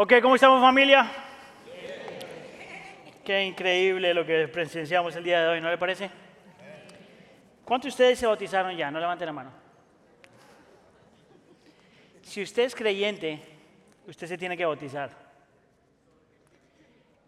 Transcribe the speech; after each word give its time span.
Ok, 0.00 0.12
¿cómo 0.22 0.36
estamos 0.36 0.60
familia? 0.60 1.10
Qué 3.24 3.42
increíble 3.42 4.14
lo 4.14 4.24
que 4.24 4.46
presenciamos 4.46 5.16
el 5.16 5.24
día 5.24 5.42
de 5.42 5.48
hoy, 5.48 5.60
¿no 5.60 5.68
le 5.68 5.76
parece? 5.76 6.08
¿Cuántos 7.64 7.86
de 7.86 7.88
ustedes 7.88 8.18
se 8.20 8.26
bautizaron 8.28 8.76
ya? 8.76 8.92
No 8.92 9.00
levanten 9.00 9.26
la 9.26 9.32
mano. 9.32 9.50
Si 12.22 12.40
usted 12.40 12.62
es 12.62 12.76
creyente, 12.76 13.42
usted 14.06 14.28
se 14.28 14.38
tiene 14.38 14.56
que 14.56 14.64
bautizar. 14.64 15.10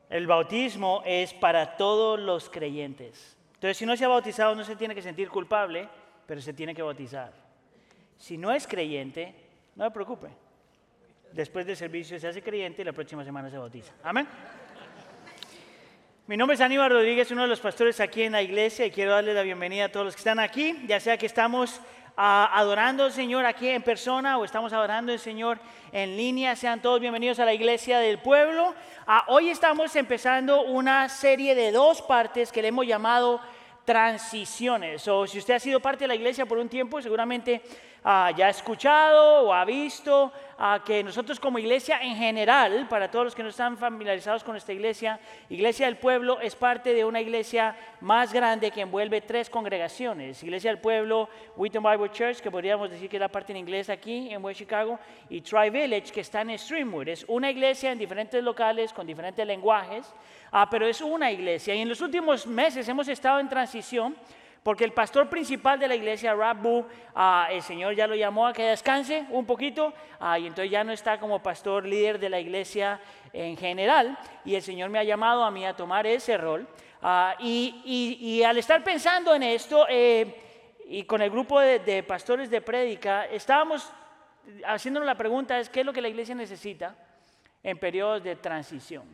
El 0.09 0.29
bautismo 0.29 1.03
es 1.05 1.35
para 1.35 1.77
todos 1.77 2.21
los 2.21 2.49
creyentes. 2.49 3.37
Entonces, 3.55 3.79
si 3.79 3.85
no 3.85 3.97
se 3.97 4.05
ha 4.05 4.09
bautizado, 4.09 4.55
no 4.55 4.63
se 4.63 4.77
tiene 4.77 4.95
que 4.95 5.03
sentir 5.03 5.29
culpable, 5.29 5.89
pero 6.25 6.41
se 6.41 6.53
tiene 6.53 6.73
que 6.73 6.83
bautizar. 6.83 7.33
Si 8.17 8.39
no 8.39 8.53
es 8.53 8.65
creyente, 8.69 9.35
no 9.75 9.83
me 9.83 9.91
preocupe. 9.91 10.29
Después 11.33 11.65
del 11.65 11.77
servicio 11.77 12.19
se 12.19 12.27
hace 12.27 12.43
creyente 12.43 12.83
y 12.83 12.85
la 12.85 12.93
próxima 12.93 13.25
semana 13.25 13.49
se 13.49 13.57
bautiza. 13.57 13.93
Amén. 14.03 14.27
Mi 16.27 16.37
nombre 16.37 16.55
es 16.55 16.61
Aníbal 16.61 16.91
Rodríguez, 16.91 17.31
uno 17.31 17.43
de 17.43 17.49
los 17.49 17.61
pastores 17.61 18.01
aquí 18.01 18.23
en 18.23 18.33
la 18.33 18.43
iglesia 18.43 18.87
y 18.87 18.91
quiero 18.91 19.13
darle 19.13 19.33
la 19.35 19.43
bienvenida 19.43 19.87
a 19.87 19.89
todos 19.89 20.07
los 20.07 20.15
que 20.15 20.21
están 20.21 20.39
aquí, 20.39 20.77
ya 20.87 20.99
sea 21.01 21.17
que 21.17 21.27
estamos 21.27 21.81
ah, 22.17 22.51
adorando 22.53 23.05
al 23.05 23.13
Señor 23.13 23.47
aquí 23.47 23.69
en 23.69 23.83
persona 23.83 24.39
o 24.39 24.45
estamos 24.45 24.73
adorando 24.73 25.13
al 25.13 25.19
Señor 25.19 25.59
en 25.93 26.17
línea. 26.17 26.57
Sean 26.57 26.83
todos 26.83 27.01
bienvenidos 27.01 27.39
a 27.39 27.45
la 27.45 27.55
iglesia 27.55 27.99
del 27.99 28.19
pueblo. 28.19 28.75
Ah, 29.07 29.25
hoy 29.29 29.51
estamos 29.51 29.95
empezando 29.95 30.63
una 30.63 31.09
serie 31.09 31.55
de 31.55 31.71
dos 31.71 32.03
partes 32.03 32.51
que 32.51 32.63
le 32.63 32.69
hemos 32.69 32.87
llamado 32.87 33.41
transiciones. 33.85 35.07
O 35.09 35.27
si 35.27 35.39
usted 35.39 35.55
ha 35.55 35.61
sido 35.61 35.81
parte 35.81 36.05
de 36.05 36.09
la 36.09 36.15
iglesia 36.15 36.47
por 36.47 36.59
un 36.59 36.69
tiempo, 36.69 37.03
seguramente 37.03 37.63
ah, 38.05 38.33
ya 38.37 38.47
ha 38.47 38.51
escuchado 38.51 39.49
o 39.49 39.53
ha 39.53 39.65
visto 39.65 40.33
que 40.85 41.03
nosotros 41.03 41.41
como 41.41 41.59
iglesia 41.59 42.01
en 42.03 42.17
general, 42.17 42.87
para 42.89 43.11
todos 43.11 43.25
los 43.25 43.35
que 43.35 43.43
no 43.43 43.49
están 43.49 43.79
familiarizados 43.79 44.45
con 44.45 44.57
esta 44.57 44.75
iglesia, 44.75 45.19
Iglesia 45.49 45.87
del 45.87 45.97
Pueblo 45.97 46.39
es 46.41 46.55
parte 46.55 46.93
de 46.93 47.05
una 47.05 47.21
iglesia 47.21 47.75
más 48.01 48.33
grande 48.33 48.71
que 48.71 48.83
envuelve 48.83 49.23
tres 49.23 49.49
congregaciones. 49.49 50.43
Iglesia 50.43 50.71
del 50.71 50.79
Pueblo, 50.79 51.29
Wheaton 51.57 51.83
Bible 51.83 52.11
Church, 52.11 52.41
que 52.41 52.51
podríamos 52.51 52.91
decir 52.91 53.09
que 53.09 53.17
es 53.17 53.21
la 53.21 53.29
parte 53.29 53.53
en 53.53 53.59
inglés 53.59 53.89
aquí 53.89 54.33
en 54.33 54.45
West 54.45 54.59
Chicago, 54.59 54.99
y 55.31 55.41
Tri 55.41 55.71
Village, 55.71 56.13
que 56.13 56.21
está 56.21 56.43
en 56.43 56.59
Streamwood. 56.59 57.09
Es 57.09 57.25
una 57.27 57.51
iglesia 57.51 57.93
en 57.93 57.99
diferentes 57.99 58.45
locales, 58.45 58.93
con 58.93 59.07
diferentes 59.07 59.47
lenguajes, 59.47 60.13
ah, 60.53 60.69
pero 60.71 60.87
es 60.87 61.01
una 61.01 61.31
iglesia. 61.31 61.75
Y 61.75 61.81
en 61.81 61.89
los 61.89 62.01
últimos 62.03 62.47
meses 62.47 62.87
hemos 62.89 63.09
estado 63.09 63.41
en 63.41 63.49
transición 63.49 64.15
porque 64.63 64.85
el 64.85 64.93
pastor 64.93 65.29
principal 65.29 65.79
de 65.79 65.89
la 65.89 65.95
iglesia, 65.95 66.35
Rabu, 66.35 66.85
ah, 67.15 67.49
el 67.51 67.63
Señor 67.63 67.95
ya 67.95 68.07
lo 68.07 68.15
llamó 68.15 68.47
a 68.47 68.53
que 68.53 68.65
descanse 68.65 69.27
un 69.31 69.47
poquito, 69.47 69.93
ah, 70.19 70.39
y 70.39 70.47
entonces 70.47 70.71
ya 70.71 70.85
no 70.85 70.93
está 70.93 71.19
como 71.19 71.43
pastor 71.43 71.87
líder 71.87 72.19
de 72.19 72.29
la 72.29 72.39
iglesia 72.39 73.01
en 73.33 73.57
general, 73.57 74.19
y 74.45 74.55
el 74.55 74.63
Señor 74.63 74.91
me 74.91 74.99
ha 74.99 75.05
llamado 75.05 75.45
a 75.45 75.51
mí 75.51 75.65
a 75.65 75.75
tomar 75.75 76.07
ese 76.07 76.37
rol. 76.37 76.67
Ah, 77.03 77.35
y, 77.39 78.43
al 78.43 78.59
estar 78.59 78.85
pensando 78.85 79.35
en 79.35 79.43
esto, 79.43 79.87
eh, 79.89 80.77
y 80.87 81.05
con 81.05 81.23
el 81.23 81.31
grupo 81.31 81.59
de, 81.61 82.03
pastores 82.03 82.51
de 82.51 82.61
prédica, 82.61 83.25
estábamos 83.27 83.91
haciéndonos 84.67 85.07
la 85.07 85.15
pregunta, 85.15 85.59
es 85.59 85.71
qué 85.71 85.81
es 85.81 85.87
lo 85.87 85.93
que 85.93 86.03
la 86.03 86.09
iglesia 86.09 86.35
necesita 86.35 86.95
en 87.63 87.79
periodos 87.79 88.23
de 88.23 88.37
transición. 88.37 89.05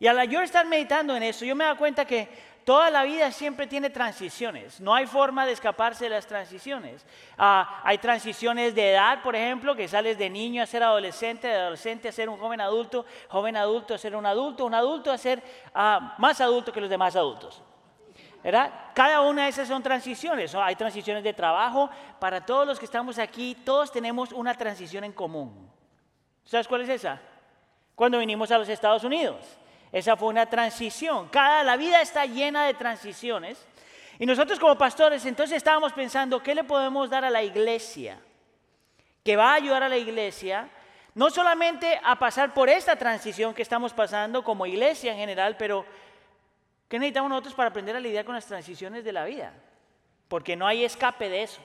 Y 0.00 0.06
al 0.06 0.28
yo 0.28 0.40
estar 0.40 0.66
meditando 0.66 1.14
en 1.14 1.22
eso, 1.22 1.44
yo 1.44 1.54
me 1.54 1.64
da 1.64 1.76
cuenta 1.76 2.06
que 2.06 2.26
toda 2.70 2.88
la 2.88 3.02
vida 3.02 3.32
siempre 3.32 3.66
tiene 3.66 3.90
transiciones. 3.90 4.80
No 4.80 4.94
hay 4.94 5.04
forma 5.04 5.44
de 5.44 5.50
escaparse 5.50 6.04
de 6.04 6.10
las 6.10 6.24
transiciones. 6.24 7.04
Ah, 7.36 7.80
hay 7.82 7.98
transiciones 7.98 8.76
de 8.76 8.92
edad, 8.92 9.24
por 9.24 9.34
ejemplo, 9.34 9.74
que 9.74 9.88
sales 9.88 10.16
de 10.16 10.30
niño 10.30 10.62
a 10.62 10.66
ser 10.66 10.84
adolescente, 10.84 11.48
de 11.48 11.56
adolescente 11.56 12.06
a 12.06 12.12
ser 12.12 12.28
un 12.28 12.38
joven 12.38 12.60
adulto, 12.60 13.04
joven 13.28 13.56
adulto 13.56 13.92
a 13.92 13.98
ser 13.98 14.14
un 14.14 14.24
adulto, 14.24 14.64
un 14.64 14.74
adulto 14.74 15.10
a 15.10 15.18
ser 15.18 15.42
ah, 15.74 16.14
más 16.18 16.40
adulto 16.40 16.72
que 16.72 16.80
los 16.80 16.88
demás 16.88 17.16
adultos. 17.16 17.60
¿verdad? 18.40 18.72
Cada 18.94 19.22
una 19.22 19.42
de 19.42 19.48
esas 19.48 19.66
son 19.66 19.82
transiciones. 19.82 20.54
Hay 20.54 20.76
transiciones 20.76 21.24
de 21.24 21.32
trabajo. 21.32 21.90
Para 22.20 22.46
todos 22.46 22.68
los 22.68 22.78
que 22.78 22.84
estamos 22.84 23.18
aquí, 23.18 23.56
todos 23.64 23.90
tenemos 23.90 24.30
una 24.30 24.54
transición 24.54 25.02
en 25.02 25.12
común. 25.12 25.68
¿Sabes 26.44 26.68
cuál 26.68 26.82
es 26.82 26.88
esa? 26.88 27.20
Cuando 27.96 28.20
vinimos 28.20 28.48
a 28.52 28.58
los 28.58 28.68
Estados 28.68 29.02
Unidos. 29.02 29.58
Esa 29.92 30.16
fue 30.16 30.28
una 30.28 30.46
transición. 30.46 31.28
Cada 31.28 31.62
la 31.64 31.76
vida 31.76 32.00
está 32.00 32.26
llena 32.26 32.66
de 32.66 32.74
transiciones. 32.74 33.66
Y 34.18 34.26
nosotros 34.26 34.58
como 34.58 34.76
pastores 34.76 35.24
entonces 35.24 35.56
estábamos 35.56 35.92
pensando, 35.92 36.42
¿qué 36.42 36.54
le 36.54 36.64
podemos 36.64 37.08
dar 37.08 37.24
a 37.24 37.30
la 37.30 37.42
iglesia? 37.42 38.20
Que 39.24 39.36
va 39.36 39.52
a 39.52 39.54
ayudar 39.54 39.82
a 39.82 39.88
la 39.88 39.96
iglesia 39.96 40.68
no 41.14 41.30
solamente 41.30 42.00
a 42.04 42.18
pasar 42.18 42.54
por 42.54 42.68
esta 42.68 42.96
transición 42.96 43.52
que 43.52 43.62
estamos 43.62 43.92
pasando 43.92 44.44
como 44.44 44.66
iglesia 44.66 45.12
en 45.12 45.18
general, 45.18 45.56
pero 45.56 45.84
¿qué 46.88 46.98
necesitamos 46.98 47.30
nosotros 47.30 47.54
para 47.54 47.70
aprender 47.70 47.96
a 47.96 48.00
lidiar 48.00 48.24
con 48.24 48.34
las 48.34 48.46
transiciones 48.46 49.04
de 49.04 49.12
la 49.12 49.24
vida? 49.24 49.52
Porque 50.28 50.54
no 50.54 50.66
hay 50.66 50.84
escape 50.84 51.28
de 51.28 51.42
eso. 51.42 51.60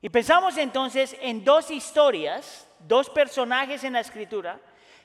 Y 0.00 0.08
pensamos 0.08 0.56
entonces 0.56 1.16
en 1.20 1.44
dos 1.44 1.70
historias, 1.70 2.66
dos 2.78 3.10
personajes 3.10 3.82
en 3.84 3.94
la 3.94 4.00
escritura, 4.00 4.60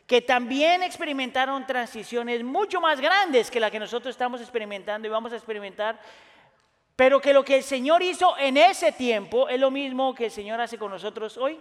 que 0.08 0.22
también 0.22 0.84
experimentaron 0.84 1.66
transiciones 1.66 2.44
mucho 2.44 2.80
más 2.80 3.02
grandes 3.02 3.50
que 3.50 3.60
la 3.60 3.72
que 3.72 3.80
nosotros 3.80 4.14
estamos 4.14 4.40
experimentando 4.40 5.08
y 5.08 5.12
vamos 5.12 5.34
a 5.34 5.36
experimentar, 5.36 6.00
pero 6.96 7.20
que 7.20 7.34
lo 7.34 7.44
que 7.44 7.58
el 7.58 7.64
Señor 7.64 8.04
hizo 8.04 8.38
en 8.38 8.58
ese 8.58 8.92
tiempo 8.92 9.50
es 9.50 9.60
lo 9.60 9.72
mismo 9.72 10.14
que 10.14 10.26
el 10.26 10.32
Señor 10.32 10.62
hace 10.62 10.78
con 10.78 10.92
nosotros 10.92 11.38
hoy, 11.38 11.60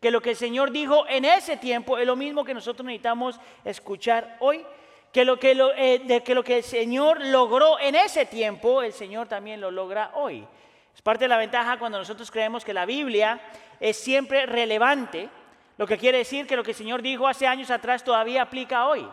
que 0.00 0.10
lo 0.10 0.22
que 0.22 0.30
el 0.30 0.36
Señor 0.36 0.70
dijo 0.70 1.04
en 1.08 1.24
ese 1.24 1.56
tiempo 1.56 1.98
es 1.98 2.06
lo 2.06 2.16
mismo 2.16 2.44
que 2.44 2.54
nosotros 2.54 2.86
necesitamos 2.86 3.38
escuchar 3.64 4.36
hoy, 4.40 4.64
que 5.12 5.24
lo 5.24 5.38
que, 5.38 5.50
eh, 5.76 5.98
de 6.04 6.22
que 6.22 6.34
lo 6.34 6.44
que 6.44 6.58
el 6.58 6.62
Señor 6.62 7.20
logró 7.26 7.78
en 7.80 7.96
ese 7.96 8.24
tiempo, 8.24 8.82
el 8.82 8.92
Señor 8.92 9.26
también 9.26 9.60
lo 9.60 9.70
logra 9.70 10.12
hoy. 10.14 10.46
Es 10.94 11.02
parte 11.02 11.24
de 11.24 11.28
la 11.28 11.36
ventaja 11.36 11.78
cuando 11.78 11.98
nosotros 11.98 12.30
creemos 12.30 12.64
que 12.64 12.72
la 12.72 12.86
Biblia 12.86 13.40
es 13.80 13.96
siempre 13.96 14.46
relevante 14.46 15.28
lo 15.80 15.86
que 15.86 15.96
quiere 15.96 16.18
decir 16.18 16.46
que 16.46 16.56
lo 16.56 16.62
que 16.62 16.72
el 16.72 16.76
Señor 16.76 17.00
dijo 17.00 17.26
hace 17.26 17.46
años 17.46 17.70
atrás 17.70 18.04
todavía 18.04 18.42
aplica 18.42 18.86
hoy. 18.86 19.08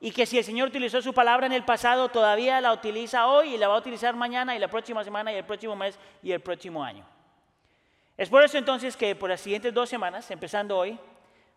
Y 0.00 0.10
que 0.10 0.26
si 0.26 0.38
el 0.38 0.42
Señor 0.42 0.66
utilizó 0.66 1.00
su 1.00 1.14
palabra 1.14 1.46
en 1.46 1.52
el 1.52 1.62
pasado, 1.62 2.08
todavía 2.08 2.60
la 2.60 2.72
utiliza 2.72 3.28
hoy 3.28 3.54
y 3.54 3.58
la 3.58 3.68
va 3.68 3.76
a 3.76 3.78
utilizar 3.78 4.16
mañana 4.16 4.56
y 4.56 4.58
la 4.58 4.66
próxima 4.66 5.04
semana 5.04 5.32
y 5.32 5.36
el 5.36 5.44
próximo 5.44 5.76
mes 5.76 5.96
y 6.20 6.32
el 6.32 6.40
próximo 6.40 6.82
año. 6.82 7.06
Es 8.16 8.28
por 8.28 8.42
eso 8.42 8.58
entonces 8.58 8.96
que 8.96 9.14
por 9.14 9.30
las 9.30 9.40
siguientes 9.40 9.72
dos 9.72 9.88
semanas, 9.88 10.28
empezando 10.32 10.76
hoy, 10.76 10.98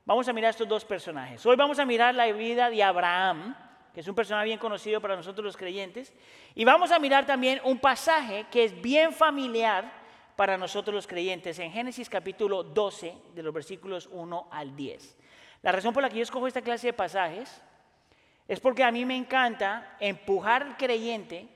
vamos 0.05 0.27
a 0.27 0.33
mirar 0.33 0.51
estos 0.51 0.67
dos 0.67 0.85
personajes. 0.85 1.43
Hoy 1.47 1.55
vamos 1.55 1.79
a 1.79 1.85
mirar 1.85 2.13
la 2.13 2.31
vida 2.31 2.69
de 2.69 2.83
Abraham, 2.83 3.55
que 3.91 4.01
es 4.01 4.07
un 4.07 4.13
personaje 4.13 4.45
bien 4.45 4.59
conocido 4.59 5.01
para 5.01 5.15
nosotros 5.15 5.43
los 5.43 5.57
creyentes, 5.57 6.13
y 6.53 6.63
vamos 6.63 6.91
a 6.91 6.99
mirar 6.99 7.25
también 7.25 7.59
un 7.63 7.79
pasaje 7.79 8.45
que 8.51 8.65
es 8.65 8.81
bien 8.83 9.13
familiar 9.13 10.02
para 10.35 10.57
nosotros 10.57 10.93
los 10.93 11.07
creyentes 11.07 11.59
en 11.59 11.71
Génesis 11.71 12.09
capítulo 12.09 12.63
12, 12.63 13.15
de 13.35 13.43
los 13.43 13.53
versículos 13.53 14.09
1 14.11 14.47
al 14.51 14.75
10. 14.75 15.17
La 15.61 15.71
razón 15.71 15.93
por 15.93 16.03
la 16.03 16.09
que 16.09 16.17
yo 16.17 16.23
escojo 16.23 16.47
esta 16.47 16.61
clase 16.61 16.87
de 16.87 16.93
pasajes 16.93 17.61
es 18.47 18.59
porque 18.59 18.83
a 18.83 18.91
mí 18.91 19.05
me 19.05 19.15
encanta 19.15 19.95
empujar 19.99 20.63
al 20.63 20.77
creyente 20.77 21.47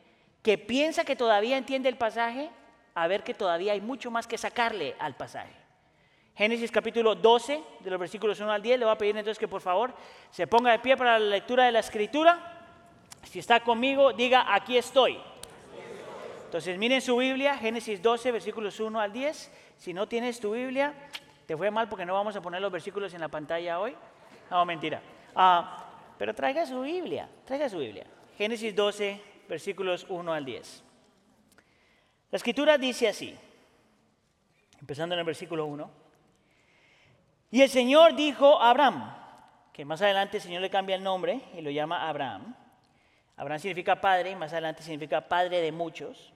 que 0.42 0.58
piensa 0.58 1.04
que 1.04 1.16
todavía 1.16 1.58
entiende 1.58 1.90
el 1.90 1.98
pasaje 1.98 2.50
a 2.94 3.08
ver 3.08 3.24
que 3.24 3.34
todavía 3.34 3.74
hay 3.74 3.82
mucho 3.82 4.10
más 4.10 4.28
que 4.28 4.38
sacarle 4.38 4.96
al 5.00 5.16
pasaje. 5.16 5.54
Génesis 6.36 6.72
capítulo 6.72 7.16
12, 7.16 7.64
de 7.80 7.90
los 7.90 8.00
versículos 8.00 8.40
1 8.40 8.52
al 8.52 8.62
10, 8.62 8.80
le 8.80 8.86
voy 8.86 8.94
a 8.94 8.98
pedir 8.98 9.18
entonces 9.18 9.40
que 9.40 9.48
por 9.48 9.62
favor 9.62 9.94
se 10.30 10.46
ponga 10.48 10.72
de 10.72 10.80
pie 10.80 10.96
para 10.96 11.20
la 11.20 11.26
lectura 11.26 11.66
de 11.66 11.72
la 11.72 11.80
escritura. 11.80 12.54
Si 13.24 13.40
está 13.40 13.60
conmigo, 13.60 14.14
diga, 14.14 14.54
aquí 14.54 14.78
estoy. 14.78 15.20
Entonces 16.48 16.78
miren 16.78 17.02
su 17.02 17.18
Biblia, 17.18 17.58
Génesis 17.58 18.02
12, 18.02 18.32
versículos 18.32 18.80
1 18.80 19.02
al 19.02 19.12
10. 19.12 19.52
Si 19.76 19.94
no 19.94 20.08
tienes 20.08 20.40
tu 20.40 20.54
Biblia, 20.54 20.94
te 21.46 21.58
fue 21.58 21.70
mal 21.70 21.90
porque 21.90 22.06
no 22.06 22.14
vamos 22.14 22.38
a 22.38 22.42
poner 22.42 22.62
los 22.62 22.72
versículos 22.72 23.14
en 23.14 23.20
la 23.20 23.28
pantalla 23.28 23.82
hoy. 23.82 23.94
No, 24.50 24.66
mentira. 24.66 25.02
Ah, 25.36 25.86
pero 26.18 26.34
traiga 26.34 26.66
su 26.66 26.80
Biblia, 26.80 27.28
traiga 27.44 27.68
su 27.68 27.80
Biblia. 27.80 28.08
Génesis 28.38 28.74
12, 28.74 29.22
versículos 29.50 30.06
1 30.08 30.32
al 30.32 30.46
10. 30.46 30.84
La 32.32 32.38
escritura 32.38 32.78
dice 32.78 33.10
así, 33.10 33.36
empezando 34.80 35.16
en 35.16 35.20
el 35.20 35.26
versículo 35.26 35.66
1. 35.66 35.92
Y 37.52 37.62
el 37.62 37.70
Señor 37.70 38.16
dijo 38.16 38.58
a 38.62 38.70
Abraham, 38.70 39.14
que 39.74 39.84
más 39.84 40.02
adelante 40.02 40.38
el 40.38 40.44
Señor 40.44 40.62
le 40.62 40.70
cambia 40.70 40.96
el 40.96 41.04
nombre 41.04 41.42
y 41.58 41.62
lo 41.62 41.72
llama 41.72 42.08
Abraham. 42.08 42.56
Abraham 43.36 43.60
significa 43.60 44.00
padre 44.00 44.32
y 44.32 44.36
más 44.38 44.54
adelante 44.54 44.82
significa 44.82 45.28
padre 45.28 45.60
de 45.60 45.74
muchos. 45.74 46.34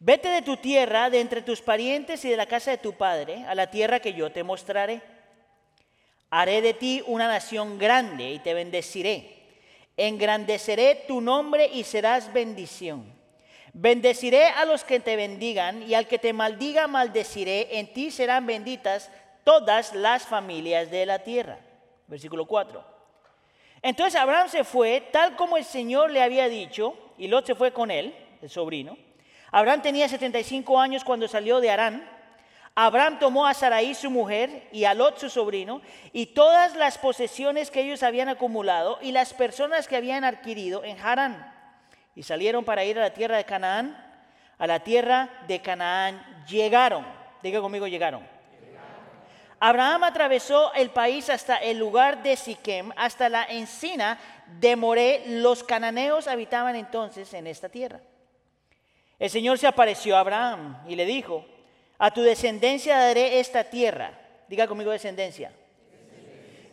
Vete 0.00 0.28
de 0.28 0.42
tu 0.42 0.56
tierra, 0.56 1.10
de 1.10 1.20
entre 1.20 1.42
tus 1.42 1.60
parientes 1.60 2.24
y 2.24 2.30
de 2.30 2.36
la 2.36 2.46
casa 2.46 2.70
de 2.70 2.78
tu 2.78 2.92
padre, 2.92 3.44
a 3.48 3.54
la 3.54 3.68
tierra 3.68 3.98
que 3.98 4.14
yo 4.14 4.30
te 4.30 4.44
mostraré. 4.44 5.02
Haré 6.30 6.60
de 6.62 6.74
ti 6.74 7.02
una 7.06 7.26
nación 7.26 7.78
grande 7.78 8.30
y 8.30 8.38
te 8.38 8.54
bendeciré. 8.54 9.38
Engrandeceré 9.96 11.04
tu 11.08 11.20
nombre 11.20 11.66
y 11.66 11.82
serás 11.82 12.32
bendición. 12.32 13.12
Bendeciré 13.72 14.46
a 14.46 14.64
los 14.64 14.84
que 14.84 15.00
te 15.00 15.16
bendigan 15.16 15.82
y 15.82 15.94
al 15.94 16.06
que 16.06 16.18
te 16.18 16.32
maldiga 16.32 16.86
maldeciré. 16.86 17.78
En 17.78 17.92
ti 17.92 18.10
serán 18.10 18.46
benditas 18.46 19.10
todas 19.42 19.94
las 19.94 20.24
familias 20.26 20.90
de 20.90 21.06
la 21.06 21.20
tierra. 21.20 21.58
Versículo 22.06 22.46
4. 22.46 22.84
Entonces 23.82 24.20
Abraham 24.20 24.48
se 24.48 24.62
fue 24.64 25.08
tal 25.12 25.34
como 25.34 25.56
el 25.56 25.64
Señor 25.64 26.10
le 26.10 26.22
había 26.22 26.48
dicho, 26.48 26.96
y 27.16 27.26
Lot 27.26 27.46
se 27.46 27.54
fue 27.54 27.72
con 27.72 27.90
él, 27.90 28.14
el 28.40 28.50
sobrino. 28.50 28.96
Abraham 29.50 29.82
tenía 29.82 30.08
75 30.08 30.78
años 30.80 31.04
cuando 31.04 31.28
salió 31.28 31.60
de 31.60 31.70
Arán. 31.70 32.08
Abraham 32.74 33.18
tomó 33.18 33.46
a 33.46 33.54
Sarai 33.54 33.94
su 33.94 34.10
mujer 34.10 34.68
y 34.70 34.84
a 34.84 34.94
Lot 34.94 35.18
su 35.18 35.28
sobrino 35.28 35.80
y 36.12 36.26
todas 36.26 36.76
las 36.76 36.96
posesiones 36.96 37.70
que 37.70 37.80
ellos 37.80 38.02
habían 38.02 38.28
acumulado 38.28 38.98
y 39.02 39.10
las 39.10 39.34
personas 39.34 39.88
que 39.88 39.96
habían 39.96 40.22
adquirido 40.22 40.84
en 40.84 40.98
Harán. 41.00 41.52
Y 42.14 42.22
salieron 42.22 42.64
para 42.64 42.84
ir 42.84 42.98
a 42.98 43.02
la 43.02 43.12
tierra 43.12 43.36
de 43.36 43.44
Canaán. 43.44 44.04
A 44.58 44.66
la 44.66 44.80
tierra 44.80 45.28
de 45.46 45.60
Canaán 45.60 46.44
llegaron. 46.48 47.04
Diga 47.42 47.60
conmigo, 47.60 47.86
llegaron. 47.86 48.26
Abraham 49.60 50.04
atravesó 50.04 50.72
el 50.74 50.90
país 50.90 51.30
hasta 51.30 51.56
el 51.56 51.78
lugar 51.78 52.22
de 52.22 52.36
Siquem, 52.36 52.92
hasta 52.96 53.28
la 53.28 53.44
encina 53.44 54.18
de 54.60 54.76
Moré. 54.76 55.24
Los 55.26 55.64
cananeos 55.64 56.28
habitaban 56.28 56.76
entonces 56.76 57.34
en 57.34 57.48
esta 57.48 57.68
tierra. 57.68 58.00
El 59.18 59.30
Señor 59.30 59.58
se 59.58 59.66
apareció 59.66 60.16
a 60.16 60.20
Abraham 60.20 60.80
y 60.86 60.94
le 60.94 61.04
dijo, 61.04 61.44
a 61.98 62.12
tu 62.12 62.22
descendencia 62.22 62.98
daré 62.98 63.40
esta 63.40 63.64
tierra. 63.64 64.12
Diga 64.48 64.68
conmigo 64.68 64.92
descendencia. 64.92 65.52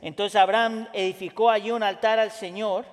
Entonces 0.01 0.35
Abraham 0.35 0.87
edificó 0.93 1.49
allí 1.49 1.71
un 1.71 1.81
altar 1.81 2.19
al 2.19 2.31
Señor 2.31 2.85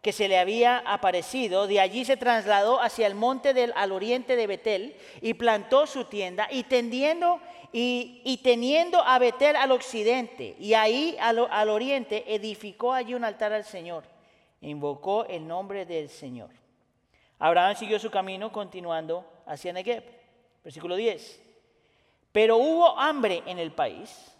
que 0.00 0.12
se 0.12 0.28
le 0.28 0.38
había 0.38 0.78
aparecido. 0.78 1.66
De 1.66 1.80
allí 1.80 2.04
se 2.04 2.16
trasladó 2.16 2.80
hacia 2.80 3.08
el 3.08 3.16
monte 3.16 3.52
del 3.52 3.72
al 3.74 3.90
oriente 3.90 4.36
de 4.36 4.46
Betel 4.46 4.96
y 5.20 5.34
plantó 5.34 5.88
su 5.88 6.04
tienda 6.04 6.46
y 6.50 6.62
tendiendo 6.64 7.40
y, 7.72 8.38
teniendo 8.44 9.02
a 9.02 9.18
Betel 9.18 9.56
al 9.56 9.72
occidente 9.72 10.54
y 10.58 10.74
ahí 10.74 11.16
al, 11.20 11.48
al 11.50 11.70
oriente 11.70 12.24
edificó 12.32 12.92
allí 12.92 13.14
un 13.14 13.24
altar 13.24 13.52
al 13.52 13.64
Señor. 13.64 14.04
Invocó 14.60 15.24
el 15.24 15.48
nombre 15.48 15.84
del 15.84 16.08
Señor. 16.08 16.61
Abraham 17.44 17.74
siguió 17.74 17.98
su 17.98 18.08
camino 18.08 18.52
continuando 18.52 19.26
hacia 19.46 19.72
Negev. 19.72 20.04
Versículo 20.62 20.94
10. 20.94 21.42
Pero 22.30 22.56
hubo 22.56 22.96
hambre 22.96 23.42
en 23.46 23.58
el 23.58 23.72
país 23.72 24.32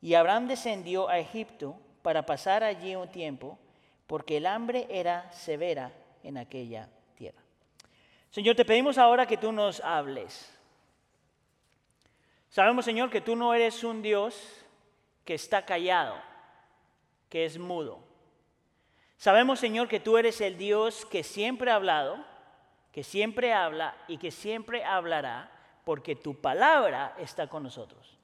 y 0.00 0.14
Abraham 0.14 0.46
descendió 0.46 1.08
a 1.08 1.18
Egipto 1.18 1.74
para 2.00 2.24
pasar 2.24 2.62
allí 2.62 2.94
un 2.94 3.08
tiempo 3.08 3.58
porque 4.06 4.36
el 4.36 4.46
hambre 4.46 4.86
era 4.88 5.32
severa 5.32 5.90
en 6.22 6.38
aquella 6.38 6.88
tierra. 7.16 7.42
Señor, 8.30 8.54
te 8.54 8.64
pedimos 8.64 8.98
ahora 8.98 9.26
que 9.26 9.36
tú 9.36 9.50
nos 9.50 9.80
hables. 9.80 10.48
Sabemos, 12.50 12.84
Señor, 12.84 13.10
que 13.10 13.20
tú 13.20 13.34
no 13.34 13.52
eres 13.52 13.82
un 13.82 14.00
Dios 14.00 14.64
que 15.24 15.34
está 15.34 15.64
callado, 15.64 16.14
que 17.28 17.44
es 17.44 17.58
mudo. 17.58 18.06
Sabemos, 19.16 19.58
Señor, 19.58 19.88
que 19.88 19.98
tú 19.98 20.16
eres 20.16 20.40
el 20.40 20.56
Dios 20.56 21.04
que 21.04 21.24
siempre 21.24 21.72
ha 21.72 21.74
hablado, 21.74 22.27
que 22.98 23.04
siempre 23.04 23.52
habla 23.52 23.94
y 24.08 24.16
que 24.16 24.32
siempre 24.32 24.84
hablará, 24.84 25.48
porque 25.84 26.16
tu 26.16 26.34
palabra 26.40 27.14
está 27.16 27.46
con 27.46 27.62
nosotros. 27.62 28.18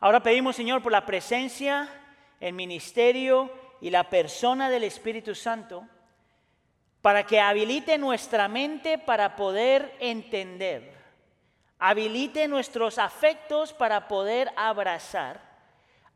Ahora 0.00 0.20
pedimos, 0.20 0.56
Señor, 0.56 0.82
por 0.82 0.90
la 0.90 1.06
presencia, 1.06 1.88
el 2.40 2.54
ministerio 2.54 3.48
y 3.80 3.90
la 3.90 4.10
persona 4.10 4.68
del 4.68 4.82
Espíritu 4.82 5.32
Santo, 5.32 5.86
para 7.00 7.24
que 7.24 7.38
habilite 7.38 7.98
nuestra 7.98 8.48
mente 8.48 8.98
para 8.98 9.36
poder 9.36 9.94
entender 10.00 10.92
habilite 11.78 12.48
nuestros 12.48 12.98
afectos 12.98 13.72
para 13.72 14.08
poder 14.08 14.50
abrazar, 14.56 15.40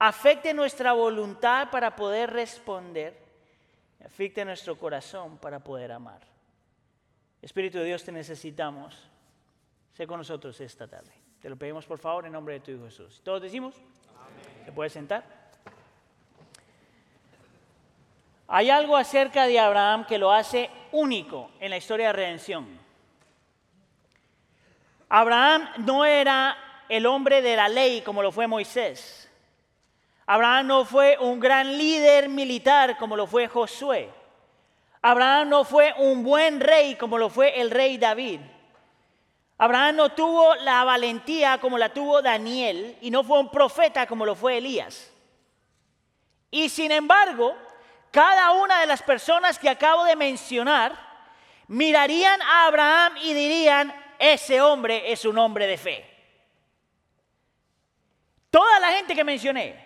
afecte 0.00 0.52
nuestra 0.52 0.94
voluntad 0.94 1.70
para 1.70 1.94
poder 1.94 2.32
responder, 2.32 3.16
afecte 4.04 4.44
nuestro 4.44 4.76
corazón 4.76 5.38
para 5.38 5.60
poder 5.60 5.92
amar. 5.92 6.31
Espíritu 7.42 7.78
de 7.78 7.84
Dios, 7.84 8.04
te 8.04 8.12
necesitamos. 8.12 8.96
Sé 9.92 10.06
con 10.06 10.18
nosotros 10.18 10.58
esta 10.60 10.86
tarde. 10.86 11.12
Te 11.40 11.50
lo 11.50 11.56
pedimos 11.56 11.84
por 11.84 11.98
favor 11.98 12.24
en 12.24 12.32
nombre 12.32 12.54
de 12.54 12.60
tu 12.60 12.70
Hijo 12.70 12.84
Jesús. 12.84 13.20
¿Todos 13.24 13.42
decimos? 13.42 13.74
Amén. 13.76 14.64
¿Se 14.64 14.72
puede 14.72 14.88
sentar? 14.88 15.24
Hay 18.46 18.70
algo 18.70 18.96
acerca 18.96 19.46
de 19.46 19.58
Abraham 19.58 20.06
que 20.06 20.18
lo 20.18 20.30
hace 20.30 20.70
único 20.92 21.50
en 21.58 21.70
la 21.70 21.78
historia 21.78 22.08
de 22.08 22.12
redención. 22.12 22.78
Abraham 25.08 25.68
no 25.78 26.04
era 26.04 26.84
el 26.88 27.06
hombre 27.06 27.42
de 27.42 27.56
la 27.56 27.68
ley 27.68 28.02
como 28.02 28.22
lo 28.22 28.30
fue 28.30 28.46
Moisés. 28.46 29.28
Abraham 30.26 30.66
no 30.66 30.84
fue 30.84 31.18
un 31.18 31.40
gran 31.40 31.76
líder 31.76 32.28
militar 32.28 32.96
como 32.98 33.16
lo 33.16 33.26
fue 33.26 33.48
Josué. 33.48 34.10
Abraham 35.02 35.48
no 35.48 35.64
fue 35.64 35.92
un 35.98 36.22
buen 36.22 36.60
rey 36.60 36.94
como 36.94 37.18
lo 37.18 37.28
fue 37.28 37.60
el 37.60 37.70
rey 37.70 37.98
David. 37.98 38.40
Abraham 39.58 39.96
no 39.96 40.12
tuvo 40.12 40.54
la 40.56 40.84
valentía 40.84 41.58
como 41.58 41.76
la 41.76 41.92
tuvo 41.92 42.22
Daniel 42.22 42.96
y 43.00 43.10
no 43.10 43.22
fue 43.22 43.38
un 43.38 43.50
profeta 43.50 44.06
como 44.06 44.24
lo 44.24 44.34
fue 44.34 44.58
Elías. 44.58 45.12
Y 46.50 46.68
sin 46.68 46.92
embargo, 46.92 47.56
cada 48.10 48.52
una 48.52 48.80
de 48.80 48.86
las 48.86 49.02
personas 49.02 49.58
que 49.58 49.68
acabo 49.68 50.04
de 50.04 50.16
mencionar 50.16 50.96
mirarían 51.66 52.40
a 52.42 52.66
Abraham 52.66 53.14
y 53.22 53.34
dirían, 53.34 53.94
ese 54.18 54.60
hombre 54.60 55.10
es 55.10 55.24
un 55.24 55.38
hombre 55.38 55.66
de 55.66 55.78
fe. 55.78 56.06
Toda 58.50 58.78
la 58.80 58.92
gente 58.92 59.14
que 59.14 59.24
mencioné 59.24 59.82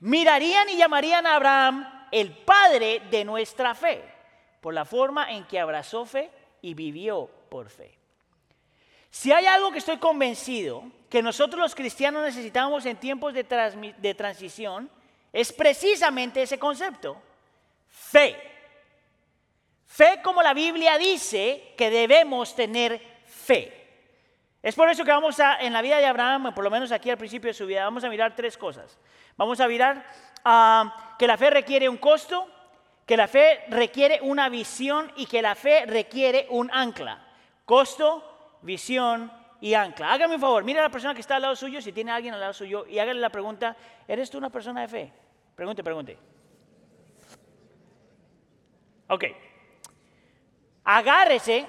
mirarían 0.00 0.68
y 0.70 0.76
llamarían 0.76 1.26
a 1.26 1.36
Abraham 1.36 2.08
el 2.10 2.32
padre 2.32 3.02
de 3.10 3.24
nuestra 3.24 3.74
fe, 3.74 4.02
por 4.60 4.74
la 4.74 4.84
forma 4.84 5.30
en 5.32 5.44
que 5.44 5.60
abrazó 5.60 6.04
fe 6.04 6.30
y 6.62 6.74
vivió 6.74 7.28
por 7.48 7.70
fe. 7.70 7.98
Si 9.10 9.32
hay 9.32 9.46
algo 9.46 9.72
que 9.72 9.78
estoy 9.78 9.98
convencido 9.98 10.84
que 11.08 11.22
nosotros 11.22 11.60
los 11.60 11.74
cristianos 11.74 12.22
necesitamos 12.22 12.84
en 12.86 12.98
tiempos 12.98 13.32
de, 13.32 14.14
transición, 14.14 14.90
es 15.32 15.52
precisamente 15.52 16.42
ese 16.42 16.58
concepto, 16.58 17.16
fe. 17.88 18.36
Fe 19.86 20.20
como 20.22 20.42
la 20.42 20.52
Biblia 20.52 20.98
dice 20.98 21.74
que 21.76 21.88
debemos 21.88 22.54
tener 22.54 23.00
fe. 23.24 23.74
Es 24.62 24.74
por 24.74 24.90
eso 24.90 25.04
que 25.04 25.10
vamos 25.10 25.40
a, 25.40 25.56
en 25.60 25.72
la 25.72 25.80
vida 25.80 25.96
de 25.98 26.06
Abraham, 26.06 26.52
por 26.54 26.64
lo 26.64 26.70
menos 26.70 26.92
aquí 26.92 27.08
al 27.08 27.16
principio 27.16 27.48
de 27.48 27.54
su 27.54 27.64
vida, 27.64 27.84
vamos 27.84 28.04
a 28.04 28.10
mirar 28.10 28.36
tres 28.36 28.58
cosas. 28.58 28.98
Vamos 29.36 29.60
a 29.60 29.68
mirar 29.68 30.04
ah, 30.44 31.14
que 31.18 31.26
la 31.26 31.38
fe 31.38 31.48
requiere 31.48 31.88
un 31.88 31.96
costo, 31.96 32.46
que 33.08 33.16
la 33.16 33.26
fe 33.26 33.64
requiere 33.70 34.20
una 34.20 34.50
visión 34.50 35.10
y 35.16 35.24
que 35.24 35.40
la 35.40 35.54
fe 35.54 35.86
requiere 35.86 36.46
un 36.50 36.70
ancla. 36.70 37.24
Costo, 37.64 38.58
visión 38.60 39.32
y 39.62 39.72
ancla. 39.72 40.12
Hágame 40.12 40.34
un 40.34 40.40
favor, 40.42 40.62
mire 40.62 40.80
a 40.80 40.82
la 40.82 40.90
persona 40.90 41.14
que 41.14 41.22
está 41.22 41.36
al 41.36 41.42
lado 41.42 41.56
suyo, 41.56 41.80
si 41.80 41.90
tiene 41.90 42.10
alguien 42.10 42.34
al 42.34 42.40
lado 42.40 42.52
suyo, 42.52 42.84
y 42.86 42.98
hágale 42.98 43.18
la 43.18 43.30
pregunta, 43.30 43.74
¿eres 44.06 44.28
tú 44.28 44.36
una 44.36 44.50
persona 44.50 44.82
de 44.82 44.88
fe? 44.88 45.12
Pregunte, 45.54 45.82
pregunte. 45.82 46.18
Ok. 49.08 49.24
Agárrese 50.84 51.64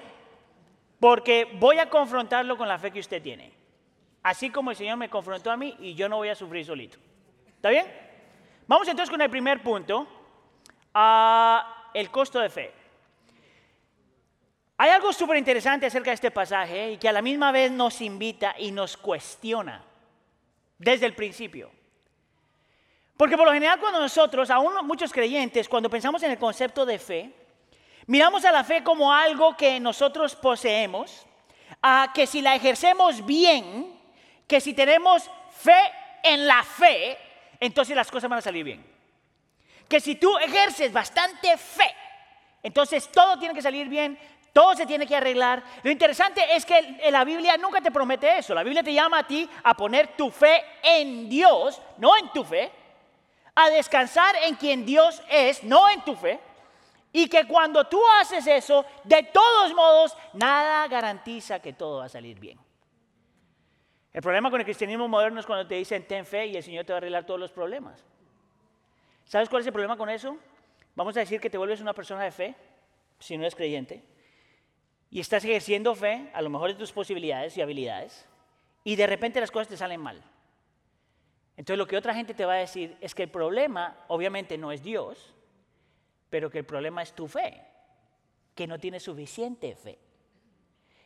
porque 1.00 1.48
voy 1.53 1.79
a 1.79 1.89
confrontarlo 1.89 2.58
con 2.58 2.67
la 2.67 2.77
fe 2.77 2.91
que 2.91 3.00
usted 3.00 3.22
tiene. 3.22 3.53
Así 4.24 4.50
como 4.50 4.72
el 4.72 4.75
Señor 4.75 4.98
me 4.98 5.10
confrontó 5.10 5.51
a 5.51 5.55
mí 5.55 5.74
y 5.79 5.96
yo 5.96 6.10
no 6.10 6.17
voy 6.17 6.27
a 6.27 6.36
sufrir 6.36 6.65
solito. 6.65 6.98
¿Está 7.48 7.69
bien? 7.69 7.86
Vamos 8.67 8.89
entonces 8.89 9.10
con 9.10 9.22
el 9.22 9.29
primer 9.29 9.63
punto, 9.63 10.18
el 11.93 12.12
costo 12.12 12.39
de 12.39 12.50
fe. 12.50 12.74
Hay 14.77 14.89
algo 14.91 15.12
súper 15.12 15.38
interesante 15.38 15.86
acerca 15.86 16.12
de 16.12 16.15
este 16.15 16.31
pasaje 16.31 16.91
y 16.91 16.98
que 16.98 17.10
a 17.10 17.13
la 17.13 17.22
misma 17.22 17.51
vez 17.51 17.72
nos 17.72 18.00
invita 18.01 18.55
y 18.58 18.72
nos 18.72 18.96
cuestiona 18.96 19.84
desde 20.77 21.05
el 21.05 21.13
principio. 21.13 21.69
Porque 23.17 23.36
por 23.36 23.46
lo 23.46 23.53
general 23.53 23.79
cuando 23.79 24.00
nosotros, 24.00 24.50
aún 24.50 24.74
muchos 24.88 25.12
creyentes, 25.12 25.67
cuando 25.67 25.89
pensamos 25.89 26.24
en 26.24 26.31
el 26.31 26.38
concepto 26.38 26.86
de 26.86 26.98
fe, 26.98 27.34
Miramos 28.10 28.43
a 28.43 28.51
la 28.51 28.63
fe 28.63 28.84
como 28.84 29.13
algo 29.13 29.55
que 29.55 29.79
nosotros 29.79 30.36
poseemos, 30.36 31.27
a 31.79 32.12
que 32.12 32.25
si 32.25 32.41
la 32.41 32.55
ejercemos 32.55 33.24
bien, 33.24 33.96
que 34.48 34.60
si 34.60 34.74
tenemos 34.74 35.29
fe 35.51 35.79
en 36.24 36.48
la 36.48 36.63
fe, 36.63 37.19
entonces 37.60 37.96
las 37.96 38.10
cosas 38.10 38.27
van 38.27 38.39
a 38.39 38.41
salir 38.41 38.63
bien. 38.63 38.84
Que 39.89 40.00
si 40.00 40.15
tú 40.15 40.38
ejerces 40.38 40.93
bastante 40.93 41.58
fe, 41.58 41.93
entonces 42.63 43.10
todo 43.12 43.38
tiene 43.38 43.53
que 43.53 43.62
salir 43.62 43.89
bien, 43.89 44.17
todo 44.53 44.75
se 44.75 44.86
tiene 44.86 45.05
que 45.05 45.15
arreglar. 45.15 45.63
Lo 45.84 45.91
interesante 45.91 46.41
es 46.55 46.65
que 46.65 47.00
la 47.12 47.24
Biblia 47.24 47.58
nunca 47.58 47.81
te 47.81 47.91
promete 47.91 48.38
eso. 48.38 48.53
La 48.53 48.63
Biblia 48.63 48.84
te 48.84 48.93
llama 48.93 49.19
a 49.19 49.27
ti 49.27 49.50
a 49.63 49.74
poner 49.75 50.15
tu 50.15 50.29
fe 50.29 50.63
en 50.84 51.27
Dios, 51.29 51.81
no 51.98 52.15
en 52.17 52.31
tu 52.31 52.43
fe, 52.43 52.72
a 53.55 53.69
descansar 53.69 54.36
en 54.46 54.55
quien 54.55 54.86
Dios 54.86 55.22
es, 55.29 55.63
no 55.63 55.89
en 55.89 56.01
tu 56.03 56.15
fe. 56.15 56.39
Y 57.12 57.27
que 57.27 57.48
cuando 57.48 57.88
tú 57.88 58.00
haces 58.19 58.46
eso, 58.46 58.86
de 59.03 59.24
todos 59.24 59.74
modos, 59.74 60.15
nada 60.34 60.88
garantiza 60.88 61.60
que 61.60 61.74
todo 61.74 62.00
va 62.00 62.05
a 62.05 62.10
salir 62.10 62.39
bien. 62.39 62.60
El 64.13 64.22
problema 64.22 64.51
con 64.51 64.60
el 64.60 64.65
cristianismo 64.65 65.08
moderno 65.08 65.39
es 65.39 65.46
cuando 65.46 65.67
te 65.67 65.75
dicen 65.75 66.08
ten 66.08 66.25
fe 66.25 66.48
y 66.48 66.58
el 66.58 66.63
Señor 66.63 66.86
te 66.86 66.93
va 66.93 66.98
a 66.98 67.00
arreglar 67.00 67.25
todos 67.25 67.39
los 67.39 67.51
problemas. 67.51 68.03
¿Sabes 69.29 69.48
cuál 69.48 69.62
es 69.62 69.67
el 69.67 69.74
problema 69.74 69.95
con 69.95 70.09
eso? 70.09 70.39
Vamos 70.95 71.15
a 71.15 71.19
decir 71.19 71.39
que 71.39 71.51
te 71.51 71.57
vuelves 71.59 71.81
una 71.81 71.93
persona 71.93 72.24
de 72.24 72.31
fe, 72.31 72.55
si 73.19 73.38
no 73.38 73.43
eres 73.43 73.53
creyente, 73.53 74.03
y 75.12 75.19
estás 75.19 75.45
ejerciendo 75.45 75.93
fe, 75.93 76.31
a 76.33 76.41
lo 76.41 76.50
mejor 76.50 76.71
de 76.71 76.79
tus 76.79 76.91
posibilidades 76.91 77.55
y 77.55 77.62
habilidades, 77.62 78.25
y 78.83 78.95
de 78.95 79.05
repente 79.05 79.39
las 79.39 79.51
cosas 79.51 79.67
te 79.67 79.77
salen 79.77 80.01
mal. 80.01 80.19
Entonces 81.55 81.77
lo 81.77 81.86
que 81.86 81.95
otra 81.95 82.15
gente 82.15 82.33
te 82.33 82.43
va 82.43 82.53
a 82.53 82.57
decir 82.57 82.98
es 83.01 83.13
que 83.13 83.21
el 83.21 83.29
problema 83.29 84.03
obviamente 84.07 84.57
no 84.57 84.71
es 84.71 84.81
Dios, 84.81 85.36
pero 86.31 86.50
que 86.50 86.57
el 86.57 86.65
problema 86.65 87.03
es 87.03 87.13
tu 87.13 87.27
fe, 87.27 87.63
que 88.55 88.65
no 88.65 88.79
tienes 88.79 89.03
suficiente 89.03 89.75
fe. 89.75 90.00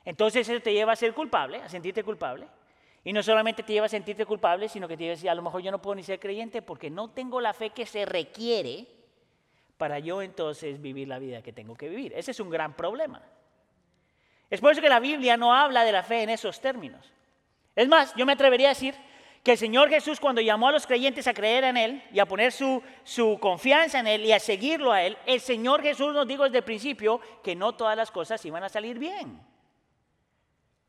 Entonces 0.06 0.48
eso 0.48 0.62
te 0.62 0.72
lleva 0.72 0.94
a 0.94 0.96
ser 0.96 1.14
culpable, 1.14 1.58
a 1.58 1.68
sentirte 1.68 2.06
culpable. 2.06 2.48
Y 3.04 3.12
no 3.12 3.22
solamente 3.22 3.64
te 3.64 3.74
lleva 3.74 3.88
a 3.88 3.90
sentirte 3.90 4.26
culpable, 4.26 4.70
sino 4.70 4.88
que 4.88 4.96
te 4.96 5.04
lleva 5.04 5.14
a 5.14 5.16
decir, 5.16 5.30
a 5.30 5.36
lo 5.36 5.42
mejor 5.42 5.62
yo 5.62 5.72
no 5.72 5.82
puedo 5.82 5.96
ni 5.96 6.04
ser 6.04 6.20
creyente 6.20 6.62
porque 6.62 6.90
no 6.90 7.10
tengo 7.10 7.42
la 7.42 7.54
fe 7.54 7.72
que 7.72 7.86
se 7.86 8.06
requiere 8.06 8.88
para 9.78 10.00
yo 10.00 10.22
entonces 10.22 10.82
vivir 10.82 11.08
la 11.08 11.20
vida 11.20 11.42
que 11.42 11.52
tengo 11.52 11.76
que 11.76 11.90
vivir. 11.90 12.14
Ese 12.16 12.32
es 12.32 12.40
un 12.40 12.50
gran 12.50 12.74
problema. 12.74 13.22
Es 14.50 14.62
por 14.62 14.72
eso 14.72 14.82
que 14.82 14.90
la 14.90 15.00
Biblia 15.00 15.36
no 15.36 15.54
habla 15.54 15.84
de 15.84 15.92
la 15.92 16.04
fe 16.04 16.24
en 16.24 16.30
esos 16.30 16.62
términos. 16.62 17.12
Es 17.76 17.88
más, 17.88 18.14
yo 18.16 18.26
me 18.26 18.34
atrevería 18.34 18.68
a 18.68 18.70
decir 18.70 18.96
que 19.44 19.52
el 19.54 19.58
Señor 19.58 19.90
Jesús 19.90 20.20
cuando 20.20 20.42
llamó 20.42 20.70
a 20.70 20.72
los 20.72 20.88
creyentes 20.88 21.28
a 21.28 21.34
creer 21.34 21.66
en 21.66 21.76
Él 21.76 22.04
y 22.14 22.20
a 22.20 22.26
poner 22.26 22.54
su, 22.54 22.82
su 23.04 23.38
confianza 23.42 24.00
en 24.00 24.08
Él 24.08 24.24
y 24.24 24.32
a 24.32 24.40
seguirlo 24.40 24.94
a 24.94 25.02
Él, 25.04 25.18
el 25.26 25.42
Señor 25.42 25.82
Jesús 25.82 26.14
nos 26.14 26.28
dijo 26.28 26.44
desde 26.44 26.60
el 26.60 26.64
principio 26.64 27.20
que 27.44 27.56
no 27.56 27.74
todas 27.74 27.98
las 27.98 28.12
cosas 28.12 28.46
iban 28.46 28.64
a 28.64 28.70
salir 28.70 29.00
bien. 29.00 29.42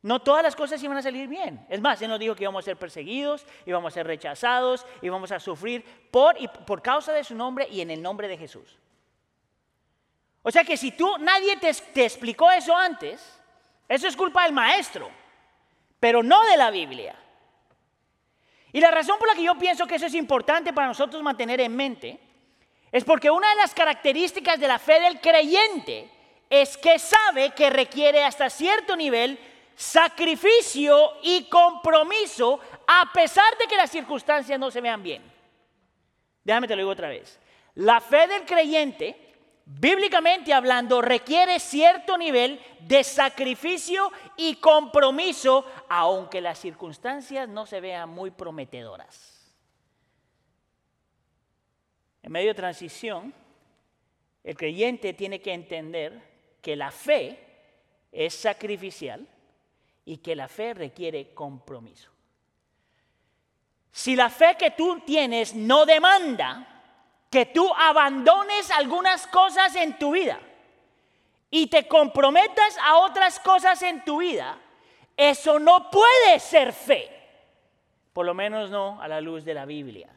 No 0.05 0.21
todas 0.21 0.43
las 0.43 0.55
cosas 0.55 0.83
iban 0.83 0.99
a 0.99 1.03
salir 1.03 1.29
bien. 1.29 1.65
Es 1.71 1.81
más, 1.81 2.03
Él 2.03 2.11
nos 2.11 2.19
dijo 2.19 2.35
que 2.35 2.43
íbamos 2.43 2.63
a 2.63 2.67
ser 2.67 2.77
perseguidos, 2.77 3.47
íbamos 3.65 3.91
a 3.91 3.95
ser 3.95 4.07
rechazados, 4.07 4.85
íbamos 5.01 5.33
a 5.33 5.41
sufrir 5.41 5.83
por, 6.11 6.39
y 6.39 6.47
por 6.47 6.83
causa 6.83 7.11
de 7.15 7.25
su 7.25 7.35
nombre 7.35 7.67
y 7.71 7.81
en 7.81 7.91
el 7.91 8.03
nombre 8.03 8.29
de 8.29 8.37
Jesús. 8.37 8.79
O 10.43 10.51
sea 10.51 10.63
que 10.63 10.77
si 10.77 10.93
tú, 10.93 11.17
nadie 11.21 11.57
te, 11.57 11.73
te 11.73 12.05
explicó 12.05 12.51
eso 12.51 12.77
antes, 12.77 13.41
eso 13.89 14.07
es 14.07 14.15
culpa 14.15 14.45
del 14.45 14.53
maestro, 14.53 15.11
pero 15.99 16.23
no 16.23 16.45
de 16.51 16.59
la 16.59 16.71
Biblia. 16.71 17.17
Y 18.73 18.81
la 18.81 18.91
razón 18.91 19.19
por 19.19 19.27
la 19.27 19.35
que 19.35 19.45
yo 19.45 19.55
pienso 19.55 19.87
que 19.87 19.95
eso 19.95 20.05
es 20.05 20.15
importante 20.15 20.75
para 20.75 20.89
nosotros 20.89 21.23
mantener 21.23 21.63
en 21.63 21.75
mente 21.75 22.21
es 22.93 23.05
porque 23.05 23.31
una 23.31 23.49
de 23.49 23.57
las 23.57 23.73
características 23.73 24.61
de 24.61 24.69
la 24.69 24.79
fe 24.79 25.01
del 25.01 25.19
creyente 25.23 26.11
es 26.51 26.77
que 26.77 26.99
sabe 26.99 27.53
que 27.53 27.71
requiere 27.71 28.23
hasta 28.23 28.51
cierto 28.51 28.97
nivel 28.97 29.39
sacrificio 29.75 31.15
y 31.23 31.45
compromiso 31.45 32.61
a 32.87 33.11
pesar 33.13 33.57
de 33.59 33.67
que 33.67 33.77
las 33.77 33.91
circunstancias 33.91 34.59
no 34.59 34.71
se 34.71 34.81
vean 34.81 35.03
bien. 35.03 35.23
Déjame 36.43 36.69
te 36.69 36.77
lo 36.77 36.81
digo 36.81 36.91
otra 36.91 37.09
vez. 37.09 37.39
La 37.75 38.01
fe 38.01 38.27
del 38.27 38.45
creyente 38.45 39.25
bíblicamente 39.67 40.53
hablando, 40.53 41.01
requiere 41.01 41.59
cierto 41.59 42.19
nivel 42.19 42.61
de 42.81 43.03
sacrificio 43.03 44.13
y 44.37 44.57
compromiso, 44.57 45.65
aunque 45.89 46.41
las 46.41 46.59
circunstancias 46.59 47.49
no 47.49 47.67
se 47.67 47.81
vean 47.81 48.11
muy 48.11 48.31
prometedoras. 48.31 49.31
En 52.23 52.33
medio 52.33 52.49
de 52.49 52.55
transición, 52.55 53.35
el 54.43 54.57
creyente 54.57 55.13
tiene 55.13 55.41
que 55.41 55.53
entender 55.53 56.21
que 56.61 56.77
la 56.77 56.91
fe 56.91 57.39
es 58.13 58.35
sacrificial 58.35 59.27
y 60.05 60.19
que 60.19 60.37
la 60.37 60.49
fe 60.49 60.75
requiere 60.75 61.33
compromiso. 61.35 62.11
Si 63.91 64.17
la 64.17 64.29
fe 64.29 64.57
que 64.59 64.73
tú 64.73 65.01
tienes 65.07 65.55
no 65.55 65.87
demanda 65.87 66.67
que 67.31 67.47
tú 67.47 67.73
abandones 67.75 68.71
algunas 68.71 69.27
cosas 69.27 69.75
en 69.77 69.99
tu 69.99 70.13
vida 70.13 70.39
y 71.51 71.69
te 71.69 71.87
comprometas 71.89 72.77
a 72.83 72.99
otras 72.99 73.41
cosas 73.41 73.83
en 73.83 74.05
tu 74.05 74.19
vida, 74.19 74.59
eso 75.17 75.59
no 75.59 75.91
puede 75.91 76.39
ser 76.39 76.73
fe. 76.73 77.11
Por 78.13 78.27
lo 78.27 78.35
menos 78.35 78.71
no 78.71 79.01
a 79.01 79.09
la 79.09 79.21
luz 79.21 79.45
de 79.45 79.55
la 79.55 79.65
Biblia. 79.65 80.09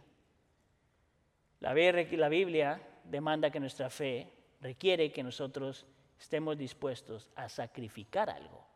La, 1.60 1.74
Biblia 1.74 2.82
demanda 3.04 3.50
que 3.50 3.60
nuestra 3.60 3.90
fe 3.90 4.32
requiere 4.62 5.12
que 5.12 5.24
nosotros 5.24 5.86
estemos 6.20 6.58
dispuestos 6.58 7.32
a 7.36 7.50
sacrificar 7.50 8.30
algo. 8.30 8.67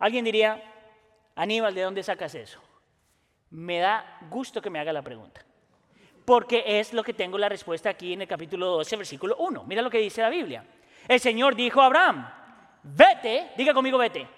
Alguien 0.00 0.24
diría, 0.24 0.60
Aníbal, 1.36 1.74
¿de 1.74 1.82
dónde 1.82 2.02
sacas 2.02 2.34
eso? 2.34 2.60
Me 3.50 3.78
da 3.78 4.18
gusto 4.28 4.60
que 4.60 4.70
me 4.70 4.80
haga 4.80 4.92
la 4.92 5.02
pregunta 5.02 5.44
porque 6.30 6.62
es 6.64 6.92
lo 6.92 7.02
que 7.02 7.12
tengo 7.12 7.36
la 7.38 7.48
respuesta 7.48 7.90
aquí 7.90 8.12
en 8.12 8.22
el 8.22 8.28
capítulo 8.28 8.66
12, 8.66 8.96
versículo 8.98 9.36
1. 9.38 9.64
Mira 9.64 9.82
lo 9.82 9.90
que 9.90 9.98
dice 9.98 10.22
la 10.22 10.30
Biblia. 10.30 10.64
El 11.08 11.18
Señor 11.18 11.56
dijo 11.56 11.80
a 11.80 11.86
Abraham, 11.86 12.30
vete, 12.84 13.50
diga 13.56 13.74
conmigo, 13.74 13.98
vete. 13.98 14.28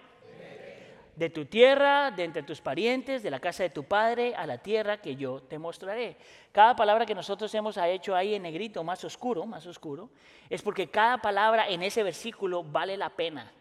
De 1.15 1.29
tu 1.29 1.45
tierra, 1.45 2.11
de 2.11 2.25
entre 2.25 2.45
tus 2.45 2.63
parientes, 2.63 3.23
de 3.23 3.31
la 3.31 3.41
casa 3.41 3.65
de 3.65 3.69
tu 3.69 3.85
padre, 3.85 4.35
a 4.35 4.47
la 4.47 4.57
tierra 4.57 5.03
que 5.03 5.17
yo 5.17 5.43
te 5.43 5.59
mostraré. 5.59 6.17
Cada 6.51 6.75
palabra 6.75 7.05
que 7.05 7.15
nosotros 7.15 7.55
hemos 7.55 7.77
hecho 7.77 8.17
ahí 8.17 8.35
en 8.35 8.45
negrito, 8.45 8.83
más 8.83 9.05
oscuro, 9.05 9.45
más 9.45 9.67
oscuro, 9.67 10.09
es 10.49 10.63
porque 10.63 10.89
cada 10.89 11.19
palabra 11.19 11.69
en 11.69 11.83
ese 11.83 12.03
versículo 12.03 12.65
vale 12.65 12.97
la 12.97 13.11
pena. 13.11 13.53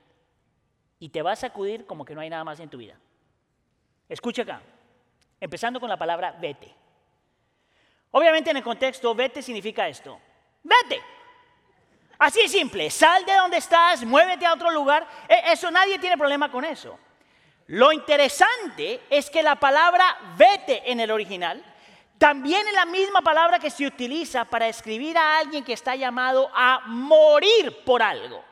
Y 1.02 1.10
te 1.10 1.22
va 1.22 1.34
a 1.34 1.36
sacudir 1.36 1.86
como 1.86 2.06
que 2.06 2.16
no 2.16 2.22
hay 2.22 2.30
nada 2.30 2.46
más 2.46 2.62
en 2.62 2.70
tu 2.70 2.78
vida. 2.78 2.96
Escucha 4.08 4.44
acá, 4.44 4.62
empezando 5.40 5.82
con 5.82 5.90
la 5.90 5.98
palabra 5.98 6.38
vete. 6.40 6.74
Obviamente 8.12 8.52
en 8.52 8.58
el 8.58 8.64
contexto, 8.64 9.14
vete 9.14 9.42
significa 9.42 9.88
esto. 9.90 10.18
Vete. 10.64 11.02
Así 12.20 12.40
es 12.42 12.52
simple, 12.52 12.90
sal 12.90 13.26
de 13.26 13.34
donde 13.34 13.58
estás, 13.58 14.06
muévete 14.06 14.46
a 14.46 14.54
otro 14.54 14.72
lugar. 14.72 15.06
E, 15.28 15.52
eso 15.52 15.70
nadie 15.72 16.00
tiene 16.00 16.18
problema 16.18 16.50
con 16.50 16.64
eso. 16.64 16.98
Lo 17.68 17.92
interesante 17.92 19.02
es 19.10 19.30
que 19.30 19.44
la 19.44 19.56
palabra 19.56 20.36
vete 20.38 20.90
en 20.92 21.02
el 21.02 21.12
original 21.12 21.66
también 22.22 22.68
es 22.68 22.74
la 22.74 22.86
misma 22.86 23.22
palabra 23.22 23.58
que 23.58 23.72
se 23.72 23.84
utiliza 23.84 24.46
para 24.46 24.68
escribir 24.68 25.18
a 25.18 25.40
alguien 25.40 25.64
que 25.64 25.74
está 25.74 25.96
llamado 25.96 26.52
a 26.54 26.82
morir 26.86 27.84
por 27.84 28.04
algo. 28.04 28.51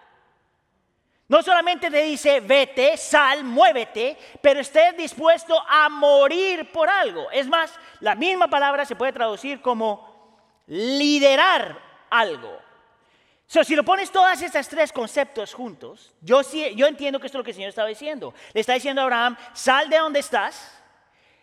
No 1.29 1.43
solamente 1.43 1.91
te 1.91 2.01
dice, 2.01 2.39
vete, 2.39 2.97
sal, 2.97 3.43
muévete, 3.43 4.17
pero 4.41 4.59
estés 4.59 4.97
dispuesto 4.97 5.55
a 5.69 5.87
morir 5.87 6.71
por 6.71 6.89
algo. 6.89 7.29
Es 7.29 7.47
más, 7.47 7.71
la 7.99 8.15
misma 8.15 8.47
palabra 8.47 8.83
se 8.83 8.95
puede 8.95 9.13
traducir 9.13 9.61
como 9.61 10.63
liderar 10.65 11.79
algo. 12.09 12.57
So, 13.45 13.63
si 13.63 13.75
lo 13.75 13.85
pones 13.85 14.11
todas 14.11 14.41
estas 14.41 14.67
tres 14.67 14.91
conceptos 14.91 15.53
juntos, 15.53 16.15
yo, 16.21 16.41
yo 16.75 16.87
entiendo 16.87 17.19
que 17.19 17.27
esto 17.27 17.37
es 17.37 17.39
lo 17.41 17.43
que 17.43 17.51
el 17.51 17.55
Señor 17.55 17.69
estaba 17.69 17.87
diciendo. 17.87 18.33
Le 18.53 18.61
está 18.61 18.73
diciendo 18.73 19.01
a 19.01 19.03
Abraham, 19.03 19.37
sal 19.53 19.87
de 19.87 19.97
donde 19.97 20.19
estás, 20.19 20.81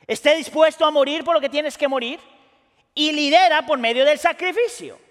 esté 0.05 0.35
dispuesto 0.37 0.85
a 0.85 0.91
morir 0.91 1.23
por 1.23 1.35
lo 1.35 1.41
que 1.41 1.49
tienes 1.49 1.79
que 1.79 1.87
morir 1.87 2.19
y 2.93 3.13
lidera 3.13 3.63
por 3.65 3.79
medio 3.79 4.05
del 4.05 4.19
sacrificio. 4.19 5.06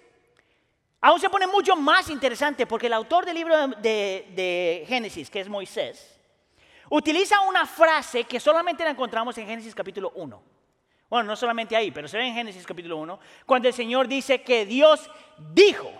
Aún 1.00 1.20
se 1.20 1.28
pone 1.28 1.46
mucho 1.46 1.76
más 1.76 2.08
interesante 2.10 2.66
porque 2.66 2.86
el 2.86 2.92
autor 2.92 3.26
del 3.26 3.34
libro 3.34 3.68
de, 3.68 4.84
Génesis, 4.88 5.30
que 5.30 5.40
es 5.40 5.48
Moisés, 5.48 6.18
utiliza 6.88 7.40
una 7.42 7.66
frase 7.66 8.24
que 8.24 8.40
solamente 8.40 8.84
la 8.84 8.90
encontramos 8.90 9.36
en 9.38 9.46
Génesis 9.46 9.74
capítulo 9.74 10.12
1. 10.14 10.42
Bueno, 11.08 11.28
no 11.28 11.36
solamente 11.36 11.76
ahí, 11.76 11.90
pero 11.90 12.08
se 12.08 12.16
ve 12.16 12.26
en 12.26 12.34
Génesis 12.34 12.66
capítulo 12.66 12.96
1, 12.96 13.20
cuando 13.44 13.68
el 13.68 13.74
Señor 13.74 14.08
dice 14.08 14.42
que 14.42 14.66
Dios 14.66 15.08
dijo. 15.52 15.92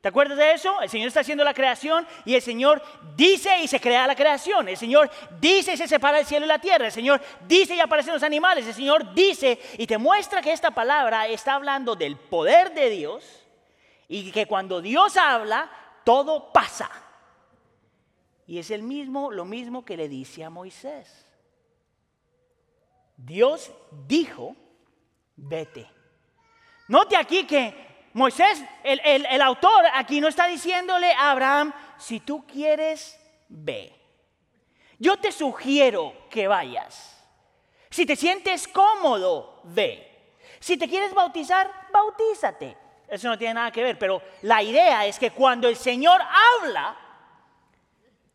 ¿Te 0.00 0.10
acuerdas 0.10 0.38
de 0.38 0.52
eso? 0.52 0.80
El 0.80 0.88
Señor 0.88 1.08
está 1.08 1.20
haciendo 1.20 1.42
la 1.42 1.52
creación 1.52 2.06
y 2.24 2.36
el 2.36 2.42
Señor 2.42 2.80
dice 3.16 3.58
y 3.60 3.66
se 3.66 3.80
crea 3.80 4.06
la 4.06 4.14
creación. 4.14 4.68
El 4.68 4.76
Señor 4.76 5.10
dice 5.40 5.72
y 5.72 5.76
se 5.76 5.88
separa 5.88 6.20
el 6.20 6.26
cielo 6.26 6.46
y 6.46 6.48
la 6.48 6.60
tierra. 6.60 6.86
El 6.86 6.92
Señor 6.92 7.20
dice 7.48 7.74
y 7.74 7.80
aparecen 7.80 8.14
los 8.14 8.22
animales. 8.22 8.64
El 8.68 8.74
Señor 8.74 9.12
dice 9.14 9.58
y 9.78 9.84
te 9.84 9.98
muestra 9.98 10.40
que 10.42 10.52
esta 10.52 10.70
palabra 10.70 11.26
está 11.26 11.54
hablando 11.54 11.96
del 11.96 12.16
poder 12.16 12.72
de 12.72 12.90
Dios 12.90 13.45
y 14.08 14.30
que 14.30 14.46
cuando 14.46 14.80
Dios 14.80 15.16
habla, 15.16 15.70
todo 16.04 16.52
pasa. 16.52 16.90
Y 18.46 18.58
es 18.58 18.70
el 18.70 18.82
mismo, 18.82 19.32
lo 19.32 19.44
mismo 19.44 19.84
que 19.84 19.96
le 19.96 20.08
dice 20.08 20.44
a 20.44 20.50
Moisés. 20.50 21.26
Dios 23.16 23.72
dijo, 24.06 24.54
vete. 25.34 25.90
Note 26.88 27.16
aquí 27.16 27.44
que 27.44 27.86
Moisés, 28.12 28.62
el, 28.84 29.00
el, 29.04 29.42
autor 29.42 29.84
aquí 29.92 30.20
no 30.20 30.28
está 30.28 30.46
diciéndole 30.46 31.12
a 31.12 31.32
Abraham, 31.32 31.72
si 31.98 32.20
tú 32.20 32.46
quieres, 32.46 33.18
ve. 33.48 33.92
Yo 34.98 35.18
te 35.18 35.32
sugiero 35.32 36.14
que 36.30 36.46
vayas. 36.46 37.12
Si 37.90 38.06
te 38.06 38.16
sientes 38.16 38.68
cómodo, 38.68 39.60
ve. 39.64 40.34
Si 40.60 40.76
te 40.76 40.88
quieres 40.88 41.12
bautizar, 41.12 41.70
bautízate. 41.92 42.85
Eso 43.08 43.28
no 43.28 43.38
tiene 43.38 43.54
nada 43.54 43.70
que 43.70 43.82
ver, 43.82 43.98
pero 43.98 44.20
la 44.42 44.62
idea 44.62 45.06
es 45.06 45.18
que 45.18 45.30
cuando 45.30 45.68
el 45.68 45.76
Señor 45.76 46.20
habla, 46.20 46.96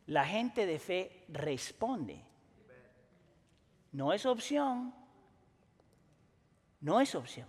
la 0.07 0.25
gente 0.25 0.65
de 0.65 0.79
fe 0.79 1.25
responde. 1.29 2.23
No 3.91 4.13
es 4.13 4.25
opción. 4.25 4.93
No 6.79 7.01
es 7.01 7.13
opción. 7.15 7.47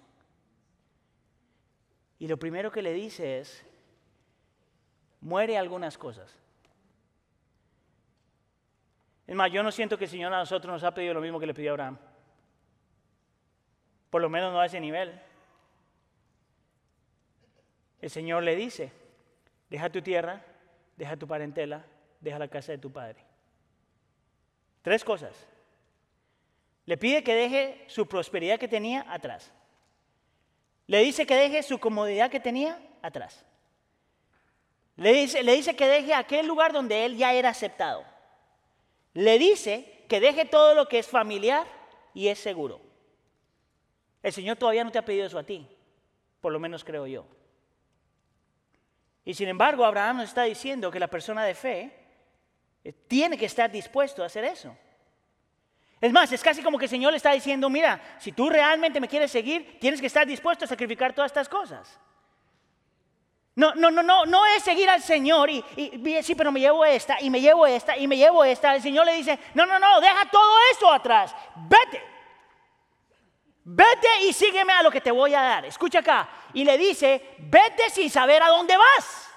Y 2.19 2.29
lo 2.29 2.39
primero 2.39 2.71
que 2.71 2.83
le 2.83 2.93
dice 2.93 3.41
es, 3.41 3.65
muere 5.21 5.57
algunas 5.57 5.97
cosas. 5.97 6.37
Es 9.27 9.35
más, 9.35 9.51
yo 9.51 9.63
no 9.63 9.73
siento 9.73 9.97
que 9.97 10.05
el 10.05 10.11
Señor 10.11 10.33
a 10.35 10.39
nosotros 10.39 10.73
nos 10.73 10.85
ha 10.85 10.93
pedido 10.93 11.15
lo 11.15 11.21
mismo 11.21 11.41
que 11.41 11.47
le 11.47 11.55
pidió 11.55 11.71
a 11.71 11.73
Abraham. 11.73 11.99
Por 14.11 14.21
lo 14.21 14.29
menos 14.29 14.53
no 14.53 14.61
a 14.61 14.67
ese 14.67 14.81
nivel. 14.81 15.19
El 18.03 18.11
Señor 18.11 18.43
le 18.43 18.57
dice, 18.57 18.91
deja 19.71 19.89
tu 19.89 20.03
tierra, 20.03 20.45
deja 20.97 21.17
tu 21.17 21.27
parentela, 21.27 21.85
deja 22.21 22.39
la 22.39 22.49
casa 22.49 22.73
de 22.73 22.79
tu 22.79 22.93
padre. 22.93 23.25
Tres 24.83 25.05
cosas. 25.05 25.33
Le 26.85 26.99
pide 26.99 27.23
que 27.23 27.35
deje 27.35 27.85
su 27.87 28.07
prosperidad 28.09 28.59
que 28.59 28.67
tenía 28.67 29.07
atrás. 29.09 29.53
Le 30.89 30.99
dice 30.99 31.27
que 31.27 31.37
deje 31.37 31.63
su 31.63 31.79
comodidad 31.79 32.29
que 32.29 32.41
tenía 32.41 32.83
atrás. 33.03 33.45
Le 34.97 35.13
dice, 35.13 35.45
le 35.45 35.53
dice 35.53 35.77
que 35.77 35.87
deje 35.87 36.13
aquel 36.13 36.49
lugar 36.49 36.73
donde 36.73 37.05
él 37.05 37.17
ya 37.17 37.33
era 37.33 37.51
aceptado. 37.51 38.05
Le 39.15 39.39
dice 39.39 40.05
que 40.09 40.19
deje 40.19 40.45
todo 40.45 40.75
lo 40.75 40.89
que 40.89 40.99
es 40.99 41.07
familiar 41.07 41.69
y 42.15 42.27
es 42.27 42.41
seguro. 42.41 42.81
El 44.25 44.33
Señor 44.33 44.57
todavía 44.57 44.83
no 44.83 44.91
te 44.91 44.99
ha 44.99 45.05
pedido 45.05 45.27
eso 45.27 45.39
a 45.39 45.45
ti, 45.45 45.69
por 46.41 46.53
lo 46.53 46.59
menos 46.59 46.83
creo 46.83 47.07
yo. 47.07 47.25
Y 49.25 49.35
sin 49.35 49.49
embargo, 49.49 49.85
Abraham 49.85 50.19
nos 50.19 50.29
está 50.29 50.43
diciendo 50.43 50.91
que 50.91 50.99
la 50.99 51.09
persona 51.09 51.45
de 51.45 51.55
fe 51.55 51.93
eh, 52.85 52.93
tiene 53.07 53.39
que 53.39 53.47
estar 53.47 53.71
dispuesto 53.71 54.23
a 54.23 54.27
hacer 54.27 54.45
eso. 54.45 54.77
Es 56.01 56.13
más, 56.13 56.33
es 56.33 56.43
casi 56.43 56.63
como 56.63 56.79
que 56.79 56.87
el 56.87 56.91
Señor 56.91 57.13
le 57.13 57.19
está 57.19 57.31
diciendo, 57.31 57.71
mira, 57.71 58.01
si 58.19 58.33
tú 58.33 58.51
realmente 58.51 59.01
me 59.01 59.07
quieres 59.07 59.31
seguir, 59.31 59.79
tienes 59.79 60.01
que 60.01 60.09
estar 60.09 60.27
dispuesto 60.27 60.65
a 60.65 60.69
sacrificar 60.69 61.13
todas 61.13 61.31
estas 61.31 61.49
cosas. 61.49 62.01
No, 63.55 63.75
no, 63.75 63.91
no, 63.91 64.03
no, 64.03 64.25
no 64.25 64.47
es 64.47 64.65
seguir 64.65 64.89
al 64.89 65.03
Señor 65.03 65.51
y, 65.51 65.63
y, 65.77 66.23
sí, 66.23 66.35
pero 66.35 66.51
me 66.51 66.59
llevo 66.59 66.85
esta 66.85 67.21
y 67.21 67.31
me 67.31 67.41
llevo 67.41 67.67
esta 67.67 67.97
y 67.97 68.09
me 68.09 68.17
llevo 68.17 68.45
esta. 68.45 68.75
El 68.75 68.83
Señor 68.83 69.07
le 69.07 69.13
dice, 69.13 69.39
no, 69.55 69.65
no, 69.65 69.79
no, 69.79 70.01
deja 70.01 70.29
todo 70.31 70.57
eso 70.73 70.91
atrás, 70.91 71.35
vete. 71.69 72.12
Vete 73.65 74.09
y 74.27 74.33
sígueme 74.33 74.73
a 74.73 74.83
lo 74.83 74.91
que 74.91 75.01
te 75.01 75.11
voy 75.11 75.35
a 75.35 75.43
dar. 75.43 75.65
Escucha 75.65 76.01
acá. 76.01 76.29
Y 76.53 76.65
le 76.65 76.77
dice, 76.77 77.35
vete 77.39 77.91
sin 77.91 78.11
saber 78.11 78.43
a 78.43 78.49
dónde 78.49 78.77
vas. 78.77 79.29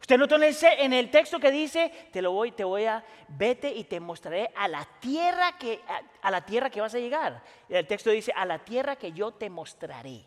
Usted 0.00 0.18
notó 0.18 0.36
en 0.36 0.92
el, 0.92 1.10
texto 1.10 1.38
que 1.38 1.52
dice, 1.52 2.08
te 2.12 2.20
lo 2.20 2.32
voy, 2.32 2.50
te 2.50 2.64
voy 2.64 2.86
a, 2.86 3.04
vete 3.28 3.72
y 3.72 3.84
te 3.84 4.00
mostraré 4.00 4.50
a 4.56 4.66
la 4.66 4.84
tierra 4.98 5.56
que, 5.56 5.80
a, 6.20 6.30
la 6.30 6.44
tierra 6.44 6.70
que 6.70 6.80
vas 6.80 6.94
a 6.94 6.98
llegar. 6.98 7.40
El 7.68 7.86
texto 7.86 8.10
dice, 8.10 8.32
a 8.34 8.44
la 8.44 8.58
tierra 8.58 8.96
que 8.96 9.12
yo 9.12 9.30
te 9.30 9.48
mostraré. 9.48 10.24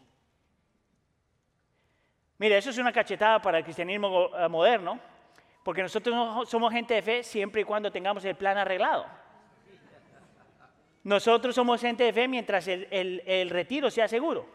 Mire, 2.37 2.57
eso 2.57 2.69
es 2.69 2.77
una 2.77 2.93
cachetada 2.93 3.41
para 3.41 3.57
el 3.57 3.65
cristianismo 3.65 4.29
eh, 4.37 4.47
moderno, 4.47 4.97
porque 5.61 5.81
nosotros 5.81 6.49
somos 6.49 6.71
gente 6.71 6.93
de 6.93 7.01
fe 7.01 7.23
siempre 7.23 7.61
y 7.61 7.65
cuando 7.65 7.91
tengamos 7.91 8.23
el 8.23 8.35
plan 8.35 8.57
arreglado. 8.57 9.05
Nosotros 11.05 11.55
somos 11.55 11.79
gente 11.79 12.03
de 12.03 12.11
fe 12.11 12.27
mientras 12.27 12.67
el 12.67 13.49
retiro 13.49 13.89
sea 13.89 14.07
seguro. 14.07 14.49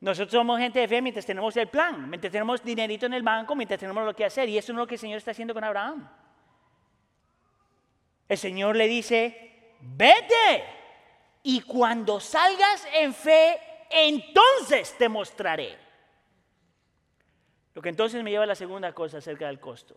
Nosotros 0.00 0.32
somos 0.32 0.58
gente 0.58 0.80
de 0.80 0.88
fe 0.88 1.00
mientras 1.00 1.24
tenemos 1.24 1.56
el 1.56 1.68
plan, 1.68 2.08
mientras 2.08 2.32
tenemos 2.32 2.64
dinerito 2.64 3.06
en 3.06 3.14
el 3.14 3.22
banco, 3.22 3.54
mientras 3.54 3.78
tenemos 3.78 4.04
lo 4.04 4.14
que 4.14 4.24
hacer. 4.24 4.48
Y 4.48 4.58
eso 4.58 4.72
es 4.72 4.76
lo 4.76 4.86
que 4.86 4.94
el 4.96 4.98
Señor 4.98 5.18
está 5.18 5.30
haciendo 5.30 5.54
con 5.54 5.62
Abraham. 5.62 6.10
El 8.28 8.38
Señor 8.38 8.76
le 8.76 8.88
dice, 8.88 9.76
vete. 9.80 10.64
Y 11.42 11.60
cuando 11.60 12.18
salgas 12.18 12.88
en 12.94 13.14
fe, 13.14 13.60
entonces 13.90 14.96
te 14.98 15.08
mostraré. 15.08 15.78
Lo 17.74 17.82
que 17.82 17.90
entonces 17.90 18.22
me 18.24 18.30
lleva 18.30 18.44
a 18.44 18.48
la 18.48 18.54
segunda 18.56 18.92
cosa 18.92 19.18
acerca 19.18 19.46
del 19.46 19.60
costo. 19.60 19.96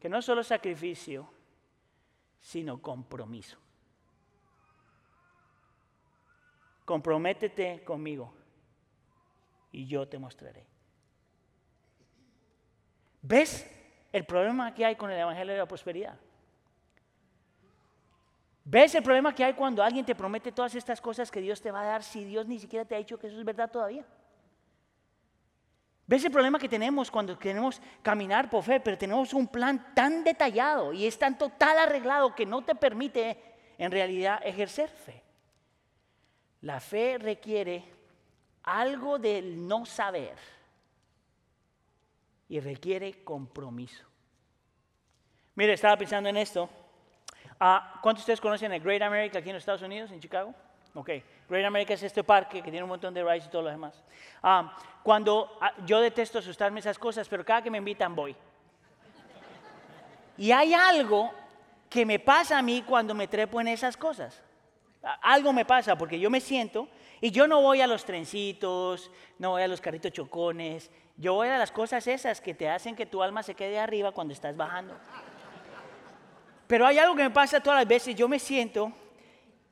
Que 0.00 0.08
no 0.08 0.18
es 0.18 0.24
solo 0.24 0.42
sacrificio, 0.42 1.30
sino 2.40 2.82
compromiso. 2.82 3.58
Comprométete 6.90 7.84
conmigo 7.84 8.34
y 9.70 9.86
yo 9.86 10.08
te 10.08 10.18
mostraré. 10.18 10.66
¿Ves 13.22 13.64
el 14.10 14.24
problema 14.24 14.74
que 14.74 14.84
hay 14.84 14.96
con 14.96 15.08
el 15.08 15.20
Evangelio 15.20 15.52
de 15.52 15.60
la 15.60 15.68
Prosperidad? 15.68 16.18
¿Ves 18.64 18.92
el 18.96 19.04
problema 19.04 19.32
que 19.32 19.44
hay 19.44 19.52
cuando 19.52 19.84
alguien 19.84 20.04
te 20.04 20.16
promete 20.16 20.50
todas 20.50 20.74
estas 20.74 21.00
cosas 21.00 21.30
que 21.30 21.40
Dios 21.40 21.62
te 21.62 21.70
va 21.70 21.82
a 21.82 21.84
dar 21.84 22.02
si 22.02 22.24
Dios 22.24 22.48
ni 22.48 22.58
siquiera 22.58 22.84
te 22.84 22.96
ha 22.96 22.98
dicho 22.98 23.20
que 23.20 23.28
eso 23.28 23.38
es 23.38 23.44
verdad 23.44 23.70
todavía? 23.70 24.04
¿Ves 26.08 26.24
el 26.24 26.32
problema 26.32 26.58
que 26.58 26.68
tenemos 26.68 27.08
cuando 27.08 27.38
queremos 27.38 27.80
caminar 28.02 28.50
por 28.50 28.64
fe, 28.64 28.80
pero 28.80 28.98
tenemos 28.98 29.32
un 29.32 29.46
plan 29.46 29.94
tan 29.94 30.24
detallado 30.24 30.92
y 30.92 31.06
es 31.06 31.16
tan 31.16 31.38
total 31.38 31.78
arreglado 31.78 32.34
que 32.34 32.46
no 32.46 32.64
te 32.64 32.74
permite 32.74 33.40
en 33.78 33.92
realidad 33.92 34.40
ejercer 34.44 34.88
fe? 34.88 35.29
La 36.62 36.80
fe 36.80 37.16
requiere 37.18 37.84
algo 38.64 39.18
del 39.18 39.66
no 39.66 39.86
saber 39.86 40.36
y 42.48 42.60
requiere 42.60 43.24
compromiso. 43.24 44.04
Mire, 45.54 45.72
estaba 45.72 45.96
pensando 45.96 46.28
en 46.28 46.36
esto. 46.36 46.68
Ah, 47.58 47.98
¿Cuántos 48.02 48.20
de 48.20 48.32
ustedes 48.32 48.40
conocen 48.40 48.72
el 48.72 48.80
Great 48.80 49.02
America 49.02 49.38
aquí 49.38 49.50
en 49.50 49.54
los 49.54 49.62
Estados 49.62 49.82
Unidos, 49.82 50.10
en 50.10 50.20
Chicago? 50.20 50.54
Ok, 50.94 51.10
Great 51.48 51.64
America 51.64 51.94
es 51.94 52.02
este 52.02 52.24
parque 52.24 52.62
que 52.62 52.70
tiene 52.70 52.82
un 52.82 52.88
montón 52.88 53.14
de 53.14 53.22
rides 53.22 53.46
y 53.46 53.50
todo 53.50 53.62
lo 53.62 53.70
demás. 53.70 54.02
Ah, 54.42 54.76
cuando 55.02 55.58
ah, 55.60 55.72
yo 55.86 56.00
detesto 56.00 56.38
asustarme 56.38 56.80
esas 56.80 56.98
cosas, 56.98 57.28
pero 57.28 57.44
cada 57.44 57.62
que 57.62 57.70
me 57.70 57.78
invitan 57.78 58.14
voy. 58.14 58.34
Y 60.36 60.52
hay 60.52 60.74
algo 60.74 61.30
que 61.88 62.04
me 62.06 62.18
pasa 62.18 62.58
a 62.58 62.62
mí 62.62 62.82
cuando 62.82 63.14
me 63.14 63.28
trepo 63.28 63.60
en 63.60 63.68
esas 63.68 63.96
cosas. 63.96 64.42
Algo 65.02 65.52
me 65.52 65.64
pasa 65.64 65.96
porque 65.96 66.20
yo 66.20 66.28
me 66.28 66.40
siento 66.40 66.88
y 67.20 67.30
yo 67.30 67.46
no 67.48 67.62
voy 67.62 67.80
a 67.80 67.86
los 67.86 68.04
trencitos, 68.04 69.10
no 69.38 69.50
voy 69.50 69.62
a 69.62 69.68
los 69.68 69.80
carritos 69.80 70.12
chocones, 70.12 70.90
yo 71.16 71.34
voy 71.34 71.48
a 71.48 71.58
las 71.58 71.72
cosas 71.72 72.06
esas 72.06 72.40
que 72.40 72.54
te 72.54 72.68
hacen 72.68 72.94
que 72.94 73.06
tu 73.06 73.22
alma 73.22 73.42
se 73.42 73.54
quede 73.54 73.78
arriba 73.78 74.12
cuando 74.12 74.34
estás 74.34 74.56
bajando. 74.56 74.94
Pero 76.66 76.86
hay 76.86 76.98
algo 76.98 77.16
que 77.16 77.22
me 77.22 77.30
pasa 77.30 77.60
todas 77.60 77.80
las 77.80 77.88
veces, 77.88 78.14
yo 78.14 78.28
me 78.28 78.38
siento 78.38 78.92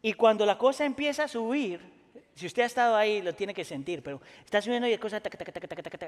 y 0.01 0.15
cuando 0.15 0.47
la 0.47 0.57
cosa 0.57 0.85
empieza 0.85 1.25
a 1.25 1.29
subir, 1.29 1.81
si 2.35 2.47
usted 2.47 2.63
ha 2.63 2.67
estado 2.67 2.97
ahí 2.97 3.21
lo 3.21 3.35
tiene 3.35 3.53
que 3.53 3.65
sentir, 3.65 4.03
pero 4.03 4.21
está 4.45 4.63
subiendo 4.63 4.89
y 4.89 4.93
la 4.93 4.99
cosa 4.99 5.21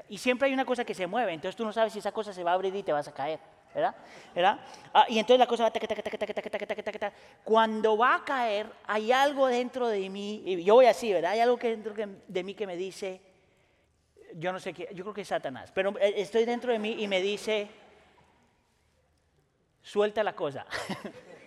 y 0.09 0.17
siempre 0.17 0.47
hay 0.47 0.53
una 0.53 0.65
cosa 0.65 0.83
que 0.83 0.93
se 0.93 1.05
mueve, 1.05 1.33
entonces 1.33 1.55
tú 1.55 1.63
no 1.63 1.73
sabes 1.73 1.93
si 1.93 1.99
esa 1.99 2.11
cosa 2.11 2.33
se 2.33 2.43
va 2.43 2.51
a 2.51 2.53
abrir 2.55 2.75
y 2.75 2.83
te 2.83 2.91
vas 2.91 3.07
a 3.07 3.13
caer. 3.13 3.39
¿verdad? 3.73 3.95
¿verdad? 4.35 4.59
Ah, 4.93 5.05
y 5.07 5.17
entonces 5.17 5.39
la 5.39 5.47
cosa 5.47 5.63
va, 5.63 5.71
cuando 7.43 7.97
va 7.97 8.15
a 8.15 8.23
caer, 8.23 8.71
hay 8.85 9.11
algo 9.11 9.47
dentro 9.47 9.87
de 9.87 10.09
mí, 10.09 10.63
yo 10.63 10.75
voy 10.75 10.85
así, 10.85 11.11
¿verdad? 11.11 11.31
Hay 11.31 11.39
algo 11.39 11.57
dentro 11.57 11.93
de 11.95 12.43
mí 12.43 12.53
que 12.53 12.67
me 12.67 12.75
dice, 12.75 13.21
yo 14.35 14.51
no 14.51 14.59
sé 14.59 14.73
qué, 14.73 14.89
yo 14.93 15.03
creo 15.03 15.13
que 15.13 15.21
es 15.21 15.27
Satanás, 15.27 15.71
pero 15.73 15.97
estoy 15.99 16.45
dentro 16.45 16.71
de 16.71 16.79
mí 16.79 16.95
y 16.99 17.07
me 17.07 17.21
dice, 17.21 17.69
suelta 19.81 20.23
la 20.23 20.33
cosa. 20.33 20.65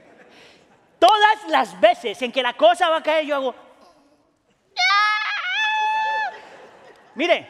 Todas 0.98 1.48
las 1.48 1.78
veces 1.80 2.20
en 2.22 2.32
que 2.32 2.42
la 2.42 2.54
cosa 2.54 2.88
va 2.88 2.98
a 2.98 3.02
caer, 3.02 3.26
yo 3.26 3.36
hago, 3.36 3.54
mire, 7.14 7.48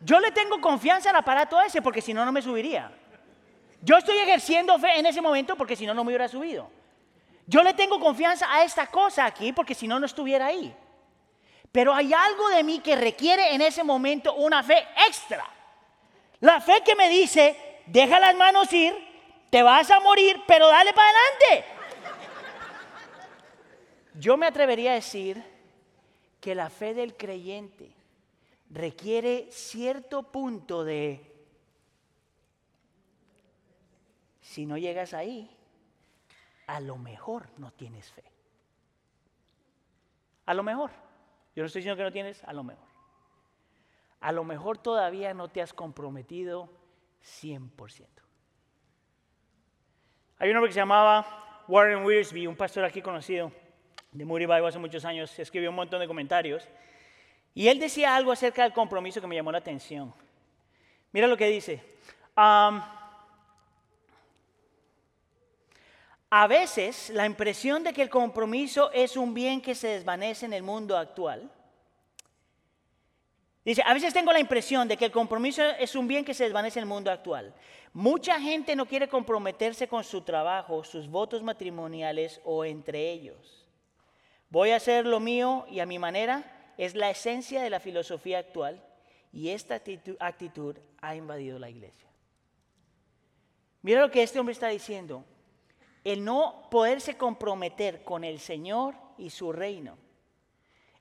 yo 0.00 0.18
le 0.18 0.30
tengo 0.32 0.60
confianza 0.60 1.10
al 1.10 1.16
aparato 1.16 1.60
ese 1.60 1.82
porque 1.82 2.00
si 2.00 2.14
no, 2.14 2.24
no 2.24 2.32
me 2.32 2.42
subiría. 2.42 2.90
Yo 3.82 3.96
estoy 3.96 4.18
ejerciendo 4.18 4.78
fe 4.78 4.98
en 4.98 5.06
ese 5.06 5.20
momento 5.20 5.56
porque 5.56 5.76
si 5.76 5.86
no, 5.86 5.94
no 5.94 6.04
me 6.04 6.08
hubiera 6.08 6.28
subido. 6.28 6.70
Yo 7.50 7.64
le 7.64 7.74
tengo 7.74 7.98
confianza 7.98 8.46
a 8.48 8.62
esta 8.62 8.86
cosa 8.86 9.26
aquí 9.26 9.52
porque 9.52 9.74
si 9.74 9.88
no, 9.88 9.98
no 9.98 10.06
estuviera 10.06 10.46
ahí. 10.46 10.72
Pero 11.72 11.92
hay 11.92 12.14
algo 12.14 12.48
de 12.48 12.62
mí 12.62 12.78
que 12.78 12.94
requiere 12.94 13.52
en 13.52 13.60
ese 13.60 13.82
momento 13.82 14.34
una 14.34 14.62
fe 14.62 14.86
extra. 15.08 15.44
La 16.38 16.60
fe 16.60 16.80
que 16.84 16.94
me 16.94 17.08
dice, 17.08 17.80
deja 17.86 18.20
las 18.20 18.36
manos 18.36 18.72
ir, 18.72 18.94
te 19.50 19.64
vas 19.64 19.90
a 19.90 19.98
morir, 19.98 20.40
pero 20.46 20.68
dale 20.68 20.92
para 20.92 21.10
adelante. 21.10 21.68
Yo 24.14 24.36
me 24.36 24.46
atrevería 24.46 24.92
a 24.92 24.94
decir 24.94 25.42
que 26.40 26.54
la 26.54 26.70
fe 26.70 26.94
del 26.94 27.16
creyente 27.16 27.90
requiere 28.70 29.48
cierto 29.50 30.22
punto 30.22 30.84
de 30.84 31.26
Si 34.40 34.66
no 34.66 34.78
llegas 34.78 35.14
ahí, 35.14 35.50
a 36.70 36.78
lo 36.78 36.96
mejor 36.96 37.48
no 37.56 37.72
tienes 37.72 38.12
fe. 38.12 38.22
A 40.46 40.54
lo 40.54 40.62
mejor. 40.62 40.90
Yo 41.56 41.64
no 41.64 41.66
estoy 41.66 41.80
diciendo 41.80 41.96
que 41.96 42.04
no 42.04 42.12
tienes, 42.12 42.44
a 42.44 42.52
lo 42.52 42.62
mejor. 42.62 42.86
A 44.20 44.30
lo 44.30 44.44
mejor 44.44 44.78
todavía 44.78 45.34
no 45.34 45.48
te 45.48 45.62
has 45.62 45.72
comprometido 45.72 46.70
100%. 47.24 48.06
Hay 50.38 50.50
un 50.50 50.56
hombre 50.56 50.68
que 50.68 50.74
se 50.74 50.80
llamaba 50.80 51.64
Warren 51.66 52.04
Wiersbe, 52.04 52.46
un 52.46 52.56
pastor 52.56 52.84
aquí 52.84 53.02
conocido 53.02 53.50
de 54.12 54.24
Moody 54.24 54.46
Bible 54.46 54.68
hace 54.68 54.78
muchos 54.78 55.04
años, 55.04 55.36
escribió 55.40 55.70
un 55.70 55.76
montón 55.76 55.98
de 55.98 56.06
comentarios. 56.06 56.68
Y 57.52 57.66
él 57.66 57.80
decía 57.80 58.14
algo 58.14 58.30
acerca 58.30 58.62
del 58.62 58.72
compromiso 58.72 59.20
que 59.20 59.26
me 59.26 59.34
llamó 59.34 59.50
la 59.50 59.58
atención. 59.58 60.14
Mira 61.10 61.26
lo 61.26 61.36
que 61.36 61.48
dice. 61.48 61.82
A 66.30 66.46
veces 66.46 67.10
la 67.10 67.26
impresión 67.26 67.82
de 67.82 67.92
que 67.92 68.02
el 68.02 68.08
compromiso 68.08 68.90
es 68.92 69.16
un 69.16 69.34
bien 69.34 69.60
que 69.60 69.74
se 69.74 69.88
desvanece 69.88 70.46
en 70.46 70.52
el 70.52 70.62
mundo 70.62 70.96
actual. 70.96 71.50
Dice, 73.64 73.82
a 73.84 73.92
veces 73.92 74.14
tengo 74.14 74.32
la 74.32 74.40
impresión 74.40 74.88
de 74.88 74.96
que 74.96 75.06
el 75.06 75.10
compromiso 75.10 75.62
es 75.62 75.94
un 75.94 76.08
bien 76.08 76.24
que 76.24 76.32
se 76.32 76.44
desvanece 76.44 76.78
en 76.78 76.84
el 76.84 76.88
mundo 76.88 77.10
actual. 77.10 77.52
Mucha 77.92 78.40
gente 78.40 78.76
no 78.76 78.86
quiere 78.86 79.08
comprometerse 79.08 79.88
con 79.88 80.04
su 80.04 80.22
trabajo, 80.22 80.84
sus 80.84 81.08
votos 81.08 81.42
matrimoniales 81.42 82.40
o 82.44 82.64
entre 82.64 83.10
ellos. 83.10 83.66
Voy 84.48 84.70
a 84.70 84.76
hacer 84.76 85.06
lo 85.06 85.20
mío 85.20 85.66
y 85.68 85.80
a 85.80 85.86
mi 85.86 85.98
manera 85.98 86.72
es 86.78 86.94
la 86.94 87.10
esencia 87.10 87.60
de 87.60 87.70
la 87.70 87.80
filosofía 87.80 88.38
actual 88.38 88.82
y 89.32 89.50
esta 89.50 89.74
actitud, 89.74 90.76
ha 91.00 91.14
invadido 91.14 91.58
la 91.58 91.70
iglesia. 91.70 92.08
Mira 93.82 94.00
lo 94.00 94.10
que 94.10 94.22
este 94.22 94.38
hombre 94.38 94.52
está 94.52 94.68
diciendo. 94.68 95.24
El 96.04 96.24
no 96.24 96.68
poderse 96.70 97.16
comprometer 97.16 98.04
con 98.04 98.24
el 98.24 98.38
Señor 98.38 98.94
y 99.18 99.30
su 99.30 99.52
reino. 99.52 99.98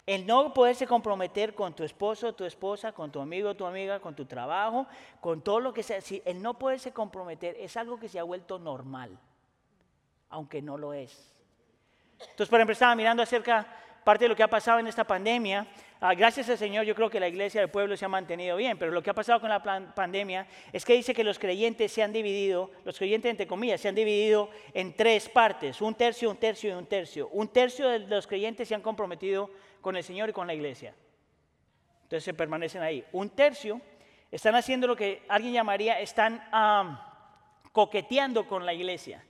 El 0.05 0.25
no 0.25 0.53
poderse 0.53 0.88
comprometer 0.88 1.53
con 1.53 1.73
tu 1.73 1.83
esposo, 1.83 2.33
tu 2.33 2.43
esposa, 2.43 2.91
con 2.91 3.12
tu 3.12 3.19
amigo, 3.19 3.55
tu 3.55 3.65
amiga, 3.65 3.99
con 3.99 4.15
tu 4.15 4.25
trabajo, 4.25 4.88
con 5.21 5.41
todo 5.41 5.59
lo 5.59 5.71
que 5.71 5.83
sea. 5.83 5.99
el 6.25 6.41
no 6.41 6.57
poderse 6.57 6.91
comprometer 6.91 7.55
es 7.59 7.77
algo 7.77 7.99
que 7.99 8.09
se 8.09 8.17
ha 8.17 8.23
vuelto 8.23 8.57
normal, 8.57 9.17
aunque 10.29 10.62
no 10.62 10.77
lo 10.77 10.93
es. 10.93 11.31
Entonces, 12.19 12.49
por 12.49 12.59
ejemplo, 12.59 12.73
estaba 12.73 12.95
mirando 12.95 13.23
acerca 13.23 13.67
parte 14.03 14.25
de 14.25 14.29
lo 14.29 14.35
que 14.35 14.43
ha 14.43 14.47
pasado 14.47 14.79
en 14.79 14.88
esta 14.88 15.05
pandemia, 15.05 15.67
ah, 15.99 16.13
gracias 16.13 16.49
al 16.49 16.57
Señor 16.57 16.85
yo 16.85 16.95
creo 16.95 17.09
que 17.09 17.19
la 17.19 17.27
iglesia 17.27 17.62
del 17.62 17.69
pueblo 17.69 17.95
se 17.95 18.05
ha 18.05 18.09
mantenido 18.09 18.57
bien, 18.57 18.77
pero 18.77 18.91
lo 18.91 19.03
que 19.03 19.09
ha 19.09 19.13
pasado 19.13 19.39
con 19.39 19.49
la 19.49 19.62
pandemia 19.93 20.47
es 20.73 20.85
que 20.85 20.93
dice 20.93 21.13
que 21.13 21.23
los 21.23 21.38
creyentes 21.39 21.91
se 21.91 22.03
han 22.03 22.13
dividido, 22.13 22.71
los 22.85 22.97
creyentes 22.97 23.29
entre 23.29 23.47
comillas, 23.47 23.81
se 23.81 23.89
han 23.89 23.95
dividido 23.95 24.49
en 24.73 24.95
tres 24.95 25.29
partes, 25.29 25.81
un 25.81 25.95
tercio, 25.95 26.29
un 26.29 26.38
tercio 26.38 26.71
y 26.71 26.73
un 26.73 26.85
tercio. 26.85 27.29
Un 27.29 27.47
tercio 27.47 27.89
de 27.89 27.99
los 27.99 28.27
creyentes 28.27 28.67
se 28.67 28.75
han 28.75 28.81
comprometido 28.81 29.49
con 29.81 29.95
el 29.95 30.03
Señor 30.03 30.29
y 30.29 30.33
con 30.33 30.47
la 30.47 30.53
iglesia. 30.53 30.93
Entonces 32.03 32.23
se 32.23 32.33
permanecen 32.33 32.81
ahí. 32.81 33.05
Un 33.12 33.29
tercio 33.29 33.79
están 34.31 34.55
haciendo 34.55 34.88
lo 34.88 34.95
que 34.95 35.23
alguien 35.27 35.53
llamaría, 35.53 35.99
están 35.99 36.41
coqueteando 37.71 38.47
con 38.47 38.65
la 38.65 38.73
iglesia. 38.73 39.23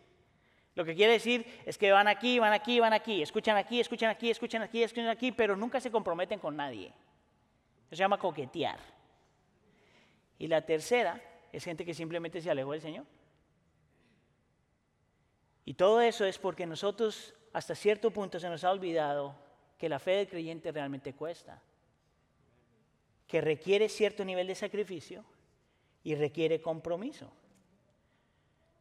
Lo 0.79 0.85
que 0.85 0.95
quiere 0.95 1.11
decir 1.11 1.45
es 1.65 1.77
que 1.77 1.91
van 1.91 2.07
aquí, 2.07 2.39
van 2.39 2.53
aquí, 2.53 2.79
van 2.79 2.93
aquí, 2.93 3.21
escuchan 3.21 3.57
aquí, 3.57 3.81
escuchan 3.81 4.09
aquí, 4.09 4.29
escuchan 4.29 4.61
aquí, 4.61 4.81
escuchan 4.81 5.09
aquí, 5.09 5.33
pero 5.33 5.57
nunca 5.57 5.81
se 5.81 5.91
comprometen 5.91 6.39
con 6.39 6.55
nadie. 6.55 6.87
Eso 6.87 7.89
se 7.89 7.95
llama 7.97 8.17
coquetear. 8.17 8.79
Y 10.37 10.47
la 10.47 10.65
tercera 10.65 11.21
es 11.51 11.65
gente 11.65 11.83
que 11.83 11.93
simplemente 11.93 12.41
se 12.41 12.49
alejó 12.49 12.71
del 12.71 12.79
Señor. 12.79 13.05
Y 15.65 15.73
todo 15.73 15.99
eso 15.99 16.23
es 16.23 16.39
porque 16.39 16.65
nosotros 16.65 17.33
hasta 17.51 17.75
cierto 17.75 18.11
punto 18.11 18.39
se 18.39 18.47
nos 18.47 18.63
ha 18.63 18.71
olvidado 18.71 19.35
que 19.77 19.89
la 19.89 19.99
fe 19.99 20.11
del 20.11 20.29
creyente 20.29 20.71
realmente 20.71 21.13
cuesta, 21.13 21.61
que 23.27 23.41
requiere 23.41 23.89
cierto 23.89 24.23
nivel 24.23 24.47
de 24.47 24.55
sacrificio 24.55 25.25
y 26.05 26.15
requiere 26.15 26.61
compromiso. 26.61 27.33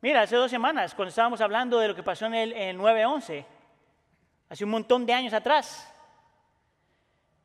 Mira, 0.00 0.22
hace 0.22 0.36
dos 0.36 0.50
semanas, 0.50 0.94
cuando 0.94 1.08
estábamos 1.08 1.40
hablando 1.40 1.78
de 1.80 1.88
lo 1.88 1.94
que 1.94 2.04
pasó 2.04 2.26
en 2.26 2.34
el, 2.34 2.78
9-11, 2.78 3.44
hace 4.48 4.64
un 4.64 4.70
montón 4.70 5.04
de 5.04 5.12
años 5.12 5.32
atrás, 5.32 5.92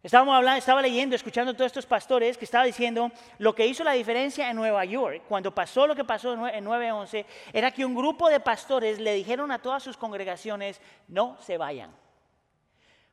estábamos 0.04 0.36
hablando, 0.36 0.60
estaba 0.60 0.80
leyendo, 0.80 1.16
escuchando 1.16 1.52
a 1.52 1.54
todos 1.56 1.72
estos 1.72 1.88
pastores 1.88 2.38
que 2.38 2.46
estaba 2.46 2.66
diciendo 2.66 3.12
lo 3.40 3.56
que 3.56 3.66
hizo 3.66 3.84
la 3.84 3.94
diferencia 3.94 4.52
en 4.52 4.56
Nueva 4.56 4.86
York, 4.86 5.24
cuando 5.28 5.50
pasó 5.50 5.88
lo 5.88 5.96
que 5.96 6.04
pasó 6.04 6.34
en 6.48 6.64
9-11, 6.66 7.26
era 7.52 7.72
que 7.72 7.86
un 7.86 7.96
grupo 7.96 8.30
de 8.30 8.40
pastores 8.40 9.00
le 9.00 9.16
dijeron 9.16 9.52
a 9.52 9.58
todas 9.58 9.82
sus 9.82 9.98
congregaciones, 9.98 10.80
no 11.08 11.38
se 11.42 11.58
vayan. 11.58 11.90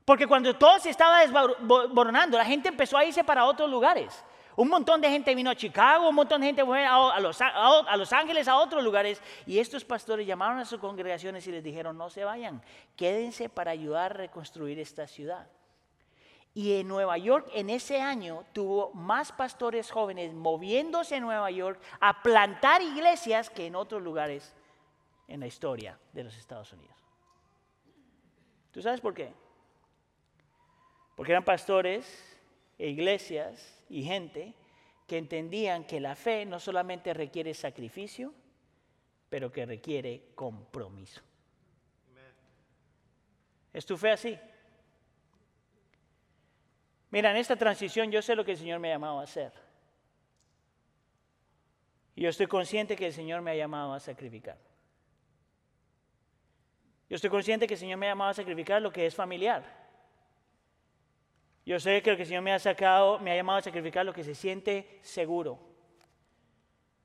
Porque 0.05 0.26
cuando 0.26 0.55
todo 0.55 0.79
se 0.81 0.90
estaba 0.90 1.20
desboronando, 1.20 2.37
la 2.37 2.44
gente 2.44 2.68
empezó 2.68 2.98
a 2.98 3.07
irse 3.07 3.24
para 3.24 3.46
otros 3.46 3.70
lugares. 3.70 4.22
Un 4.56 4.68
montón 4.68 5.00
de 5.00 5.08
gente 5.08 5.34
vino 5.34 5.50
a 5.50 5.54
Chicago, 5.54 6.08
un 6.08 6.14
montón 6.14 6.40
de 6.40 6.48
gente 6.48 6.64
fue 6.64 6.84
a, 6.84 7.20
los, 7.20 7.40
a, 7.40 7.96
Los, 7.96 8.12
Ángeles, 8.12 8.48
a 8.48 8.56
otros 8.56 8.82
lugares. 8.82 9.22
Y 9.46 9.58
estos 9.58 9.84
pastores 9.84 10.26
llamaron 10.26 10.58
a 10.58 10.64
sus 10.64 10.80
congregaciones 10.80 11.46
y 11.46 11.52
les 11.52 11.62
dijeron, 11.62 11.96
no 11.96 12.10
se 12.10 12.24
vayan, 12.24 12.62
quédense 12.96 13.48
para 13.48 13.70
ayudar 13.70 14.12
a 14.12 14.14
reconstruir 14.14 14.78
esta 14.78 15.06
ciudad. 15.06 15.46
Y 16.52 16.80
en 16.80 16.88
Nueva 16.88 17.16
York 17.16 17.48
en 17.54 17.70
ese 17.70 18.00
año 18.00 18.44
tuvo 18.52 18.90
más 18.92 19.30
pastores 19.30 19.90
jóvenes 19.90 20.34
moviéndose 20.34 21.16
en 21.16 21.22
Nueva 21.22 21.50
York 21.52 21.80
a 22.00 22.22
plantar 22.22 22.82
iglesias 22.82 23.50
que 23.50 23.66
en 23.66 23.76
otros 23.76 24.02
lugares 24.02 24.54
en 25.28 25.38
la 25.38 25.46
historia 25.46 25.96
de 26.12 26.24
los 26.24 26.36
Estados 26.36 26.72
Unidos. 26.72 26.96
¿Tú 28.72 28.82
sabes 28.82 29.00
por 29.00 29.14
qué? 29.14 29.32
Porque 31.14 31.32
eran 31.32 31.44
pastores 31.44 32.36
e 32.78 32.88
iglesias 32.88 33.79
y 33.90 34.05
gente 34.05 34.55
que 35.07 35.18
entendían 35.18 35.85
que 35.85 36.00
la 36.00 36.14
fe 36.14 36.46
no 36.46 36.61
solamente 36.61 37.12
requiere 37.12 37.53
sacrificio, 37.53 38.33
pero 39.29 39.50
que 39.50 39.66
requiere 39.66 40.31
compromiso. 40.35 41.20
¿Es 43.72 43.85
tu 43.85 43.96
fe 43.96 44.11
así? 44.11 44.38
Mira, 47.11 47.33
en 47.33 47.37
esta 47.37 47.57
transición 47.57 48.11
yo 48.11 48.22
sé 48.22 48.37
lo 48.37 48.44
que 48.44 48.53
el 48.53 48.59
Señor 48.59 48.79
me 48.79 48.88
ha 48.88 48.94
llamado 48.94 49.20
a 49.20 49.24
hacer. 49.24 49.53
Y 52.14 52.22
yo 52.22 52.29
estoy 52.29 52.46
consciente 52.46 52.96
que 52.96 53.07
el 53.07 53.12
Señor 53.12 53.42
me 53.42 53.50
ha 53.50 53.57
llamado 53.57 53.92
a 53.92 54.00
sacrificar. 54.00 54.59
Yo 57.09 57.16
estoy 57.16 57.31
consciente 57.31 57.66
que 57.66 57.74
el 57.74 57.81
Señor 57.81 57.98
me 57.98 58.07
ha 58.07 58.11
llamado 58.11 58.31
a 58.31 58.35
sacrificar 58.35 58.81
lo 58.81 58.92
que 58.92 59.07
es 59.07 59.14
familiar. 59.14 59.79
Yo 61.64 61.78
sé 61.78 62.02
que 62.02 62.10
el 62.10 62.26
Señor 62.26 62.42
me 62.42 62.52
ha 62.52 62.58
sacado, 62.58 63.18
me 63.18 63.32
ha 63.32 63.36
llamado 63.36 63.58
a 63.58 63.62
sacrificar 63.62 64.04
lo 64.04 64.12
que 64.12 64.24
se 64.24 64.34
siente 64.34 64.98
seguro. 65.02 65.58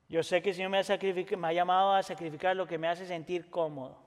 Yo 0.08 0.22
sé 0.22 0.40
que 0.40 0.50
el 0.50 0.54
Señor 0.54 0.70
me 0.70 0.78
ha, 0.78 1.36
me 1.36 1.48
ha 1.48 1.52
llamado 1.52 1.92
a 1.92 2.02
sacrificar 2.02 2.56
lo 2.56 2.66
que 2.66 2.78
me 2.78 2.88
hace 2.88 3.06
sentir 3.06 3.50
cómodo. 3.50 3.98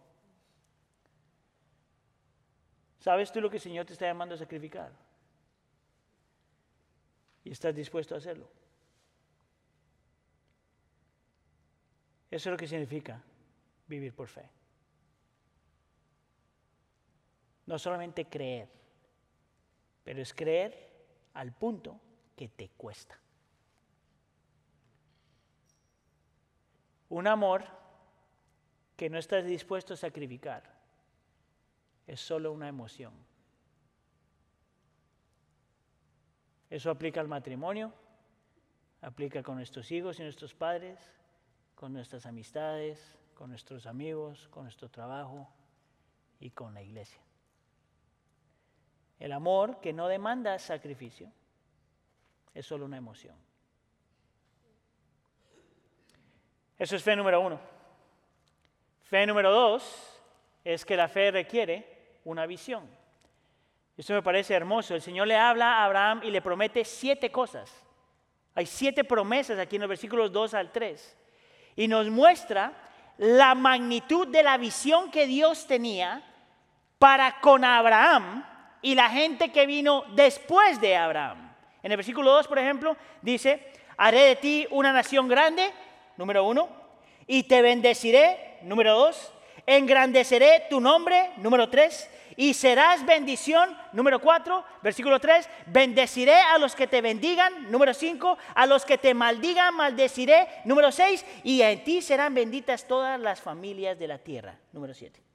¿Sabes 2.99 3.31
tú 3.31 3.41
lo 3.41 3.49
que 3.49 3.57
el 3.57 3.62
Señor 3.62 3.85
te 3.85 3.93
está 3.93 4.05
llamando 4.05 4.35
a 4.35 4.38
sacrificar? 4.38 4.91
Y 7.43 7.51
estás 7.51 7.75
dispuesto 7.75 8.15
a 8.15 8.17
hacerlo. 8.17 8.49
Eso 12.29 12.49
es 12.49 12.51
lo 12.51 12.57
que 12.57 12.67
significa 12.67 13.21
vivir 13.88 14.13
por 14.13 14.27
fe. 14.27 14.47
No 17.65 17.79
solamente 17.79 18.25
creer, 18.25 18.69
pero 20.10 20.24
es 20.24 20.34
creer 20.34 20.74
al 21.36 21.54
punto 21.54 22.00
que 22.36 22.48
te 22.48 22.69
cuesta. 22.69 23.15
Un 27.10 27.28
amor 27.28 27.63
que 28.98 29.08
no 29.08 29.19
estás 29.19 29.45
dispuesto 29.45 29.93
a 29.93 29.98
sacrificar 29.98 30.63
es 32.08 32.19
solo 32.19 32.52
una 32.52 32.67
emoción. 32.67 33.13
Eso 36.72 36.89
aplica 36.89 37.22
al 37.22 37.28
matrimonio, 37.28 37.93
aplica 39.02 39.43
con 39.43 39.58
nuestros 39.58 39.91
hijos 39.91 40.19
y 40.19 40.24
nuestros 40.24 40.56
padres, 40.56 40.98
con 41.76 41.93
nuestras 41.93 42.26
amistades, 42.26 43.15
con 43.36 43.52
nuestros 43.52 43.86
amigos, 43.86 44.48
con 44.48 44.63
nuestro 44.63 44.89
trabajo 44.89 45.48
y 46.39 46.50
con 46.50 46.74
la 46.74 46.82
iglesia. 46.82 47.29
El 49.19 49.34
amor 49.34 49.82
que 49.82 49.91
no 49.91 50.08
demanda 50.08 50.58
sacrificio 50.60 51.32
es 52.53 52.65
solo 52.65 52.86
una 52.86 52.97
emoción. 52.97 53.36
Eso 56.77 56.95
es 56.95 57.03
fe 57.03 57.15
número 57.15 57.41
uno. 57.41 57.60
Fe 59.03 59.25
número 59.25 59.51
dos 59.51 60.21
es 60.63 60.86
que 60.86 60.95
la 60.95 61.10
fe 61.10 61.32
requiere 61.32 62.19
una 62.23 62.45
visión. 62.45 62.88
Eso 63.97 64.13
me 64.13 64.23
parece 64.23 64.53
hermoso. 64.53 64.95
El 64.95 65.01
Señor 65.01 65.27
le 65.27 65.36
habla 65.36 65.73
a 65.73 65.86
Abraham 65.86 66.21
y 66.23 66.32
le 66.32 66.41
promete 66.41 66.86
siete 66.86 67.29
cosas. 67.32 67.69
Hay 68.55 68.65
siete 68.65 69.03
promesas 69.03 69.60
aquí 69.60 69.75
en 69.75 69.82
los 69.82 69.89
versículos 69.89 70.32
2 70.32 70.53
al 70.53 70.71
3. 70.71 71.17
Y 71.75 71.88
nos 71.89 72.10
muestra 72.10 72.71
la 73.17 73.55
magnitud 73.55 74.27
de 74.27 74.43
la 74.43 74.58
visión 74.58 75.12
que 75.12 75.27
Dios 75.27 75.67
tenía 75.67 76.23
para 76.97 77.41
con 77.41 77.65
Abraham 77.65 78.45
y 78.82 78.96
la 78.96 79.10
gente 79.10 79.52
que 79.52 79.65
vino 79.65 80.04
después 80.13 80.80
de 80.82 80.96
Abraham. 80.96 81.54
En 81.84 81.92
el 81.92 81.98
versículo 81.98 82.32
2, 82.32 82.48
por 82.48 82.60
ejemplo, 82.60 82.98
dice, 83.22 83.72
haré 83.98 84.22
de 84.22 84.36
ti 84.36 84.68
una 84.72 84.92
nación 84.92 85.28
grande, 85.28 85.72
número 86.18 86.46
uno, 86.46 86.70
y 87.28 87.44
te 87.44 87.62
bendeciré, 87.62 88.58
número 88.63 88.96
dos, 88.96 89.34
engrandeceré 89.65 90.65
tu 90.70 90.80
nombre, 90.80 91.32
número 91.38 91.70
tres, 91.70 92.10
y 92.39 92.54
serás 92.54 93.06
bendición. 93.06 93.78
Número 93.92 94.22
4, 94.22 94.63
versículo 94.82 95.20
3, 95.20 95.50
bendeciré 95.65 96.36
a 96.36 96.58
los 96.58 96.74
que 96.74 96.88
te 96.88 97.02
bendigan. 97.02 97.70
Número 97.70 97.94
5, 97.94 98.38
a 98.56 98.65
los 98.65 98.86
que 98.86 98.98
te 98.98 99.13
maldigan, 99.13 99.76
maldeciré. 99.76 100.48
Número 100.63 100.89
6, 100.89 101.26
y 101.44 101.62
en 101.62 101.84
ti 101.84 102.02
serán 102.02 102.34
benditas 102.34 102.88
todas 102.88 103.20
las 103.20 103.42
familias 103.42 104.00
de 104.00 104.08
la 104.08 104.20
tierra. 104.20 104.58
Número 104.72 104.94
7. 104.94 105.29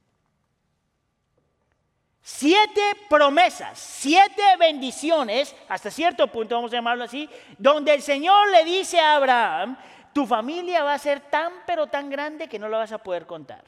Siete 2.27 2.81
promesas, 3.07 3.77
siete 3.77 4.41
bendiciones, 4.57 5.55
hasta 5.69 5.91
cierto 5.91 6.25
punto 6.25 6.55
vamos 6.55 6.73
a 6.73 6.77
llamarlo 6.77 7.03
así, 7.03 7.29
donde 7.59 7.93
el 7.93 8.01
Señor 8.01 8.49
le 8.49 8.63
dice 8.63 8.99
a 8.99 9.17
Abraham, 9.17 9.77
tu 10.11 10.25
familia 10.25 10.83
va 10.83 10.95
a 10.95 10.97
ser 10.97 11.19
tan 11.19 11.53
pero 11.67 11.85
tan 11.85 12.09
grande 12.09 12.47
que 12.47 12.57
no 12.57 12.67
la 12.67 12.79
vas 12.79 12.91
a 12.91 12.97
poder 12.97 13.27
contar. 13.27 13.63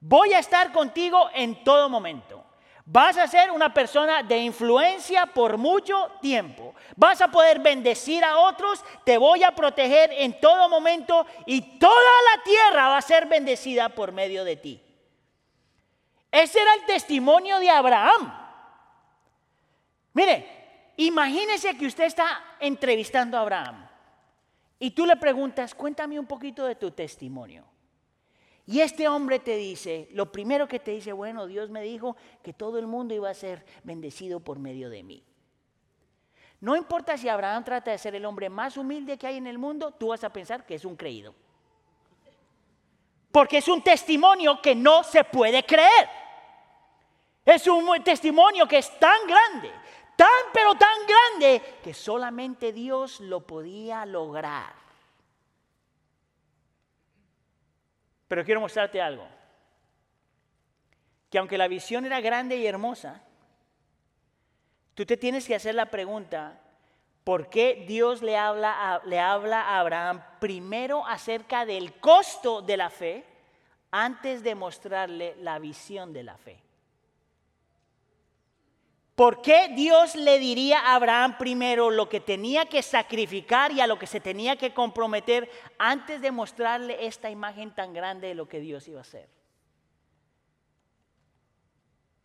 Voy 0.00 0.32
a 0.32 0.40
estar 0.40 0.72
contigo 0.72 1.30
en 1.32 1.62
todo 1.62 1.88
momento. 1.88 2.44
Vas 2.84 3.16
a 3.16 3.28
ser 3.28 3.52
una 3.52 3.72
persona 3.72 4.24
de 4.24 4.38
influencia 4.38 5.26
por 5.26 5.56
mucho 5.56 6.10
tiempo. 6.20 6.74
Vas 6.96 7.20
a 7.20 7.30
poder 7.30 7.60
bendecir 7.60 8.24
a 8.24 8.38
otros, 8.38 8.84
te 9.04 9.18
voy 9.18 9.44
a 9.44 9.54
proteger 9.54 10.10
en 10.14 10.40
todo 10.40 10.68
momento 10.68 11.24
y 11.46 11.78
toda 11.78 11.94
la 11.94 12.42
tierra 12.42 12.88
va 12.88 12.96
a 12.96 13.02
ser 13.02 13.26
bendecida 13.26 13.88
por 13.90 14.10
medio 14.10 14.42
de 14.42 14.56
ti. 14.56 14.82
Ese 16.30 16.60
era 16.60 16.74
el 16.74 16.86
testimonio 16.86 17.58
de 17.58 17.70
Abraham. 17.70 18.32
Mire, 20.12 20.92
imagínese 20.96 21.76
que 21.76 21.86
usted 21.86 22.04
está 22.04 22.56
entrevistando 22.60 23.36
a 23.36 23.40
Abraham 23.40 23.86
y 24.78 24.92
tú 24.92 25.06
le 25.06 25.16
preguntas, 25.16 25.74
cuéntame 25.74 26.18
un 26.18 26.26
poquito 26.26 26.64
de 26.66 26.74
tu 26.74 26.90
testimonio. 26.90 27.64
Y 28.66 28.80
este 28.80 29.08
hombre 29.08 29.40
te 29.40 29.56
dice, 29.56 30.08
lo 30.12 30.30
primero 30.30 30.68
que 30.68 30.78
te 30.78 30.92
dice, 30.92 31.12
bueno, 31.12 31.46
Dios 31.46 31.70
me 31.70 31.82
dijo 31.82 32.16
que 32.42 32.52
todo 32.52 32.78
el 32.78 32.86
mundo 32.86 33.14
iba 33.14 33.28
a 33.28 33.34
ser 33.34 33.64
bendecido 33.82 34.40
por 34.40 34.58
medio 34.58 34.88
de 34.88 35.02
mí. 35.02 35.24
No 36.60 36.76
importa 36.76 37.16
si 37.16 37.28
Abraham 37.28 37.64
trata 37.64 37.90
de 37.90 37.98
ser 37.98 38.14
el 38.14 38.24
hombre 38.24 38.48
más 38.48 38.76
humilde 38.76 39.18
que 39.18 39.26
hay 39.26 39.38
en 39.38 39.46
el 39.46 39.58
mundo, 39.58 39.92
tú 39.92 40.08
vas 40.08 40.22
a 40.24 40.32
pensar 40.32 40.64
que 40.64 40.74
es 40.74 40.84
un 40.84 40.94
creído. 40.94 41.34
Porque 43.32 43.58
es 43.58 43.68
un 43.68 43.82
testimonio 43.82 44.60
que 44.60 44.74
no 44.74 45.04
se 45.04 45.24
puede 45.24 45.64
creer. 45.64 46.08
Es 47.44 47.66
un 47.66 48.02
testimonio 48.02 48.66
que 48.66 48.78
es 48.78 48.98
tan 48.98 49.26
grande, 49.26 49.72
tan 50.16 50.28
pero 50.52 50.74
tan 50.74 50.98
grande, 51.06 51.78
que 51.82 51.94
solamente 51.94 52.72
Dios 52.72 53.20
lo 53.20 53.46
podía 53.46 54.04
lograr. 54.04 54.74
Pero 58.28 58.44
quiero 58.44 58.60
mostrarte 58.60 59.00
algo. 59.00 59.26
Que 61.30 61.38
aunque 61.38 61.58
la 61.58 61.68
visión 61.68 62.04
era 62.04 62.20
grande 62.20 62.56
y 62.56 62.66
hermosa, 62.66 63.22
tú 64.94 65.06
te 65.06 65.16
tienes 65.16 65.46
que 65.46 65.54
hacer 65.54 65.74
la 65.74 65.86
pregunta, 65.86 66.60
¿por 67.30 67.48
qué 67.48 67.84
Dios 67.86 68.22
le 68.22 68.36
habla 68.36 68.72
a, 68.92 69.06
le 69.06 69.20
habla 69.20 69.62
a 69.62 69.78
Abraham 69.78 70.20
primero 70.40 71.06
acerca 71.06 71.64
del 71.64 71.92
costo 72.00 72.60
de 72.60 72.76
la 72.76 72.90
fe 72.90 73.24
antes 73.92 74.42
de 74.42 74.56
mostrarle 74.56 75.36
la 75.36 75.60
visión 75.60 76.12
de 76.12 76.24
la 76.24 76.36
fe? 76.36 76.60
¿Por 79.14 79.42
qué 79.42 79.68
Dios 79.76 80.16
le 80.16 80.40
diría 80.40 80.80
a 80.80 80.96
Abraham 80.96 81.38
primero 81.38 81.92
lo 81.92 82.08
que 82.08 82.18
tenía 82.18 82.66
que 82.66 82.82
sacrificar 82.82 83.70
y 83.70 83.80
a 83.80 83.86
lo 83.86 83.96
que 83.96 84.08
se 84.08 84.18
tenía 84.18 84.56
que 84.56 84.74
comprometer 84.74 85.48
antes 85.78 86.20
de 86.20 86.32
mostrarle 86.32 87.06
esta 87.06 87.30
imagen 87.30 87.70
tan 87.72 87.92
grande 87.92 88.26
de 88.26 88.34
lo 88.34 88.48
que 88.48 88.58
Dios 88.58 88.88
iba 88.88 88.98
a 88.98 89.02
hacer? 89.02 89.28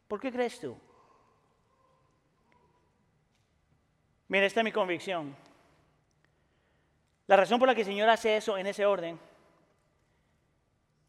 ¿Por 0.08 0.20
qué 0.20 0.32
crees 0.32 0.60
tú? 0.60 0.76
Mira, 4.28 4.46
esta 4.46 4.62
es 4.62 4.64
mi 4.64 4.72
convicción. 4.72 5.36
La 7.28 7.36
razón 7.36 7.60
por 7.60 7.68
la 7.68 7.76
que 7.76 7.82
el 7.82 7.88
Señor 7.88 8.10
hace 8.10 8.38
eso 8.38 8.58
en 8.58 8.68
ese 8.68 8.86
orden 8.86 9.20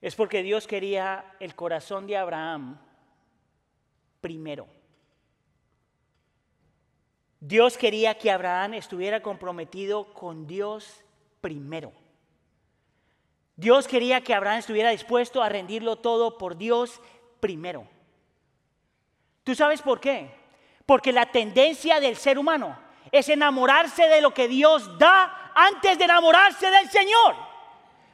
es 0.00 0.14
porque 0.14 0.42
Dios 0.42 0.66
quería 0.66 1.36
el 1.40 1.54
corazón 1.54 2.06
de 2.06 2.16
Abraham 2.16 2.78
primero. 4.20 4.66
Dios 7.40 7.76
quería 7.76 8.16
que 8.16 8.30
Abraham 8.30 8.74
estuviera 8.74 9.20
comprometido 9.20 10.12
con 10.12 10.46
Dios 10.46 11.04
primero. 11.40 11.92
Dios 13.56 13.88
quería 13.88 14.20
que 14.22 14.34
Abraham 14.34 14.58
estuviera 14.58 14.90
dispuesto 14.90 15.42
a 15.42 15.48
rendirlo 15.48 15.96
todo 15.96 16.38
por 16.38 16.56
Dios 16.56 17.00
primero. 17.40 17.86
¿Tú 19.44 19.54
sabes 19.54 19.80
por 19.80 20.00
qué? 20.00 20.30
Porque 20.84 21.12
la 21.12 21.30
tendencia 21.30 22.00
del 22.00 22.16
ser 22.16 22.38
humano 22.38 22.85
es 23.18 23.28
enamorarse 23.28 24.06
de 24.08 24.20
lo 24.20 24.32
que 24.32 24.48
Dios 24.48 24.98
da 24.98 25.52
antes 25.54 25.98
de 25.98 26.04
enamorarse 26.04 26.70
del 26.70 26.90
Señor. 26.90 27.36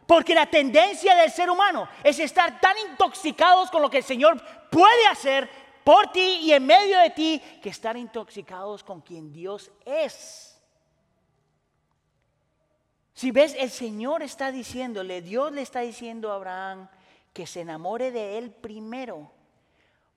Porque 0.07 0.35
la 0.35 0.47
tendencia 0.47 1.15
del 1.15 1.31
ser 1.31 1.49
humano 1.51 1.89
es 2.03 2.19
estar 2.19 2.61
tan 2.61 2.77
intoxicados 2.91 3.71
con 3.71 3.83
lo 3.83 3.91
que 3.91 3.99
el 3.99 4.05
Señor 4.05 4.43
puede 4.71 5.07
hacer 5.07 5.49
por 5.85 6.13
ti 6.13 6.39
y 6.43 6.53
en 6.53 6.67
medio 6.67 6.99
de 6.99 7.11
ti 7.11 7.43
que 7.63 7.71
estar 7.71 7.97
intoxicados 7.97 8.85
con 8.85 9.01
quien 9.01 9.33
Dios 9.33 9.71
es. 9.85 10.61
Si 13.15 13.31
ves, 13.31 13.55
el 13.59 13.71
Señor 13.71 14.23
está 14.23 14.51
diciéndole, 14.51 15.23
Dios 15.23 15.53
le 15.53 15.63
está 15.63 15.81
diciendo 15.81 16.33
a 16.33 16.37
Abraham 16.37 16.89
que 17.33 17.47
se 17.47 17.61
enamore 17.61 18.11
de 18.11 18.39
él 18.39 18.51
primero, 18.51 19.31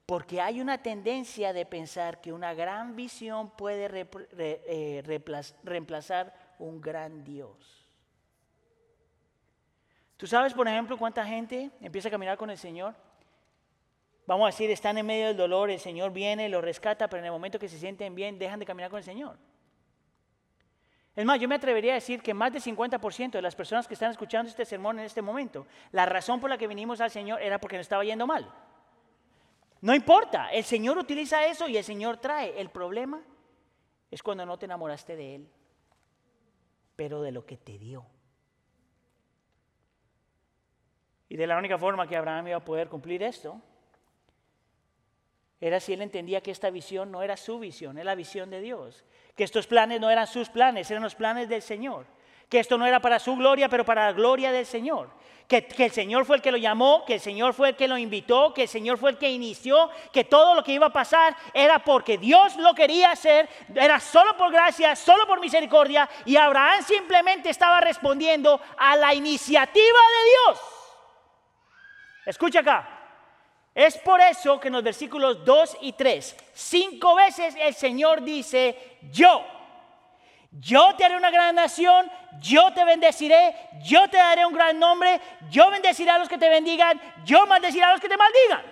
porque 0.05 0.39
hay 0.39 0.61
una 0.61 0.77
tendencia 0.77 1.51
de 1.51 1.65
pensar 1.65 2.21
que 2.21 2.31
una 2.31 2.53
gran 2.53 2.95
visión 2.95 3.49
puede 3.51 4.07
eh, 4.37 5.03
reemplazar 5.63 6.33
un 6.59 6.79
gran 6.79 7.23
Dios. 7.23 7.87
¿Tú 10.17 10.27
sabes, 10.27 10.53
por 10.53 10.67
ejemplo, 10.67 10.97
cuánta 10.97 11.25
gente 11.25 11.71
empieza 11.81 12.07
a 12.07 12.11
caminar 12.11 12.37
con 12.37 12.49
el 12.49 12.57
Señor? 12.57 12.95
Vamos 14.27 14.45
a 14.45 14.47
decir, 14.47 14.71
están 14.71 14.97
en 14.97 15.05
medio 15.05 15.27
del 15.27 15.37
dolor, 15.37 15.69
el 15.69 15.79
Señor 15.79 16.11
viene, 16.11 16.49
los 16.49 16.63
rescata, 16.63 17.07
pero 17.09 17.19
en 17.19 17.25
el 17.25 17.31
momento 17.31 17.59
que 17.59 17.67
se 17.67 17.77
sienten 17.77 18.15
bien, 18.15 18.39
dejan 18.39 18.59
de 18.59 18.65
caminar 18.65 18.89
con 18.89 18.99
el 18.99 19.03
Señor. 19.03 19.37
Es 21.15 21.25
más, 21.25 21.39
yo 21.39 21.47
me 21.47 21.55
atrevería 21.55 21.93
a 21.93 21.95
decir 21.95 22.21
que 22.21 22.33
más 22.33 22.51
del 22.51 22.61
50% 22.61 23.31
de 23.31 23.41
las 23.41 23.55
personas 23.55 23.87
que 23.87 23.93
están 23.93 24.11
escuchando 24.11 24.49
este 24.49 24.65
sermón 24.65 24.99
en 24.99 25.05
este 25.05 25.21
momento, 25.21 25.65
la 25.91 26.05
razón 26.05 26.39
por 26.39 26.49
la 26.49 26.57
que 26.57 26.67
vinimos 26.67 27.01
al 27.01 27.11
Señor 27.11 27.41
era 27.41 27.59
porque 27.59 27.77
nos 27.77 27.85
estaba 27.85 28.03
yendo 28.03 28.27
mal. 28.27 28.51
No 29.85 29.93
importa, 29.93 30.49
el 30.51 30.63
Señor 30.63 30.97
utiliza 30.97 31.45
eso 31.45 31.67
y 31.67 31.77
el 31.77 31.83
Señor 31.83 32.17
trae. 32.17 32.59
El 32.59 32.71
problema 32.71 33.21
es 34.09 34.23
cuando 34.23 34.43
no 34.43 34.57
te 34.57 34.65
enamoraste 34.65 35.15
de 35.15 35.35
Él, 35.35 35.47
pero 36.95 37.21
de 37.21 37.31
lo 37.31 37.45
que 37.45 37.55
te 37.57 37.77
dio. 37.77 38.03
Y 41.29 41.37
de 41.37 41.45
la 41.45 41.55
única 41.55 41.77
forma 41.77 42.07
que 42.07 42.17
Abraham 42.17 42.47
iba 42.47 42.57
a 42.57 42.65
poder 42.65 42.89
cumplir 42.89 43.21
esto 43.21 43.61
era 45.61 45.79
si 45.79 45.93
él 45.93 46.01
entendía 46.01 46.41
que 46.41 46.49
esta 46.49 46.71
visión 46.71 47.11
no 47.11 47.21
era 47.21 47.37
su 47.37 47.59
visión, 47.59 47.99
era 47.99 48.05
la 48.05 48.15
visión 48.15 48.49
de 48.49 48.61
Dios. 48.61 49.05
Que 49.35 49.43
estos 49.43 49.67
planes 49.67 50.01
no 50.01 50.09
eran 50.09 50.25
sus 50.25 50.49
planes, 50.49 50.89
eran 50.89 51.03
los 51.03 51.13
planes 51.13 51.47
del 51.47 51.61
Señor. 51.61 52.07
Que 52.49 52.59
esto 52.59 52.77
no 52.77 52.85
era 52.85 52.99
para 52.99 53.19
su 53.19 53.35
gloria, 53.35 53.69
pero 53.69 53.85
para 53.85 54.05
la 54.05 54.11
gloria 54.13 54.51
del 54.51 54.65
Señor. 54.65 55.09
Que, 55.47 55.67
el 55.77 55.91
Señor 55.91 56.25
fue 56.25 56.37
el 56.37 56.41
que 56.41 56.51
lo 56.51 56.57
llamó, 56.57 57.05
que 57.05 57.15
el 57.15 57.19
Señor 57.19 57.53
fue 57.53 57.69
el 57.69 57.75
que 57.75 57.87
lo 57.87 57.97
invitó, 57.97 58.51
que 58.53 58.63
el 58.63 58.67
Señor 58.67 58.97
fue 58.97 59.11
el 59.11 59.17
que 59.17 59.29
inició, 59.29 59.91
que 60.11 60.23
todo 60.23 60.55
lo 60.55 60.63
que 60.63 60.73
iba 60.73 60.87
a 60.87 60.93
pasar 60.93 61.35
era 61.53 61.77
porque 61.79 62.17
Dios 62.17 62.55
lo 62.55 62.73
quería 62.73 63.11
hacer, 63.11 63.47
era 63.75 63.99
solo 63.99 64.35
por 64.37 64.51
gracia, 64.51 64.95
solo 64.95 65.27
por 65.27 65.39
misericordia, 65.39 66.09
y 66.25 66.35
Abraham 66.35 66.81
simplemente 66.83 67.51
estaba 67.51 67.79
respondiendo 67.79 68.59
a 68.75 68.95
la 68.95 69.13
iniciativa 69.13 69.75
de 69.75 70.51
Dios. 70.51 70.61
Escucha 72.25 72.61
acá, 72.61 72.95
es 73.75 73.97
por 73.97 74.21
eso 74.21 74.57
que 74.57 74.69
en 74.69 74.73
los 74.73 74.83
versículos 74.83 75.43
2 75.43 75.77
y 75.81 75.91
3, 75.91 76.37
cinco 76.53 77.13
veces 77.13 77.55
el 77.59 77.75
Señor 77.75 78.23
dice, 78.23 78.97
yo, 79.11 79.45
yo 80.59 80.95
te 80.95 81.05
haré 81.05 81.17
una 81.17 81.31
gran 81.31 81.55
nación, 81.55 82.09
yo 82.39 82.71
te 82.73 82.85
bendeciré, 82.85 83.55
yo 83.83 84.07
te 84.09 84.17
daré 84.17 84.45
un 84.45 84.53
gran 84.53 84.77
nombre, 84.79 85.19
yo 85.49 85.69
bendeciré 85.69 86.11
a 86.11 86.17
los 86.17 86.29
que 86.29 86.37
te 86.37 86.49
bendigan, 86.49 86.99
yo 87.25 87.45
maldeciré 87.45 87.83
a 87.83 87.91
los 87.91 88.01
que 88.01 88.09
te 88.09 88.17
maldigan. 88.17 88.63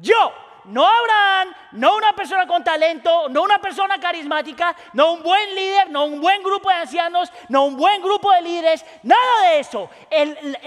Yo, 0.00 0.32
no 0.64 0.86
Abraham, 0.86 1.54
no 1.72 1.96
una 1.96 2.14
persona 2.14 2.46
con 2.46 2.62
talento, 2.64 3.28
no 3.28 3.42
una 3.42 3.58
persona 3.58 3.98
carismática, 3.98 4.74
no 4.92 5.12
un 5.12 5.22
buen 5.22 5.54
líder, 5.54 5.90
no 5.90 6.04
un 6.04 6.20
buen 6.20 6.42
grupo 6.42 6.70
de 6.70 6.76
ancianos, 6.76 7.30
no 7.48 7.64
un 7.64 7.76
buen 7.76 8.00
grupo 8.00 8.32
de 8.32 8.42
líderes, 8.42 8.84
nada 9.02 9.42
de 9.42 9.58
eso. 9.58 9.90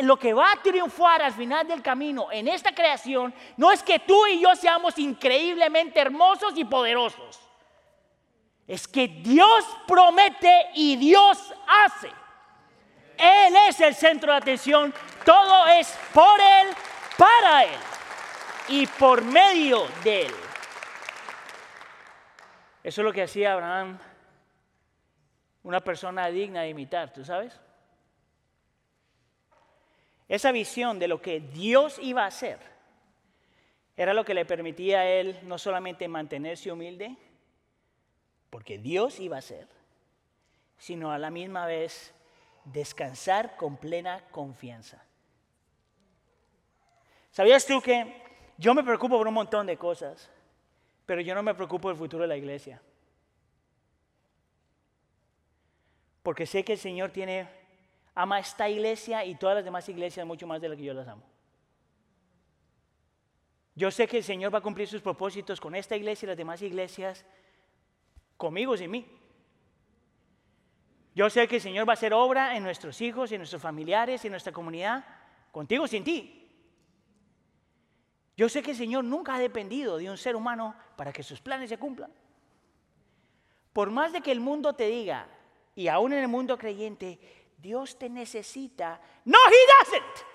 lo 0.01 0.17
que 0.17 0.34
va 0.34 0.51
a 0.51 0.62
triunfar 0.62 1.21
al 1.21 1.34
final 1.34 1.67
del 1.67 1.82
camino 1.82 2.32
en 2.32 2.47
esta 2.47 2.73
creación 2.73 3.34
no 3.56 3.71
es 3.71 3.82
que 3.82 3.99
tú 3.99 4.27
y 4.27 4.41
yo 4.41 4.56
seamos 4.56 4.97
increíblemente 4.99 5.99
hermosos 5.99 6.53
y 6.56 6.65
poderosos. 6.65 7.47
Es 8.67 8.88
que 8.88 9.08
Dios 9.08 9.65
promete 9.88 10.67
y 10.75 10.97
Dios 10.97 11.53
hace. 11.67 12.12
Él 13.17 13.56
es 13.67 13.80
el 13.80 13.95
centro 13.95 14.32
de 14.32 14.38
atención, 14.38 14.93
todo 15.25 15.67
es 15.67 15.97
por 16.13 16.39
Él, 16.39 16.67
para 17.17 17.63
Él 17.63 17.80
y 18.67 18.86
por 18.86 19.23
medio 19.23 19.88
de 20.03 20.23
Él. 20.23 20.34
Eso 22.84 23.01
es 23.01 23.06
lo 23.06 23.13
que 23.13 23.23
hacía 23.23 23.53
Abraham, 23.53 23.97
una 25.63 25.82
persona 25.82 26.27
digna 26.27 26.62
de 26.62 26.69
imitar, 26.69 27.12
¿tú 27.12 27.25
sabes? 27.25 27.60
Esa 30.27 30.51
visión 30.51 30.99
de 30.99 31.08
lo 31.08 31.21
que 31.21 31.39
Dios 31.39 31.99
iba 32.01 32.23
a 32.23 32.27
hacer 32.27 32.60
era 33.95 34.13
lo 34.13 34.23
que 34.23 34.34
le 34.34 34.45
permitía 34.45 34.99
a 34.99 35.06
él 35.06 35.39
no 35.43 35.58
solamente 35.58 36.08
mantenerse 36.08 36.71
humilde, 36.71 37.15
porque 38.50 38.78
Dios 38.78 39.20
iba 39.20 39.36
a 39.36 39.40
hacer, 39.40 39.68
sino 40.78 41.12
a 41.12 41.18
la 41.18 41.30
misma 41.30 41.66
vez 41.66 42.14
descansar 42.66 43.56
con 43.56 43.78
plena 43.78 44.24
confianza. 44.32 45.04
¿Sabías 47.32 47.66
tú 47.66 47.82
que 47.82 48.24
yo 48.58 48.74
me 48.74 48.84
preocupo 48.84 49.18
por 49.18 49.28
un 49.28 49.34
montón 49.34 49.68
de 49.68 49.78
cosas, 49.78 50.30
pero 51.06 51.22
yo 51.22 51.36
no 51.36 51.44
me 51.44 51.54
preocupo 51.54 51.90
del 51.90 51.98
futuro 51.98 52.24
de 52.24 52.28
la 52.28 52.38
iglesia? 52.38 52.82
Porque 56.24 56.46
sé 56.46 56.64
que 56.64 56.74
el 56.74 56.80
Señor 56.80 57.12
tiene 57.12 57.48
ama 58.14 58.40
esta 58.40 58.68
iglesia 58.68 59.24
y 59.24 59.36
todas 59.36 59.56
las 59.56 59.64
demás 59.64 59.88
iglesias 59.88 60.26
mucho 60.26 60.48
más 60.48 60.60
de 60.60 60.70
lo 60.70 60.76
que 60.76 60.84
yo 60.84 60.94
las 60.94 61.08
amo. 61.08 61.24
Yo 63.76 63.92
sé 63.92 64.08
que 64.08 64.18
el 64.18 64.24
Señor 64.24 64.52
va 64.52 64.58
a 64.58 64.62
cumplir 64.62 64.88
sus 64.88 65.04
propósitos 65.04 65.62
con 65.62 65.76
esta 65.76 65.96
iglesia 65.96 66.26
y 66.26 66.30
las 66.30 66.38
demás 66.38 66.64
iglesias, 66.64 67.24
conmigo 68.38 68.76
y 68.76 68.78
sin 68.78 68.91
mí. 68.91 69.06
Yo 71.15 71.30
sé 71.30 71.47
que 71.47 71.56
el 71.56 71.62
Señor 71.62 71.88
va 71.88 71.93
a 71.93 71.95
hacer 71.95 72.13
obra 72.13 72.56
en 72.56 72.63
nuestros 72.63 73.02
hijos, 73.02 73.32
en 73.32 73.39
nuestros 73.39 73.62
familiares, 73.62 74.23
en 74.23 74.32
nuestra 74.32 74.54
comunidad, 74.54 75.04
contigo 75.52 75.88
sin 75.88 76.04
ti. 76.04 76.47
Yo 78.38 78.47
sé 78.47 78.62
que 78.62 78.71
el 78.71 78.78
Señor 78.78 79.04
nunca 79.04 79.34
ha 79.34 79.39
dependido 79.39 79.97
de 79.97 80.12
un 80.12 80.17
ser 80.17 80.36
humano 80.36 80.76
para 80.95 81.12
que 81.12 81.23
sus 81.23 81.41
planes 81.41 81.69
se 81.69 81.80
cumplan. 81.80 82.12
Por 83.73 83.89
más 83.89 84.13
de 84.13 84.21
que 84.21 84.32
el 84.32 84.39
mundo 84.39 84.73
te 84.73 84.86
diga, 84.88 85.28
y 85.76 85.88
aún 85.88 86.13
en 86.13 86.19
el 86.19 86.28
mundo 86.28 86.58
creyente, 86.58 87.19
Dios 87.58 87.97
te 87.97 88.10
necesita. 88.10 89.02
No, 89.26 89.38
He 89.47 89.91
doesn't. 89.91 90.26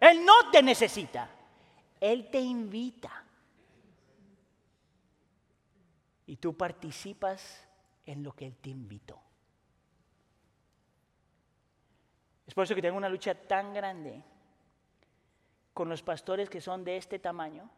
Él 0.00 0.24
no 0.24 0.50
te 0.50 0.62
necesita. 0.62 1.30
Él 2.00 2.30
te 2.30 2.40
invita. 2.40 3.24
Y 6.30 6.36
tú 6.36 6.56
participas 6.56 7.66
en 8.06 8.22
lo 8.22 8.30
que 8.30 8.46
Él 8.46 8.54
te 8.54 8.70
invitó. 8.70 9.20
Es 12.46 12.54
por 12.54 12.62
eso 12.62 12.76
que 12.76 12.80
tengo 12.80 12.96
una 12.96 13.08
lucha 13.08 13.34
tan 13.34 13.74
grande 13.74 14.22
con 15.74 15.88
los 15.88 16.04
pastores 16.04 16.48
que 16.48 16.60
son 16.60 16.84
de 16.84 16.98
este 16.98 17.18
tamaño, 17.18 17.68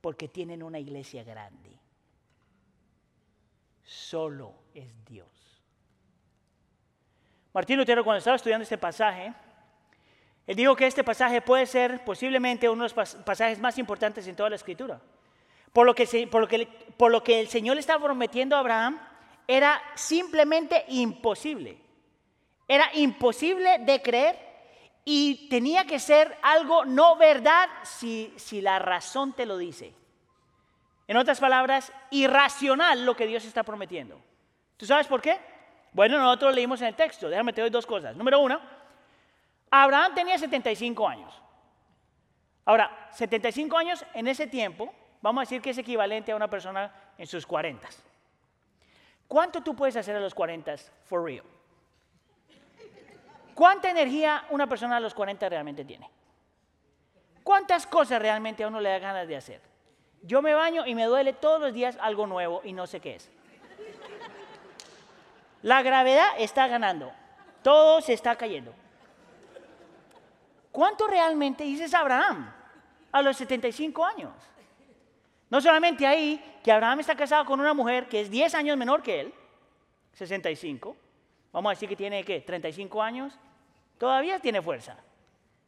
porque 0.00 0.26
tienen 0.26 0.62
una 0.62 0.78
iglesia 0.78 1.22
grande. 1.22 1.78
Solo 3.82 4.54
es 4.72 5.04
Dios. 5.04 5.62
Martín 7.52 7.76
Lutero 7.76 8.02
cuando 8.02 8.20
estaba 8.20 8.36
estudiando 8.36 8.62
este 8.62 8.78
pasaje, 8.78 9.34
él 10.46 10.56
dijo 10.56 10.74
que 10.74 10.86
este 10.86 11.04
pasaje 11.04 11.42
puede 11.42 11.66
ser 11.66 12.02
posiblemente 12.06 12.70
uno 12.70 12.88
de 12.88 12.94
los 12.94 13.16
pasajes 13.16 13.60
más 13.60 13.76
importantes 13.76 14.26
en 14.26 14.34
toda 14.34 14.48
la 14.48 14.56
escritura. 14.56 14.98
Por 15.76 15.84
lo 15.84 15.94
que, 15.94 16.26
por 16.26 16.40
lo 16.40 16.48
que, 16.48 16.66
por 16.96 17.12
lo 17.12 17.22
que 17.22 17.38
el 17.38 17.48
Señor 17.48 17.74
le 17.76 17.80
estaba 17.80 18.02
prometiendo 18.02 18.56
a 18.56 18.60
Abraham, 18.60 18.98
era 19.46 19.78
simplemente 19.94 20.86
imposible. 20.88 21.76
Era 22.66 22.88
imposible 22.94 23.80
de 23.80 24.00
creer 24.00 24.38
y 25.04 25.50
tenía 25.50 25.84
que 25.84 25.98
ser 25.98 26.34
algo 26.40 26.86
no 26.86 27.16
verdad 27.16 27.68
si, 27.82 28.32
si 28.36 28.62
la 28.62 28.78
razón 28.78 29.34
te 29.34 29.44
lo 29.44 29.58
dice. 29.58 29.92
En 31.08 31.18
otras 31.18 31.40
palabras, 31.40 31.92
irracional 32.10 33.04
lo 33.04 33.14
que 33.14 33.26
Dios 33.26 33.44
está 33.44 33.62
prometiendo. 33.62 34.18
¿Tú 34.78 34.86
sabes 34.86 35.06
por 35.06 35.20
qué? 35.20 35.38
Bueno, 35.92 36.16
nosotros 36.16 36.54
leímos 36.54 36.80
en 36.80 36.86
el 36.86 36.96
texto. 36.96 37.28
Déjame 37.28 37.52
te 37.52 37.60
doy 37.60 37.68
dos 37.68 37.84
cosas. 37.84 38.16
Número 38.16 38.40
uno, 38.40 38.58
Abraham 39.70 40.14
tenía 40.14 40.38
75 40.38 41.06
años. 41.06 41.42
Ahora, 42.64 43.10
75 43.12 43.76
años 43.76 44.06
en 44.14 44.26
ese 44.26 44.46
tiempo, 44.46 44.94
vamos 45.22 45.40
a 45.40 45.44
decir 45.44 45.62
que 45.62 45.70
es 45.70 45.78
equivalente 45.78 46.32
a 46.32 46.36
una 46.36 46.48
persona 46.48 46.92
en 47.18 47.26
sus 47.26 47.46
40. 47.46 47.88
¿Cuánto 49.28 49.62
tú 49.62 49.74
puedes 49.74 49.96
hacer 49.96 50.16
a 50.16 50.20
los 50.20 50.34
40 50.34 50.76
for 51.04 51.24
real? 51.24 51.44
¿Cuánta 53.54 53.90
energía 53.90 54.44
una 54.50 54.66
persona 54.68 54.98
a 54.98 55.00
los 55.00 55.14
40 55.14 55.48
realmente 55.48 55.84
tiene? 55.84 56.10
¿Cuántas 57.42 57.86
cosas 57.86 58.20
realmente 58.20 58.64
a 58.64 58.68
uno 58.68 58.80
le 58.80 58.90
da 58.90 58.98
ganas 58.98 59.28
de 59.28 59.36
hacer? 59.36 59.60
Yo 60.22 60.42
me 60.42 60.54
baño 60.54 60.86
y 60.86 60.94
me 60.94 61.04
duele 61.04 61.32
todos 61.32 61.60
los 61.60 61.72
días 61.72 61.96
algo 62.00 62.26
nuevo 62.26 62.60
y 62.64 62.72
no 62.72 62.86
sé 62.86 63.00
qué 63.00 63.14
es. 63.14 63.30
La 65.62 65.82
gravedad 65.82 66.28
está 66.38 66.68
ganando. 66.68 67.12
Todo 67.62 68.00
se 68.00 68.12
está 68.12 68.36
cayendo. 68.36 68.74
¿Cuánto 70.70 71.06
realmente 71.06 71.64
dices 71.64 71.94
Abraham 71.94 72.52
a 73.10 73.22
los 73.22 73.36
75 73.36 74.04
años? 74.04 74.32
No 75.48 75.60
solamente 75.60 76.06
ahí, 76.06 76.42
que 76.62 76.72
Abraham 76.72 77.00
está 77.00 77.14
casado 77.14 77.44
con 77.44 77.60
una 77.60 77.72
mujer 77.72 78.08
que 78.08 78.20
es 78.20 78.30
10 78.30 78.54
años 78.54 78.76
menor 78.76 79.02
que 79.02 79.20
él, 79.20 79.34
65. 80.12 80.96
Vamos 81.52 81.70
a 81.70 81.74
decir 81.74 81.88
que 81.88 81.96
tiene, 81.96 82.24
¿qué? 82.24 82.40
35 82.40 83.02
años. 83.02 83.38
Todavía 83.98 84.40
tiene 84.40 84.60
fuerza. 84.60 84.96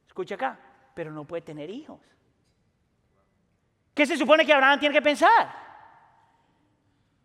Escucha 0.06 0.34
acá, 0.34 0.58
pero 0.94 1.10
no 1.12 1.24
puede 1.24 1.42
tener 1.42 1.70
hijos. 1.70 2.00
¿Qué 3.94 4.06
se 4.06 4.16
supone 4.16 4.44
que 4.44 4.52
Abraham 4.52 4.80
tiene 4.80 4.94
que 4.94 5.02
pensar? 5.02 5.54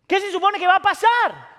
¿Qué 0.07 0.19
se 0.19 0.31
supone 0.31 0.59
que 0.59 0.67
va 0.67 0.75
a 0.75 0.81
pasar? 0.81 1.53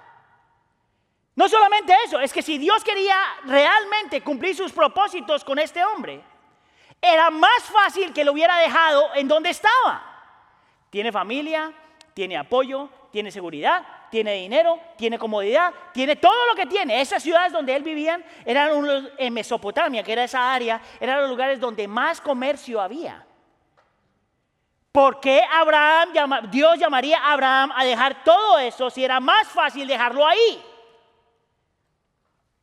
No 1.37 1.49
solamente 1.49 1.93
eso, 2.05 2.21
es 2.21 2.33
que 2.33 2.43
si 2.43 2.59
Dios 2.59 2.85
quería 2.85 3.17
realmente 3.45 4.21
cumplir 4.21 4.55
sus 4.55 4.73
propósitos 4.73 5.45
con 5.45 5.59
este 5.59 5.85
hombre, 5.85 6.23
era 7.01 7.31
más 7.31 7.65
fácil 7.65 8.13
que 8.13 8.25
lo 8.25 8.33
hubiera 8.33 8.57
dejado 8.59 9.15
en 9.15 9.27
donde 9.27 9.51
estaba. 9.51 10.14
Tiene 10.95 11.11
familia, 11.11 11.73
tiene 12.15 12.37
apoyo, 12.37 12.89
tiene 13.11 13.33
seguridad, 13.33 13.85
tiene 14.13 14.35
dinero, 14.35 14.79
tiene 14.97 15.19
comodidad, 15.19 15.75
tiene 15.93 16.15
todo 16.15 16.47
lo 16.47 16.55
que 16.55 16.67
tiene. 16.67 17.01
Esas 17.01 17.21
ciudades 17.21 17.53
donde 17.53 17.75
él 17.75 17.83
vivía 17.83 18.23
eran 18.45 18.71
en 19.19 19.35
Mesopotamia, 19.35 20.05
que 20.05 20.13
era 20.13 20.23
esa 20.23 20.55
área, 20.55 20.81
eran 21.01 21.21
los 21.23 21.29
lugares 21.29 21.59
donde 21.59 21.89
más 21.89 22.21
comercio 22.21 22.81
había. 22.81 23.27
¿Por 24.93 25.19
qué 25.19 25.43
Abraham, 25.51 26.11
Dios 26.53 26.79
llamaría 26.79 27.19
a 27.19 27.33
Abraham 27.33 27.73
a 27.75 27.85
dejar 27.85 28.23
todo 28.23 28.61
eso 28.61 28.89
si 28.89 29.05
era 29.05 29.19
más 29.19 29.49
fácil 29.49 29.89
dejarlo 29.89 30.25
ahí? 30.25 30.63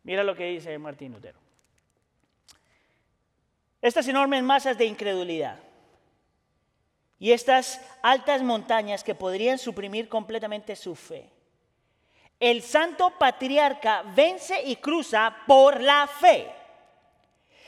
Mira 0.03 0.23
lo 0.23 0.33
que 0.33 0.45
dice 0.45 0.77
Martín 0.77 1.11
Lutero. 1.11 1.37
Estas 3.81 4.07
enormes 4.07 4.41
masas 4.41 4.77
de 4.77 4.85
incredulidad 4.85 5.57
y 7.21 7.33
estas 7.33 7.79
altas 8.01 8.41
montañas 8.41 9.03
que 9.03 9.13
podrían 9.13 9.59
suprimir 9.59 10.09
completamente 10.09 10.75
su 10.75 10.95
fe. 10.95 11.29
El 12.39 12.63
santo 12.63 13.11
patriarca 13.11 14.01
vence 14.15 14.59
y 14.63 14.77
cruza 14.77 15.31
por 15.45 15.79
la 15.79 16.07
fe. 16.07 16.51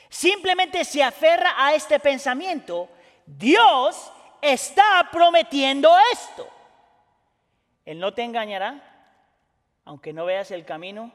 Simplemente 0.10 0.84
se 0.84 1.04
aferra 1.04 1.54
a 1.56 1.76
este 1.76 2.00
pensamiento. 2.00 2.90
Dios 3.28 4.12
está 4.42 5.08
prometiendo 5.12 5.96
esto. 6.12 6.50
Él 7.86 8.00
no 8.00 8.12
te 8.12 8.24
engañará, 8.24 8.82
aunque 9.86 10.14
no 10.14 10.26
veas 10.26 10.50
el 10.50 10.66
camino 10.66 11.14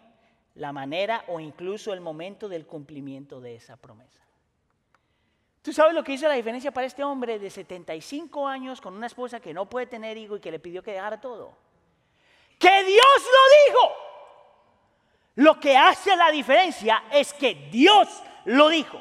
la 0.54 0.70
manera 0.70 1.24
o 1.26 1.40
incluso 1.40 1.92
el 1.92 2.00
momento 2.00 2.48
del 2.48 2.68
cumplimiento 2.68 3.40
de 3.40 3.56
esa 3.56 3.76
promesa. 3.76 4.27
¿Tú 5.68 5.74
sabes 5.74 5.92
lo 5.92 6.02
que 6.02 6.14
hizo 6.14 6.26
la 6.26 6.32
diferencia 6.32 6.70
para 6.70 6.86
este 6.86 7.04
hombre 7.04 7.38
de 7.38 7.50
75 7.50 8.48
años 8.48 8.80
con 8.80 8.94
una 8.94 9.06
esposa 9.06 9.38
que 9.38 9.52
no 9.52 9.68
puede 9.68 9.84
tener 9.84 10.16
hijo 10.16 10.34
y 10.34 10.40
que 10.40 10.50
le 10.50 10.58
pidió 10.58 10.82
que 10.82 10.92
dejara 10.92 11.20
todo? 11.20 11.52
Que 12.58 12.84
Dios 12.84 12.96
lo 12.96 13.74
dijo. 13.74 13.92
Lo 15.34 15.60
que 15.60 15.76
hace 15.76 16.16
la 16.16 16.30
diferencia 16.30 17.04
es 17.12 17.34
que 17.34 17.68
Dios 17.70 18.08
lo 18.46 18.70
dijo 18.70 18.98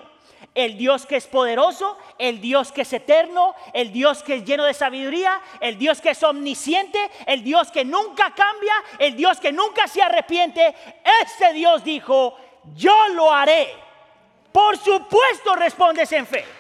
el 0.54 0.78
Dios 0.78 1.06
que 1.06 1.16
es 1.16 1.28
poderoso, 1.28 1.98
el 2.18 2.42
Dios 2.42 2.74
que 2.74 2.82
es 2.82 2.92
eterno, 2.92 3.56
el 3.72 3.94
Dios 3.94 4.22
que 4.22 4.36
es 4.36 4.44
lleno 4.44 4.66
de 4.66 4.74
sabiduría, 4.74 5.40
el 5.62 5.78
Dios 5.78 6.02
que 6.02 6.10
es 6.10 6.22
omnisciente, 6.22 7.00
el 7.28 7.46
Dios 7.46 7.72
que 7.72 7.86
nunca 7.86 8.34
cambia, 8.36 8.74
el 9.00 9.16
Dios 9.16 9.40
que 9.40 9.54
nunca 9.54 9.88
se 9.88 10.02
arrepiente. 10.02 10.76
Ese 11.24 11.54
Dios 11.54 11.82
dijo, 11.86 12.38
yo 12.76 13.08
lo 13.14 13.32
haré. 13.32 13.74
Por 14.52 14.78
supuesto 14.78 15.56
respondes 15.56 16.12
en 16.12 16.28
fe. 16.28 16.57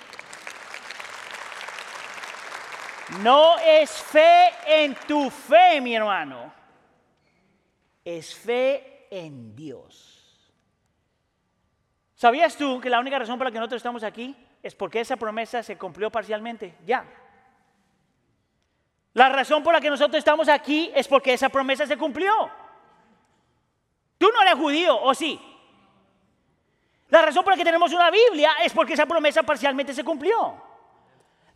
No 3.21 3.57
es 3.59 3.91
fe 3.91 4.49
en 4.65 4.95
tu 5.07 5.29
fe, 5.29 5.79
mi 5.81 5.95
hermano. 5.95 6.53
Es 8.03 8.35
fe 8.35 9.07
en 9.09 9.55
Dios. 9.55 10.51
¿Sabías 12.15 12.57
tú 12.57 12.81
que 12.81 12.89
la 12.89 12.99
única 12.99 13.19
razón 13.19 13.37
por 13.37 13.45
la 13.47 13.51
que 13.51 13.59
nosotros 13.59 13.79
estamos 13.79 14.03
aquí 14.03 14.35
es 14.61 14.75
porque 14.75 14.99
esa 14.99 15.15
promesa 15.17 15.63
se 15.63 15.77
cumplió 15.77 16.11
parcialmente? 16.11 16.75
Ya. 16.85 17.05
La 19.13 19.29
razón 19.29 19.63
por 19.63 19.73
la 19.73 19.81
que 19.81 19.89
nosotros 19.89 20.17
estamos 20.17 20.49
aquí 20.49 20.91
es 20.93 21.07
porque 21.07 21.33
esa 21.33 21.49
promesa 21.49 21.85
se 21.85 21.97
cumplió. 21.97 22.31
Tú 24.17 24.29
no 24.31 24.41
eres 24.41 24.55
judío, 24.55 24.99
¿o 24.99 25.13
sí? 25.13 25.39
La 27.09 27.21
razón 27.21 27.43
por 27.43 27.53
la 27.53 27.57
que 27.57 27.63
tenemos 27.63 27.93
una 27.93 28.11
Biblia 28.11 28.51
es 28.63 28.73
porque 28.73 28.93
esa 28.93 29.05
promesa 29.05 29.43
parcialmente 29.43 29.93
se 29.93 30.03
cumplió. 30.03 30.66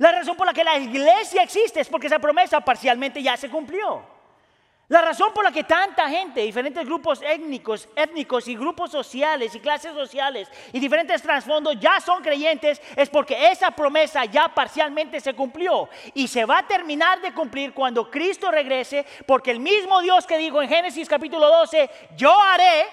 La 0.02 0.12
razón 0.12 0.36
por 0.36 0.48
la 0.48 0.54
que 0.54 0.64
la 0.64 0.80
iglesia 0.80 1.44
existe 1.44 1.80
es 1.80 1.88
porque 1.88 2.08
esa 2.08 2.18
promesa 2.18 2.60
parcialmente 2.60 3.22
ya 3.22 3.38
se 3.38 3.52
cumplió. 3.52 4.04
La 4.88 5.00
razón 5.00 5.32
por 5.32 5.44
la 5.44 5.52
que 5.52 5.64
tanta 5.64 6.10
gente, 6.10 6.42
diferentes 6.42 6.84
grupos 6.88 7.22
étnicos, 7.22 7.88
étnicos 7.96 8.48
y 8.48 8.56
grupos 8.56 8.90
sociales 8.90 9.54
y 9.54 9.60
clases 9.60 9.94
sociales 9.94 10.48
y 10.74 10.80
diferentes 10.80 11.22
trasfondos 11.22 11.80
ya 11.80 12.02
son 12.02 12.24
creyentes 12.24 12.82
es 12.96 13.10
porque 13.12 13.52
esa 13.52 13.70
promesa 13.70 14.26
ya 14.26 14.48
parcialmente 14.48 15.20
se 15.20 15.36
cumplió 15.36 15.88
y 16.16 16.28
se 16.28 16.46
va 16.46 16.58
a 16.58 16.68
terminar 16.68 17.22
de 17.22 17.36
cumplir 17.36 17.72
cuando 17.72 18.10
Cristo 18.10 18.50
regrese 18.50 19.06
porque 19.28 19.52
el 19.52 19.60
mismo 19.60 20.02
Dios 20.02 20.26
que 20.26 20.40
dijo 20.40 20.64
en 20.64 20.70
Génesis 20.70 21.08
capítulo 21.08 21.48
12, 21.48 21.92
yo 22.18 22.36
haré, 22.42 22.88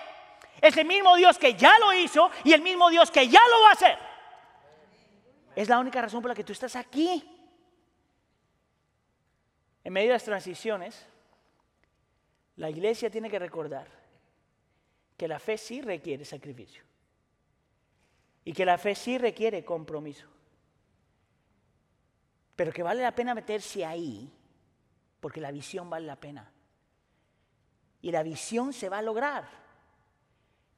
es 0.61 0.77
el 0.77 0.85
mismo 0.85 1.17
Dios 1.17 1.39
que 1.39 1.55
ya 1.55 1.73
lo 1.79 1.95
hizo 1.95 2.31
y 2.45 2.53
el 2.53 2.61
mismo 2.61 2.91
Dios 2.91 3.11
que 3.11 3.27
ya 3.29 3.41
lo 3.51 3.63
va 3.63 3.71
a 3.71 3.73
hacer. 3.73 4.08
Es 5.59 5.69
la 5.69 5.81
única 5.81 6.01
razón 6.01 6.23
por 6.23 6.29
la 6.29 6.37
que 6.37 6.45
tú 6.45 6.53
estás 6.53 6.77
aquí. 6.77 7.21
En 9.83 9.93
medio 9.93 10.11
de 10.11 10.13
las 10.13 10.23
transiciones, 10.23 11.05
la 12.55 12.71
iglesia 12.71 13.11
tiene 13.11 13.29
que 13.29 13.41
recordar 13.41 13.89
que 15.17 15.27
la 15.27 15.41
fe 15.41 15.59
sí 15.59 15.83
requiere 15.83 16.25
sacrificio 16.25 16.85
y 18.45 18.53
que 18.53 18.65
la 18.65 18.79
fe 18.79 18.95
sí 18.95 19.19
requiere 19.19 19.65
compromiso, 19.65 20.29
pero 22.55 22.71
que 22.71 22.85
vale 22.85 23.03
la 23.03 23.17
pena 23.17 23.35
meterse 23.35 23.85
ahí 23.85 24.31
porque 25.19 25.41
la 25.41 25.51
visión 25.51 25.91
vale 25.91 26.07
la 26.07 26.21
pena. 26.21 26.53
Y 28.01 28.13
la 28.13 28.23
visión 28.23 28.73
se 28.73 28.89
va 28.89 28.99
a 28.99 29.03
lograr, 29.03 29.49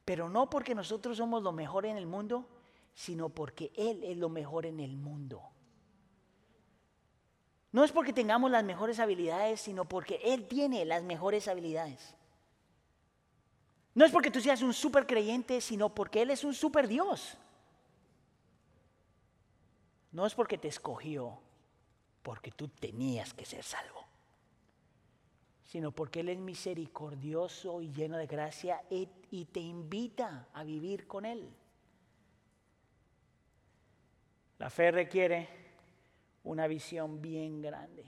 pero 0.05 0.27
no 0.27 0.49
porque 0.49 0.73
nosotros 0.73 1.17
somos 1.17 1.43
lo 1.43 1.51
mejor 1.51 1.85
en 1.85 1.97
el 1.97 2.07
mundo, 2.07 2.60
sino 2.93 3.29
porque 3.29 3.71
Él 3.75 4.03
es 4.03 4.17
lo 4.17 4.29
mejor 4.29 4.65
en 4.65 4.79
el 4.79 4.97
mundo. 4.97 5.41
No 7.71 7.83
es 7.83 7.91
porque 7.91 8.11
tengamos 8.13 8.51
las 8.51 8.63
mejores 8.63 8.99
habilidades, 8.99 9.61
sino 9.61 9.85
porque 9.85 10.19
Él 10.23 10.47
tiene 10.47 10.83
las 10.85 11.03
mejores 11.03 11.47
habilidades. 11.47 12.15
No 13.93 14.05
es 14.05 14.11
porque 14.11 14.31
tú 14.31 14.41
seas 14.41 14.61
un 14.61 14.73
super 14.73 15.05
creyente, 15.05 15.61
sino 15.61 15.93
porque 15.93 16.21
Él 16.21 16.31
es 16.31 16.43
un 16.43 16.53
super 16.53 16.87
Dios. 16.87 17.37
No 20.11 20.25
es 20.25 20.35
porque 20.35 20.57
te 20.57 20.67
escogió, 20.67 21.39
porque 22.21 22.51
tú 22.51 22.67
tenías 22.67 23.33
que 23.33 23.45
ser 23.45 23.63
salvo, 23.63 24.05
sino 25.63 25.93
porque 25.93 26.19
Él 26.19 26.29
es 26.29 26.39
misericordioso 26.39 27.81
y 27.81 27.91
lleno 27.93 28.17
de 28.17 28.27
gracia 28.27 28.83
y 28.89 29.45
te 29.45 29.61
invita 29.61 30.49
a 30.53 30.63
vivir 30.63 31.07
con 31.07 31.25
Él. 31.25 31.49
La 34.61 34.69
fe 34.69 34.91
requiere 34.91 35.49
una 36.43 36.67
visión 36.67 37.19
bien 37.19 37.63
grande. 37.63 38.05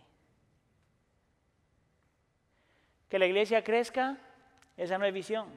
Que 3.10 3.18
la 3.18 3.26
iglesia 3.26 3.64
crezca, 3.64 4.20
esa 4.78 4.99
no 4.99 5.06
es 5.06 5.14
visión. 5.16 5.49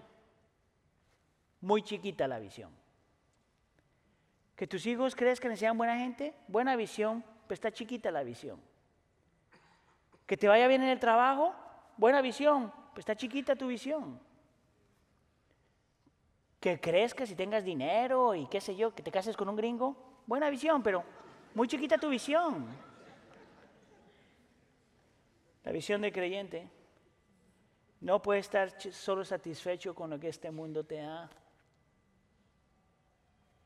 Muy 1.60 1.82
chiquita 1.82 2.26
la 2.26 2.38
visión. 2.38 2.70
Que 4.56 4.66
tus 4.66 4.86
hijos 4.86 5.14
crezcan 5.14 5.52
y 5.52 5.58
sean 5.58 5.76
buena 5.76 5.98
gente, 5.98 6.32
buena 6.48 6.76
visión, 6.76 7.22
pues 7.46 7.58
está 7.58 7.70
chiquita 7.70 8.10
la 8.10 8.22
visión. 8.22 8.58
Que 10.26 10.38
te 10.38 10.48
vaya 10.48 10.66
bien 10.66 10.82
en 10.82 10.88
el 10.88 10.98
trabajo, 10.98 11.54
buena 11.98 12.22
visión, 12.22 12.72
pues 12.94 13.00
está 13.00 13.14
chiquita 13.14 13.54
tu 13.54 13.66
visión. 13.66 14.18
Que 16.58 16.80
crezcas 16.80 17.30
y 17.30 17.34
tengas 17.34 17.64
dinero 17.64 18.34
y 18.34 18.46
qué 18.46 18.62
sé 18.62 18.74
yo, 18.76 18.94
que 18.94 19.02
te 19.02 19.10
cases 19.10 19.36
con 19.36 19.50
un 19.50 19.56
gringo, 19.56 20.15
buena 20.26 20.50
visión, 20.50 20.82
pero 20.82 21.04
muy 21.54 21.68
chiquita 21.68 21.98
tu 21.98 22.08
visión. 22.08 22.66
La 25.64 25.72
visión 25.72 26.00
de 26.00 26.12
creyente 26.12 26.68
no 28.00 28.22
puede 28.22 28.40
estar 28.40 28.80
solo 28.92 29.24
satisfecho 29.24 29.94
con 29.94 30.10
lo 30.10 30.20
que 30.20 30.28
este 30.28 30.50
mundo 30.50 30.84
te 30.84 30.96
da. 30.96 31.30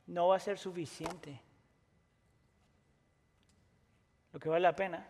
No 0.06 0.28
va 0.28 0.36
a 0.36 0.40
ser 0.40 0.58
suficiente. 0.58 1.40
Lo 4.32 4.40
que 4.40 4.48
vale 4.48 4.62
la 4.62 4.74
pena 4.74 5.06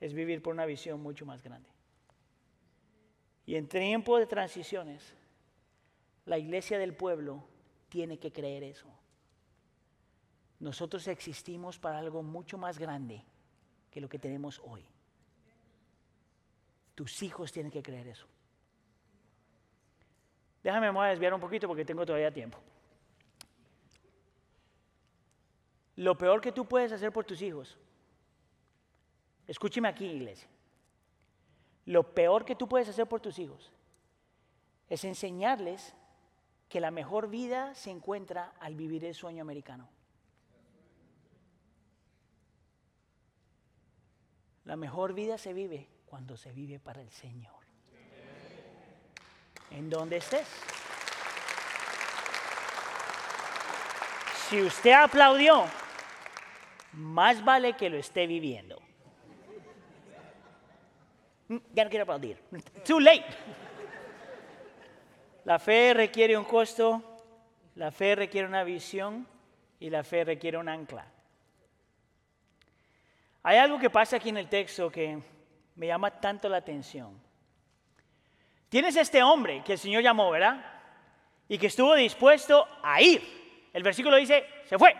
es 0.00 0.14
vivir 0.14 0.42
por 0.42 0.54
una 0.54 0.64
visión 0.64 1.02
mucho 1.02 1.26
más 1.26 1.42
grande. 1.42 1.68
Y 3.44 3.56
en 3.56 3.68
tiempo 3.68 4.18
de 4.18 4.26
transiciones, 4.26 5.14
la 6.24 6.38
iglesia 6.38 6.78
del 6.78 6.94
pueblo 6.94 7.44
tiene 7.88 8.18
que 8.18 8.32
creer 8.32 8.62
eso. 8.62 8.88
Nosotros 10.60 11.06
existimos 11.06 11.78
para 11.78 11.98
algo 11.98 12.22
mucho 12.22 12.58
más 12.58 12.78
grande 12.78 13.24
que 13.90 14.00
lo 14.00 14.08
que 14.08 14.18
tenemos 14.18 14.60
hoy. 14.64 14.84
Tus 16.94 17.22
hijos 17.22 17.52
tienen 17.52 17.70
que 17.70 17.82
creer 17.82 18.08
eso. 18.08 18.26
Déjame 20.62 20.88
a 20.88 21.08
desviar 21.08 21.32
un 21.32 21.40
poquito 21.40 21.68
porque 21.68 21.84
tengo 21.84 22.04
todavía 22.04 22.32
tiempo. 22.32 22.58
Lo 25.96 26.16
peor 26.18 26.40
que 26.40 26.52
tú 26.52 26.66
puedes 26.66 26.92
hacer 26.92 27.12
por 27.12 27.24
tus 27.24 27.40
hijos, 27.42 27.76
escúcheme 29.46 29.88
aquí, 29.88 30.06
iglesia. 30.06 30.48
Lo 31.86 32.14
peor 32.14 32.44
que 32.44 32.54
tú 32.54 32.68
puedes 32.68 32.88
hacer 32.88 33.08
por 33.08 33.20
tus 33.20 33.38
hijos 33.38 33.72
es 34.88 35.04
enseñarles 35.04 35.94
que 36.68 36.80
la 36.80 36.90
mejor 36.90 37.28
vida 37.28 37.74
se 37.74 37.90
encuentra 37.90 38.52
al 38.60 38.74
vivir 38.74 39.04
el 39.04 39.14
sueño 39.14 39.42
americano. 39.42 39.88
La 44.68 44.76
mejor 44.76 45.14
vida 45.14 45.38
se 45.38 45.54
vive 45.54 45.88
cuando 46.04 46.36
se 46.36 46.52
vive 46.52 46.78
para 46.78 47.00
el 47.00 47.10
Señor. 47.10 47.54
En 49.70 49.88
donde 49.88 50.18
estés. 50.18 50.46
Si 54.50 54.60
usted 54.60 54.92
aplaudió, 54.92 55.64
más 56.92 57.42
vale 57.42 57.78
que 57.78 57.88
lo 57.88 57.96
esté 57.96 58.26
viviendo. 58.26 58.78
Ya 61.72 61.84
no 61.84 61.88
quiero 61.88 62.02
aplaudir. 62.02 62.38
Too 62.86 63.00
late. 63.00 63.24
La 65.46 65.58
fe 65.58 65.94
requiere 65.94 66.36
un 66.36 66.44
costo, 66.44 67.02
la 67.74 67.90
fe 67.90 68.14
requiere 68.14 68.46
una 68.46 68.64
visión 68.64 69.26
y 69.80 69.88
la 69.88 70.04
fe 70.04 70.24
requiere 70.24 70.58
un 70.58 70.68
ancla. 70.68 71.10
Hay 73.48 73.56
algo 73.56 73.78
que 73.78 73.88
pasa 73.88 74.16
aquí 74.16 74.28
en 74.28 74.36
el 74.36 74.46
texto 74.46 74.90
que 74.90 75.18
me 75.76 75.86
llama 75.86 76.10
tanto 76.10 76.50
la 76.50 76.58
atención. 76.58 77.18
Tienes 78.68 78.94
este 78.94 79.22
hombre 79.22 79.62
que 79.64 79.72
el 79.72 79.78
Señor 79.78 80.02
llamó, 80.02 80.30
¿verdad? 80.30 80.62
Y 81.48 81.56
que 81.56 81.68
estuvo 81.68 81.94
dispuesto 81.94 82.68
a 82.82 83.00
ir. 83.00 83.70
El 83.72 83.82
versículo 83.82 84.18
dice, 84.18 84.44
se 84.66 84.76
fue. 84.76 84.94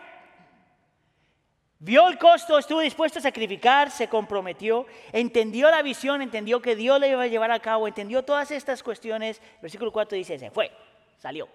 Vio 1.78 2.08
el 2.08 2.16
costo, 2.16 2.56
estuvo 2.56 2.80
dispuesto 2.80 3.18
a 3.18 3.22
sacrificar, 3.22 3.90
se 3.90 4.08
comprometió, 4.08 4.86
entendió 5.12 5.70
la 5.70 5.82
visión, 5.82 6.22
entendió 6.22 6.62
que 6.62 6.74
Dios 6.74 6.98
le 6.98 7.10
iba 7.10 7.24
a 7.24 7.26
llevar 7.26 7.50
a 7.50 7.60
cabo, 7.60 7.86
entendió 7.86 8.24
todas 8.24 8.50
estas 8.50 8.82
cuestiones. 8.82 9.42
El 9.56 9.60
versículo 9.60 9.92
4 9.92 10.16
dice, 10.16 10.38
se 10.38 10.50
fue, 10.50 10.72
salió. 11.18 11.50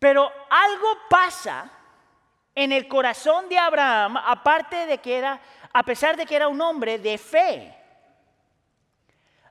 Pero 0.00 0.28
algo 0.50 0.88
pasa 1.08 1.70
en 2.54 2.72
el 2.72 2.86
corazón 2.86 3.48
de 3.48 3.58
Abraham, 3.58 4.16
aparte 4.16 4.86
de 4.86 4.98
que 4.98 5.16
era, 5.16 5.40
a 5.72 5.82
pesar 5.82 6.16
de 6.16 6.26
que 6.26 6.36
era 6.36 6.48
un 6.48 6.60
hombre 6.60 6.98
de 6.98 7.16
fe, 7.16 7.74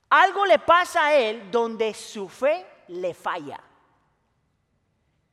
algo 0.10 0.45
le 0.45 0.60
pasa 0.60 1.08
a 1.08 1.14
él 1.16 1.49
donde 1.49 1.93
su 1.93 2.28
fe 2.28 2.66
le 2.89 3.14
falla. 3.14 3.60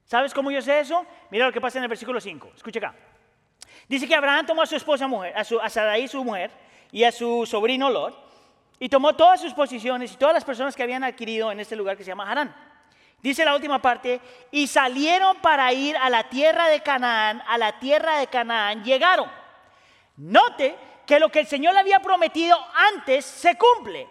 ¿Sabes 0.04 0.32
cómo 0.32 0.50
yo 0.50 0.62
sé 0.62 0.80
eso? 0.80 1.04
Mira 1.30 1.46
lo 1.46 1.52
que 1.52 1.60
pasa 1.60 1.78
en 1.78 1.84
el 1.84 1.88
versículo 1.88 2.20
5. 2.20 2.52
Escucha 2.56 2.78
acá. 2.78 2.94
Dice 3.86 4.06
que 4.06 4.14
Abraham 4.14 4.46
tomó 4.46 4.62
a 4.62 4.66
su 4.66 4.76
esposa 4.76 5.06
mujer, 5.06 5.36
a, 5.36 5.44
su, 5.44 5.60
a 5.60 5.68
Sarai 5.68 6.08
su 6.08 6.24
mujer 6.24 6.50
y 6.90 7.04
a 7.04 7.12
su 7.12 7.44
sobrino 7.44 7.90
Lot, 7.90 8.16
y 8.78 8.88
tomó 8.88 9.14
todas 9.14 9.40
sus 9.40 9.52
posiciones 9.52 10.12
y 10.12 10.16
todas 10.16 10.34
las 10.34 10.44
personas 10.44 10.74
que 10.74 10.82
habían 10.82 11.04
adquirido 11.04 11.50
en 11.52 11.60
este 11.60 11.76
lugar 11.76 11.96
que 11.96 12.04
se 12.04 12.08
llama 12.08 12.30
Harán 12.30 12.67
Dice 13.20 13.44
la 13.44 13.54
última 13.54 13.82
parte, 13.82 14.20
y 14.50 14.66
salieron 14.68 15.36
para 15.38 15.72
ir 15.72 15.96
a 15.96 16.08
la 16.08 16.28
tierra 16.28 16.68
de 16.68 16.80
Canaán, 16.80 17.42
a 17.46 17.58
la 17.58 17.78
tierra 17.78 18.18
de 18.18 18.28
Canaán 18.28 18.84
llegaron. 18.84 19.28
Note 20.16 20.76
que 21.04 21.18
lo 21.18 21.28
que 21.28 21.40
el 21.40 21.46
Señor 21.46 21.74
le 21.74 21.80
había 21.80 22.00
prometido 22.00 22.56
antes 22.94 23.24
se 23.24 23.56
cumple. 23.56 24.08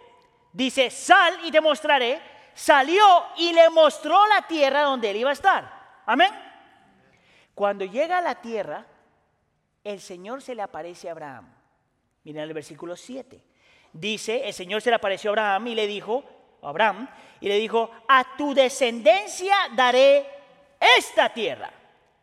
Dice, 0.51 0.89
sal 0.89 1.39
y 1.43 1.51
te 1.51 1.61
mostraré. 1.61 2.19
Salió 2.53 3.03
y 3.37 3.53
le 3.53 3.69
mostró 3.69 4.25
la 4.27 4.41
tierra 4.41 4.81
donde 4.81 5.11
él 5.11 5.17
iba 5.17 5.29
a 5.29 5.33
estar. 5.33 6.01
Amén. 6.05 6.31
Cuando 7.53 7.85
llega 7.85 8.17
a 8.17 8.21
la 8.21 8.35
tierra, 8.41 8.85
el 9.83 10.01
Señor 10.01 10.41
se 10.41 10.55
le 10.55 10.63
aparece 10.63 11.07
a 11.07 11.11
Abraham. 11.11 11.53
Miren 12.23 12.43
el 12.43 12.53
versículo 12.53 12.95
7. 12.95 13.41
Dice, 13.93 14.47
el 14.47 14.53
Señor 14.53 14.81
se 14.81 14.89
le 14.89 14.95
apareció 14.95 15.29
a 15.29 15.31
Abraham 15.31 15.67
y 15.67 15.75
le 15.75 15.87
dijo, 15.87 16.23
Abraham, 16.61 17.07
y 17.39 17.47
le 17.47 17.57
dijo, 17.57 17.91
a 18.07 18.35
tu 18.37 18.53
descendencia 18.53 19.55
daré 19.75 20.25
esta 20.97 21.29
tierra. 21.33 21.71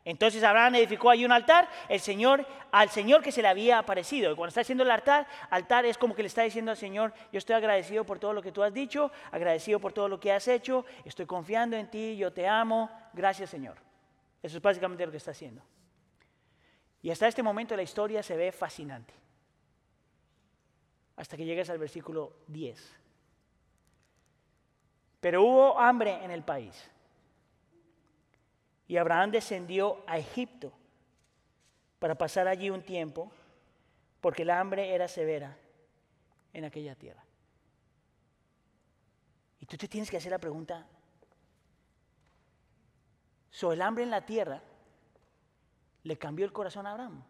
Entonces 0.05 0.43
Abraham 0.43 0.75
edificó 0.75 1.09
ahí 1.09 1.25
un 1.25 1.33
altar 1.33 1.69
el 1.89 1.99
Señor, 1.99 2.47
al 2.71 2.91
Señor 2.91 3.23
que 3.23 3.33
se 3.33 3.41
le 3.41 3.49
había 3.49 3.79
aparecido. 3.79 4.31
Y 4.31 4.37
cuando 4.37 4.49
está 4.49 4.61
haciendo 4.61 4.85
el 4.85 4.91
altar, 4.91 5.27
altar 5.49 5.87
es 5.87 5.97
como 5.97 6.15
que 6.15 6.23
le 6.23 6.29
está 6.29 6.43
diciendo 6.43 6.71
al 6.71 6.77
Señor, 6.77 7.15
yo 7.33 7.39
estoy 7.39 7.57
agradecido 7.57 8.05
por 8.05 8.19
todo 8.19 8.35
lo 8.35 8.43
que 8.43 8.53
tú 8.53 8.63
has 8.63 8.75
dicho, 8.75 9.11
agradecido 9.31 9.81
por 9.81 9.95
todo 9.95 10.09
lo 10.09 10.21
que 10.21 10.31
has 10.31 10.47
hecho, 10.47 10.85
estoy 11.05 11.25
confiando 11.25 11.77
en 11.77 11.91
ti, 11.91 12.17
yo 12.17 12.33
te 12.33 12.47
amo, 12.47 12.91
gracias 13.15 13.49
Señor. 13.49 13.79
Eso 14.43 14.59
es 14.59 14.63
básicamente 14.63 15.07
lo 15.07 15.11
que 15.11 15.17
está 15.17 15.31
haciendo. 15.31 15.63
Y 17.01 17.11
hasta 17.11 17.27
este 17.27 17.43
momento 17.43 17.75
la 17.75 17.83
historia 17.83 18.23
se 18.23 18.37
ve 18.37 18.53
fascinante. 18.53 19.15
Hasta 21.17 21.37
que 21.37 21.47
llegues 21.47 21.71
al 21.71 21.79
versículo 21.79 22.41
10. 22.49 23.04
Pero 25.25 25.43
hubo 25.43 25.81
hambre 25.81 26.23
en 26.23 26.31
el 26.31 26.43
país. 26.43 26.91
Y 28.87 28.99
Abraham 28.99 29.31
descendió 29.31 30.05
a 30.07 30.19
Egipto 30.19 30.71
para 31.99 32.15
pasar 32.15 32.47
allí 32.47 32.69
un 32.69 32.83
tiempo, 32.83 33.33
porque 34.21 34.43
el 34.43 34.51
hambre 34.51 34.95
era 34.95 35.09
severa 35.09 35.57
en 36.53 36.67
aquella 36.67 36.95
tierra. 36.95 37.25
Y 39.61 39.65
tú 39.65 39.79
te 39.79 39.89
tienes 39.89 40.11
que 40.11 40.19
hacer 40.19 40.31
la 40.31 40.39
pregunta, 40.39 40.87
¿so 43.49 43.73
el 43.73 43.81
hambre 43.81 44.05
en 44.05 44.11
la 44.11 44.27
tierra 44.27 44.61
le 46.03 46.19
cambió 46.19 46.45
el 46.45 46.53
corazón 46.53 46.87
a 46.87 46.91
Abraham? 46.91 47.25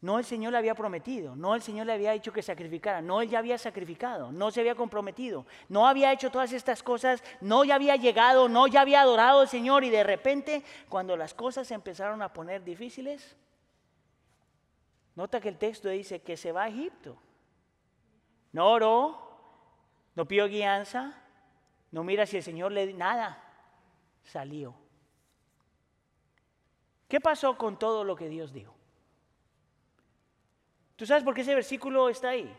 No 0.00 0.18
el 0.18 0.24
Señor 0.24 0.52
le 0.52 0.58
había 0.58 0.74
prometido, 0.74 1.36
no 1.36 1.54
el 1.54 1.60
Señor 1.60 1.86
le 1.86 1.92
había 1.92 2.12
dicho 2.12 2.32
que 2.32 2.42
sacrificara, 2.42 3.02
no 3.02 3.20
él 3.20 3.28
ya 3.28 3.38
había 3.38 3.58
sacrificado, 3.58 4.32
no 4.32 4.50
se 4.50 4.60
había 4.60 4.74
comprometido, 4.74 5.44
no 5.68 5.86
había 5.86 6.10
hecho 6.10 6.30
todas 6.30 6.52
estas 6.54 6.82
cosas, 6.82 7.22
no 7.42 7.64
ya 7.64 7.74
había 7.74 7.96
llegado, 7.96 8.48
no 8.48 8.66
ya 8.66 8.80
había 8.80 9.02
adorado 9.02 9.40
al 9.40 9.48
Señor 9.48 9.84
y 9.84 9.90
de 9.90 10.02
repente 10.02 10.64
cuando 10.88 11.18
las 11.18 11.34
cosas 11.34 11.68
se 11.68 11.74
empezaron 11.74 12.22
a 12.22 12.32
poner 12.32 12.64
difíciles, 12.64 13.36
nota 15.14 15.38
que 15.38 15.50
el 15.50 15.58
texto 15.58 15.90
dice 15.90 16.22
que 16.22 16.38
se 16.38 16.50
va 16.50 16.64
a 16.64 16.68
Egipto. 16.68 17.18
No 18.52 18.70
oró, 18.70 19.18
no 20.14 20.26
pidió 20.26 20.48
guianza, 20.48 21.12
no 21.90 22.04
mira 22.04 22.24
si 22.24 22.38
el 22.38 22.42
Señor 22.42 22.72
le 22.72 22.94
nada, 22.94 23.44
salió. 24.24 24.74
¿Qué 27.06 27.20
pasó 27.20 27.58
con 27.58 27.78
todo 27.78 28.02
lo 28.02 28.16
que 28.16 28.30
Dios 28.30 28.50
dijo? 28.50 28.79
¿Tú 31.00 31.06
sabes 31.06 31.24
por 31.24 31.32
qué 31.32 31.40
ese 31.40 31.54
versículo 31.54 32.10
está 32.10 32.28
ahí? 32.28 32.54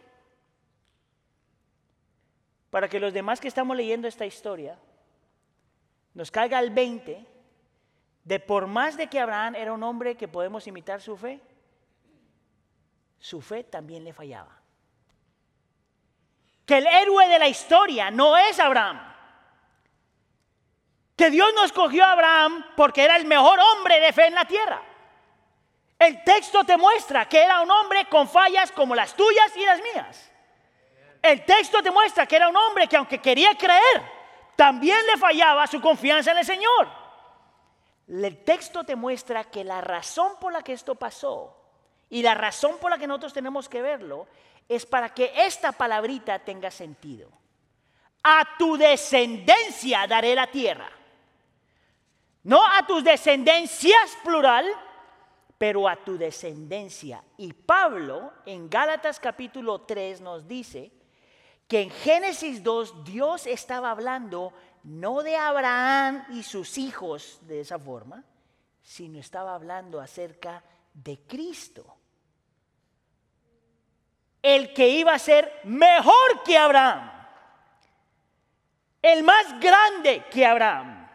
Para 2.72 2.90
que 2.90 3.00
los 3.00 3.14
demás 3.14 3.40
que 3.40 3.48
estamos 3.48 3.78
leyendo 3.78 4.08
esta 4.08 4.26
historia 4.26 4.80
nos 6.16 6.32
caiga 6.32 6.58
el 6.58 6.72
20 6.72 7.24
de 8.24 8.40
por 8.40 8.66
más 8.66 8.98
de 8.98 9.06
que 9.06 9.20
Abraham 9.20 9.54
era 9.54 9.72
un 9.72 9.84
hombre 9.84 10.18
que 10.18 10.28
podemos 10.28 10.66
imitar 10.66 11.02
su 11.02 11.16
fe, 11.16 11.40
su 13.20 13.42
fe 13.42 13.64
también 13.64 14.04
le 14.04 14.12
fallaba. 14.12 14.60
Que 16.66 16.80
el 16.80 16.88
héroe 16.88 17.28
de 17.28 17.38
la 17.38 17.48
historia 17.48 18.10
no 18.10 18.36
es 18.38 18.60
Abraham. 18.60 19.02
Que 21.16 21.30
Dios 21.30 21.52
no 21.54 21.64
escogió 21.64 22.04
a 22.04 22.14
Abraham 22.14 22.66
porque 22.76 23.04
era 23.04 23.18
el 23.18 23.28
mejor 23.28 23.60
hombre 23.60 24.00
de 24.00 24.12
fe 24.12 24.26
en 24.26 24.34
la 24.34 24.46
tierra. 24.46 24.82
El 26.02 26.24
texto 26.24 26.64
te 26.64 26.78
muestra 26.78 27.30
que 27.30 27.44
era 27.44 27.62
un 27.62 27.70
hombre 27.70 28.06
con 28.10 28.28
fallas 28.28 28.72
como 28.72 28.96
las 28.96 29.14
tuyas 29.14 29.56
y 29.56 29.64
las 29.64 29.80
mías. 29.84 30.32
El 31.22 31.46
texto 31.46 31.84
te 31.84 31.92
muestra 31.92 32.26
que 32.26 32.38
era 32.38 32.50
un 32.50 32.58
hombre 32.58 32.88
que 32.88 32.98
aunque 32.98 33.20
quería 33.20 33.56
creer, 33.56 34.02
también 34.56 34.98
le 35.06 35.16
fallaba 35.18 35.68
su 35.68 35.80
confianza 35.80 36.32
en 36.32 36.40
el 36.40 36.46
Señor. 36.46 36.90
El 38.08 38.44
texto 38.44 38.84
te 38.84 38.96
muestra 38.96 39.44
que 39.44 39.64
la 39.64 39.80
razón 39.80 40.40
por 40.40 40.52
la 40.52 40.64
que 40.64 40.74
esto 40.74 40.96
pasó 40.96 41.56
y 42.10 42.24
la 42.24 42.34
razón 42.34 42.80
por 42.80 42.90
la 42.90 42.98
que 42.98 43.06
nosotros 43.06 43.34
tenemos 43.34 43.70
que 43.70 43.84
verlo 43.84 44.26
es 44.68 44.88
para 44.88 45.14
que 45.14 45.32
esta 45.36 45.72
palabrita 45.72 46.40
tenga 46.40 46.72
sentido. 46.72 47.30
A 48.24 48.58
tu 48.58 48.76
descendencia 48.76 50.08
daré 50.08 50.34
la 50.34 50.48
tierra. 50.48 50.90
No 52.42 52.66
a 52.66 52.88
tus 52.88 53.04
descendencias 53.04 54.18
plural, 54.24 54.66
pero 55.62 55.88
a 55.88 55.96
tu 55.96 56.18
descendencia. 56.18 57.24
Y 57.38 57.54
Pablo 57.54 58.34
en 58.48 58.68
Gálatas 58.68 59.20
capítulo 59.20 59.82
3 59.82 60.20
nos 60.22 60.48
dice 60.48 60.92
que 61.68 61.82
en 61.82 61.92
Génesis 61.92 62.64
2 62.64 63.04
Dios 63.04 63.46
estaba 63.46 63.92
hablando 63.92 64.54
no 64.86 65.22
de 65.22 65.36
Abraham 65.36 66.26
y 66.32 66.42
sus 66.42 66.80
hijos 66.80 67.38
de 67.44 67.60
esa 67.60 67.78
forma, 67.78 68.24
sino 68.82 69.20
estaba 69.20 69.54
hablando 69.54 70.02
acerca 70.02 70.64
de 70.96 71.20
Cristo. 71.28 71.86
El 74.42 74.74
que 74.74 74.90
iba 74.90 75.14
a 75.14 75.20
ser 75.20 75.62
mejor 75.66 76.42
que 76.44 76.58
Abraham. 76.58 77.12
El 79.00 79.22
más 79.22 79.60
grande 79.60 80.26
que 80.32 80.44
Abraham. 80.44 81.08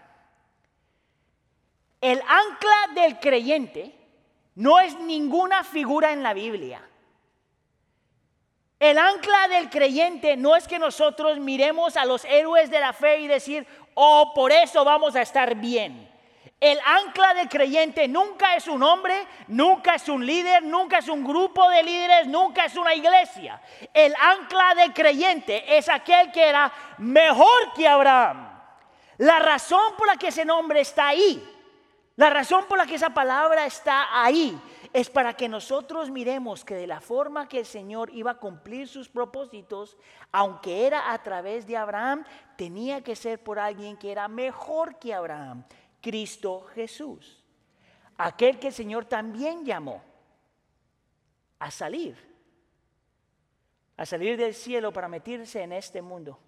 El 2.01 2.21
ancla 2.21 2.95
del 2.95 3.19
creyente 3.19 3.96
no 4.57 4.81
es 4.81 4.99
ninguna 4.99 5.63
figura 5.65 6.13
en 6.13 6.23
la 6.23 6.35
Biblia. 6.35 6.83
El 8.79 8.99
ancla 8.99 9.49
del 9.49 9.71
creyente 9.71 10.37
no 10.37 10.57
es 10.57 10.67
que 10.67 10.79
nosotros 10.79 11.39
miremos 11.39 11.97
a 11.97 12.05
los 12.05 12.25
héroes 12.25 12.71
de 12.71 12.81
la 12.81 12.93
fe 12.93 13.21
y 13.21 13.27
decir, 13.27 13.67
oh, 13.95 14.33
por 14.35 14.53
eso 14.53 14.85
vamos 14.85 15.15
a 15.15 15.23
estar 15.23 15.55
bien. 15.55 16.11
El 16.59 16.79
ancla 16.85 17.35
del 17.35 17.51
creyente 17.51 18.09
nunca 18.09 18.57
es 18.57 18.67
un 18.67 18.83
hombre, 18.83 19.27
nunca 19.49 19.97
es 19.97 20.09
un 20.09 20.25
líder, 20.25 20.63
nunca 20.63 20.99
es 20.99 21.09
un 21.09 21.23
grupo 21.23 21.69
de 21.69 21.83
líderes, 21.83 22.27
nunca 22.27 22.65
es 22.65 22.77
una 22.77 22.95
iglesia. 22.95 23.61
El 23.93 24.15
ancla 24.19 24.75
del 24.75 24.95
creyente 24.95 25.77
es 25.77 25.89
aquel 25.91 26.33
que 26.33 26.49
era 26.49 26.73
mejor 26.99 27.75
que 27.75 27.87
Abraham. 27.87 28.59
La 29.19 29.39
razón 29.39 29.95
por 29.99 30.07
la 30.07 30.17
que 30.17 30.29
ese 30.29 30.47
nombre 30.47 30.81
está 30.81 31.09
ahí 31.09 31.56
la 32.17 32.31
razón 32.31 32.65
por 32.67 32.79
la 32.79 32.87
que 32.87 32.95
esa 32.95 33.11
palabra 33.11 33.67
está 33.67 34.23
ahí 34.23 34.59
es 34.95 35.11
para 35.11 35.35
que 35.35 35.51
nosotros 35.51 36.11
miremos 36.11 36.65
que 36.65 36.75
de 36.75 36.87
la 36.87 37.03
forma 37.03 37.47
que 37.47 37.59
el 37.59 37.67
Señor 37.67 38.09
iba 38.15 38.31
a 38.31 38.39
cumplir 38.39 38.89
sus 38.89 39.11
propósitos, 39.11 39.99
aunque 40.33 40.87
era 40.87 41.13
a 41.13 41.23
través 41.23 41.67
de 41.67 41.77
Abraham, 41.77 42.25
tenía 42.57 43.03
que 43.03 43.15
ser 43.15 43.43
por 43.43 43.59
alguien 43.59 43.99
que 43.99 44.11
era 44.11 44.29
mejor 44.29 44.99
que 44.99 45.13
Abraham, 45.13 45.65
Cristo 46.01 46.67
Jesús. 46.75 47.45
Aquel 48.17 48.59
que 48.59 48.69
el 48.69 48.73
Señor 48.73 49.05
también 49.05 49.67
llamó 49.67 50.03
a 51.59 51.71
salir, 51.71 52.17
a 53.99 54.07
salir 54.07 54.39
del 54.39 54.55
cielo 54.55 54.91
para 54.91 55.09
meterse 55.09 55.63
en 55.63 55.73
este 55.73 56.01
mundo. 56.01 56.39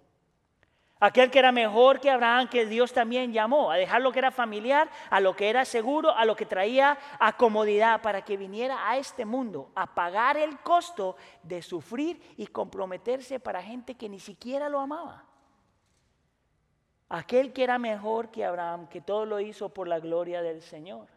Aquel 1.01 1.31
que 1.31 1.39
era 1.39 1.53
mejor 1.53 2.01
que 2.01 2.09
Abraham, 2.09 2.49
que 2.49 2.65
Dios 2.65 2.91
también 2.91 3.31
llamó, 3.31 3.71
a 3.71 3.77
dejar 3.77 4.01
lo 4.01 4.11
que 4.11 4.19
era 4.19 4.31
familiar, 4.31 4.89
a 5.09 5.21
lo 5.21 5.33
que 5.33 5.49
era 5.49 5.63
seguro, 5.63 6.13
a 6.13 6.25
lo 6.25 6.35
que 6.35 6.45
traía 6.45 6.97
a 7.19 7.37
comodidad, 7.37 8.01
para 8.01 8.23
que 8.23 8.35
viniera 8.35 8.89
a 8.89 8.97
este 8.97 9.23
mundo 9.23 9.71
a 9.75 9.95
pagar 9.95 10.35
el 10.35 10.59
costo 10.59 11.15
de 11.41 11.61
sufrir 11.61 12.21
y 12.35 12.47
comprometerse 12.47 13.39
para 13.39 13.63
gente 13.63 13.95
que 13.95 14.09
ni 14.09 14.19
siquiera 14.19 14.67
lo 14.67 14.81
amaba. 14.81 15.23
Aquel 17.07 17.53
que 17.53 17.63
era 17.63 17.79
mejor 17.79 18.29
que 18.29 18.43
Abraham, 18.43 18.87
que 18.89 18.99
todo 18.99 19.25
lo 19.25 19.39
hizo 19.39 19.69
por 19.69 19.87
la 19.87 19.99
gloria 19.99 20.41
del 20.41 20.61
Señor. 20.61 21.07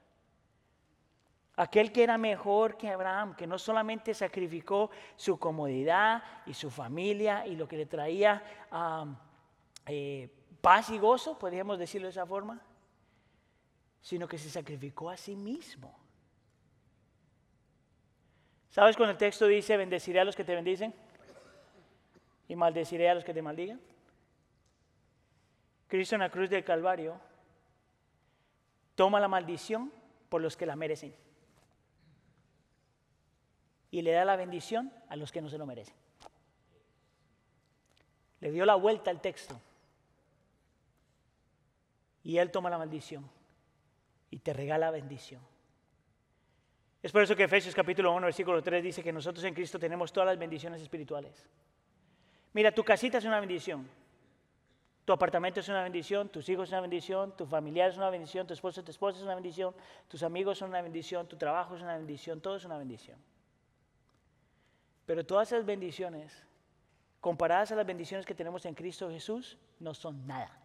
Aquel 1.56 1.92
que 1.92 2.04
era 2.04 2.16
mejor 2.16 2.76
que 2.76 2.88
Abraham, 2.88 3.34
que 3.34 3.48
no 3.48 3.58
solamente 3.58 4.14
sacrificó 4.14 4.90
su 5.16 5.38
comodidad 5.40 6.22
y 6.46 6.54
su 6.54 6.70
familia 6.70 7.46
y 7.48 7.56
lo 7.56 7.66
que 7.66 7.78
le 7.78 7.86
traía 7.86 8.42
a... 8.70 9.06
Eh, 9.86 10.30
paz 10.60 10.90
y 10.90 10.98
gozo, 10.98 11.38
podríamos 11.38 11.78
decirlo 11.78 12.06
de 12.06 12.12
esa 12.12 12.24
forma, 12.24 12.60
sino 14.00 14.28
que 14.28 14.38
se 14.38 14.48
sacrificó 14.48 15.10
a 15.10 15.16
sí 15.16 15.36
mismo. 15.36 15.94
¿Sabes 18.70 18.96
cuando 18.96 19.12
el 19.12 19.18
texto 19.18 19.46
dice, 19.46 19.76
bendeciré 19.76 20.20
a 20.20 20.24
los 20.24 20.36
que 20.36 20.44
te 20.44 20.54
bendicen 20.54 20.94
y 22.48 22.56
maldeciré 22.56 23.10
a 23.10 23.14
los 23.14 23.24
que 23.24 23.34
te 23.34 23.42
maldigan? 23.42 23.80
Cristo 25.88 26.14
en 26.14 26.20
la 26.20 26.30
cruz 26.30 26.48
del 26.48 26.64
Calvario 26.64 27.20
toma 28.94 29.20
la 29.20 29.28
maldición 29.28 29.92
por 30.28 30.40
los 30.40 30.56
que 30.56 30.64
la 30.64 30.74
merecen 30.74 31.14
y 33.90 34.00
le 34.00 34.12
da 34.12 34.24
la 34.24 34.36
bendición 34.36 34.90
a 35.08 35.16
los 35.16 35.30
que 35.30 35.42
no 35.42 35.50
se 35.50 35.58
lo 35.58 35.66
merecen. 35.66 35.94
Le 38.40 38.50
dio 38.50 38.64
la 38.64 38.74
vuelta 38.74 39.10
al 39.10 39.20
texto 39.20 39.60
y 42.24 42.38
Él 42.38 42.50
toma 42.50 42.70
la 42.70 42.78
maldición 42.78 43.28
y 44.30 44.38
te 44.38 44.52
regala 44.52 44.90
bendición. 44.90 45.42
Es 47.02 47.10
por 47.10 47.22
eso 47.22 47.34
que 47.34 47.44
Efesios 47.44 47.74
capítulo 47.74 48.12
1, 48.12 48.26
versículo 48.26 48.62
3 48.62 48.82
dice 48.82 49.02
que 49.02 49.12
nosotros 49.12 49.44
en 49.44 49.54
Cristo 49.54 49.78
tenemos 49.78 50.12
todas 50.12 50.28
las 50.28 50.38
bendiciones 50.38 50.80
espirituales. 50.80 51.48
Mira, 52.52 52.72
tu 52.72 52.84
casita 52.84 53.18
es 53.18 53.24
una 53.24 53.40
bendición. 53.40 53.88
Tu 55.04 55.12
apartamento 55.12 55.58
es 55.58 55.68
una 55.68 55.82
bendición, 55.82 56.28
tus 56.28 56.48
hijos 56.48 56.68
es 56.68 56.72
una 56.72 56.80
bendición, 56.82 57.36
tu 57.36 57.44
familiar 57.44 57.90
es 57.90 57.96
una 57.96 58.08
bendición, 58.08 58.46
tu 58.46 58.54
esposo, 58.54 58.84
tu 58.84 58.92
esposa 58.92 59.18
es 59.18 59.24
una 59.24 59.34
bendición, 59.34 59.74
tus 60.06 60.22
amigos 60.22 60.58
son 60.58 60.68
una 60.68 60.80
bendición, 60.80 61.26
tu 61.26 61.36
trabajo 61.36 61.74
es 61.74 61.82
una 61.82 61.96
bendición, 61.96 62.40
todo 62.40 62.54
es 62.54 62.64
una 62.64 62.78
bendición. 62.78 63.18
Pero 65.04 65.26
todas 65.26 65.50
esas 65.50 65.66
bendiciones, 65.66 66.46
comparadas 67.20 67.72
a 67.72 67.74
las 67.74 67.86
bendiciones 67.86 68.24
que 68.24 68.34
tenemos 68.34 68.64
en 68.64 68.74
Cristo 68.74 69.10
Jesús, 69.10 69.58
no 69.80 69.92
son 69.92 70.24
nada. 70.24 70.61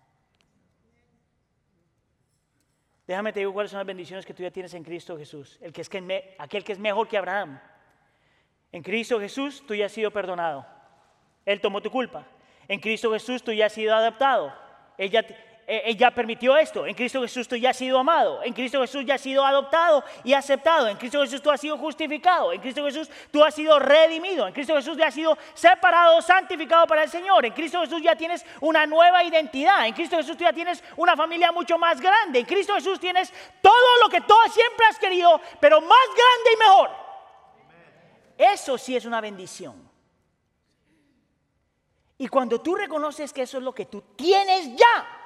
Déjame 3.08 3.32
te 3.32 3.40
digo 3.40 3.54
cuáles 3.54 3.72
son 3.72 3.78
las 3.78 3.88
bendiciones 3.88 4.26
que 4.26 4.34
tú 4.34 4.44
ya 4.44 4.52
tienes 4.52 4.74
en 4.74 4.84
Cristo 4.84 5.18
Jesús. 5.18 5.58
El 5.62 5.72
que 5.72 5.82
es 5.82 5.88
que, 5.88 6.36
aquel 6.38 6.64
que 6.66 6.74
es 6.74 6.80
mejor 6.80 7.08
que 7.08 7.18
Abraham. 7.18 7.60
En 8.72 8.84
Cristo 8.84 9.18
Jesús 9.20 9.64
tú 9.66 9.74
ya 9.74 9.86
has 9.86 9.94
sido 9.94 10.12
perdonado. 10.12 10.66
Él 11.46 11.62
tomó 11.62 11.82
tu 11.82 11.90
culpa. 11.90 12.28
En 12.68 12.82
Cristo 12.82 13.14
Jesús 13.14 13.42
tú 13.42 13.54
ya 13.54 13.68
has 13.68 13.74
sido 13.74 13.96
adaptado. 13.96 14.54
Ella, 14.98 15.26
ella 15.70 16.12
permitió 16.12 16.56
esto. 16.56 16.86
En 16.86 16.96
Cristo 16.96 17.22
Jesús 17.22 17.46
tú 17.46 17.58
ya 17.58 17.72
has 17.72 17.78
sido 17.78 18.00
amado. 18.00 18.42
En 18.42 18.54
Cristo 18.54 18.80
Jesús 18.80 19.04
ya 19.06 19.16
has 19.16 19.22
sido 19.22 19.46
adoptado 19.46 20.02
y 20.24 20.32
aceptado. 20.32 20.88
En 20.88 20.96
Cristo 20.96 21.20
Jesús 21.20 21.42
tú 21.42 21.52
has 21.52 21.60
sido 21.60 21.78
justificado. 21.78 22.54
En 22.54 22.62
Cristo 22.62 22.86
Jesús 22.86 23.10
tú 23.32 23.44
has 23.44 23.54
sido 23.54 23.78
redimido. 23.78 24.48
En 24.48 24.54
Cristo 24.54 24.74
Jesús 24.76 24.96
ya 24.96 25.08
has 25.08 25.14
sido 25.14 25.38
separado, 25.54 26.22
santificado 26.22 26.88
para 26.88 27.04
el 27.04 27.10
Señor. 27.10 27.46
En 27.46 27.52
Cristo 27.52 27.82
Jesús 27.82 28.02
ya 28.02 28.16
tienes 28.16 28.46
una 28.62 28.86
nueva 28.86 29.26
identidad. 29.26 29.86
En 29.86 29.94
Cristo 29.94 30.16
Jesús 30.16 30.38
tú 30.38 30.46
ya 30.46 30.54
tienes 30.54 30.82
una 30.96 31.18
familia 31.18 31.52
mucho 31.52 31.78
más 31.78 32.00
grande. 32.00 32.40
En 32.40 32.46
Cristo 32.46 32.74
Jesús 32.76 32.98
tienes 32.98 33.34
todo 33.62 33.98
lo 34.02 34.10
que 34.10 34.22
tú 34.22 34.36
siempre 34.50 34.86
has 34.90 34.98
querido, 34.98 35.42
pero 35.60 35.82
más 35.82 36.08
grande 36.16 36.54
y 36.54 36.58
mejor. 36.58 36.90
Eso 38.38 38.78
sí 38.78 38.96
es 38.96 39.04
una 39.04 39.20
bendición. 39.20 39.86
Y 42.20 42.30
cuando 42.30 42.62
tú 42.62 42.74
reconoces 42.74 43.34
que 43.34 43.42
eso 43.42 43.58
es 43.58 43.64
lo 43.64 43.74
que 43.74 43.86
tú 43.86 44.02
tienes 44.16 44.74
ya, 44.78 45.17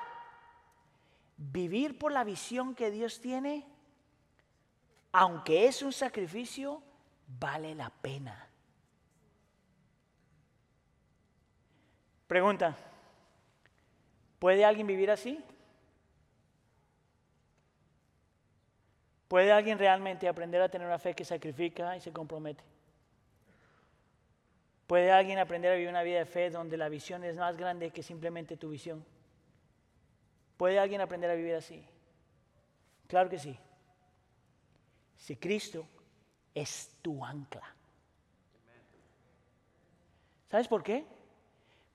vivir 1.42 1.98
por 1.98 2.12
la 2.12 2.24
visión 2.24 2.76
que 2.76 2.92
Dios 2.92 3.20
tiene, 3.20 3.66
aunque 5.12 5.66
es 5.68 5.82
un 5.82 5.92
sacrificio, 5.92 6.84
vale 7.40 7.74
la 7.74 7.90
pena. 7.90 8.48
Pregunta, 12.28 12.78
¿puede 14.40 14.64
alguien 14.64 14.88
vivir 14.88 15.10
así? 15.10 15.44
¿Puede 19.28 19.52
alguien 19.52 19.80
realmente 19.80 20.28
aprender 20.28 20.62
a 20.62 20.70
tener 20.70 20.88
una 20.88 21.00
fe 21.00 21.14
que 21.14 21.26
sacrifica 21.26 21.96
y 21.98 22.02
se 22.02 22.14
compromete? 22.14 22.64
¿Puede 24.88 25.12
alguien 25.12 25.40
aprender 25.40 25.72
a 25.72 25.76
vivir 25.76 25.90
una 25.90 26.04
vida 26.04 26.20
de 26.20 26.26
fe 26.26 26.50
donde 26.50 26.78
la 26.78 26.90
visión 26.90 27.24
es 27.24 27.38
más 27.38 27.58
grande 27.58 27.92
que 27.92 28.04
simplemente 28.04 28.58
tu 28.58 28.70
visión? 28.70 29.04
¿Puede 30.62 30.78
alguien 30.78 31.02
aprender 31.02 31.32
a 31.32 31.34
vivir 31.34 31.56
así? 31.56 31.84
Claro 33.08 33.32
que 33.32 33.40
sí. 33.40 33.58
Si 35.18 35.36
Cristo 35.36 35.88
es 36.54 37.00
tu 37.02 37.26
ancla. 37.26 37.74
¿Sabes 40.52 40.68
por 40.68 40.84
qué? 40.84 41.04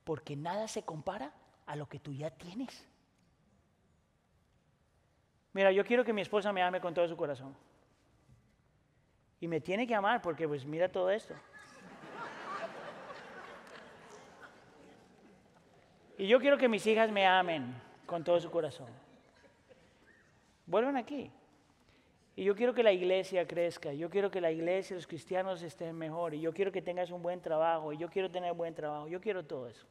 Porque 0.02 0.34
nada 0.34 0.66
se 0.66 0.82
compara 0.82 1.32
a 1.64 1.76
lo 1.76 1.88
que 1.88 2.00
tú 2.00 2.12
ya 2.12 2.28
tienes. 2.28 2.84
Mira, 5.52 5.70
yo 5.70 5.84
quiero 5.84 6.04
que 6.04 6.12
mi 6.12 6.22
esposa 6.22 6.52
me 6.52 6.64
ame 6.64 6.80
con 6.80 6.92
todo 6.92 7.06
su 7.06 7.16
corazón. 7.16 7.56
Y 9.38 9.46
me 9.46 9.60
tiene 9.60 9.86
que 9.86 9.94
amar 9.94 10.20
porque 10.20 10.48
pues 10.48 10.64
mira 10.64 10.90
todo 10.90 11.08
esto. 11.12 11.34
Y 16.18 16.26
yo 16.26 16.40
quiero 16.40 16.58
que 16.58 16.68
mis 16.68 16.84
hijas 16.88 17.12
me 17.12 17.28
amen 17.28 17.85
con 18.06 18.24
todo 18.24 18.40
su 18.40 18.50
corazón. 18.50 18.88
Vuelvan 20.66 20.96
aquí. 20.96 21.30
Y 22.34 22.44
yo 22.44 22.54
quiero 22.54 22.74
que 22.74 22.82
la 22.82 22.92
iglesia 22.92 23.46
crezca, 23.46 23.94
yo 23.94 24.10
quiero 24.10 24.30
que 24.30 24.42
la 24.42 24.50
iglesia, 24.50 24.94
los 24.94 25.06
cristianos 25.06 25.62
estén 25.62 25.96
mejor, 25.96 26.34
y 26.34 26.40
yo 26.40 26.52
quiero 26.52 26.70
que 26.70 26.82
tengas 26.82 27.10
un 27.10 27.22
buen 27.22 27.40
trabajo, 27.40 27.92
y 27.94 27.96
yo 27.96 28.10
quiero 28.10 28.30
tener 28.30 28.52
buen 28.52 28.74
trabajo, 28.74 29.08
yo 29.08 29.20
quiero 29.20 29.44
todo 29.44 29.68
eso. 29.68 29.86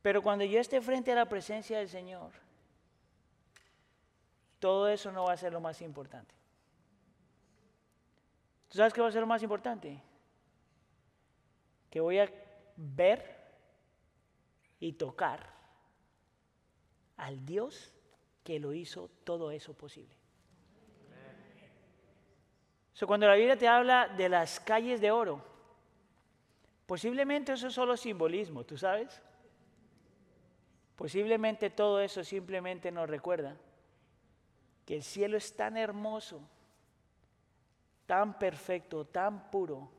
Pero 0.00 0.22
cuando 0.22 0.44
yo 0.44 0.58
esté 0.58 0.80
frente 0.80 1.12
a 1.12 1.16
la 1.16 1.28
presencia 1.28 1.78
del 1.78 1.88
Señor, 1.88 2.30
todo 4.58 4.88
eso 4.88 5.12
no 5.12 5.24
va 5.24 5.34
a 5.34 5.36
ser 5.36 5.52
lo 5.52 5.60
más 5.60 5.82
importante. 5.82 6.34
¿Tú 8.68 8.78
sabes 8.78 8.94
qué 8.94 9.02
va 9.02 9.08
a 9.08 9.12
ser 9.12 9.20
lo 9.20 9.26
más 9.26 9.42
importante? 9.42 10.00
Que 11.90 12.00
voy 12.00 12.18
a 12.18 12.30
ver 12.76 13.35
y 14.80 14.92
tocar 14.92 15.54
al 17.16 17.44
Dios 17.44 17.92
que 18.44 18.58
lo 18.58 18.72
hizo 18.72 19.10
todo 19.24 19.50
eso 19.50 19.74
posible. 19.74 20.14
cuando 23.06 23.26
la 23.26 23.34
Biblia 23.34 23.58
te 23.58 23.68
habla 23.68 24.08
de 24.08 24.28
las 24.28 24.58
calles 24.60 25.00
de 25.00 25.10
oro, 25.10 25.44
posiblemente 26.86 27.52
eso 27.52 27.68
es 27.68 27.74
solo 27.74 27.96
simbolismo, 27.96 28.64
¿tú 28.64 28.78
sabes? 28.78 29.22
Posiblemente 30.96 31.68
todo 31.68 32.00
eso 32.00 32.24
simplemente 32.24 32.90
nos 32.90 33.08
recuerda 33.08 33.56
que 34.86 34.96
el 34.96 35.02
cielo 35.02 35.36
es 35.36 35.54
tan 35.54 35.76
hermoso, 35.76 36.40
tan 38.06 38.38
perfecto, 38.38 39.04
tan 39.04 39.50
puro, 39.50 39.90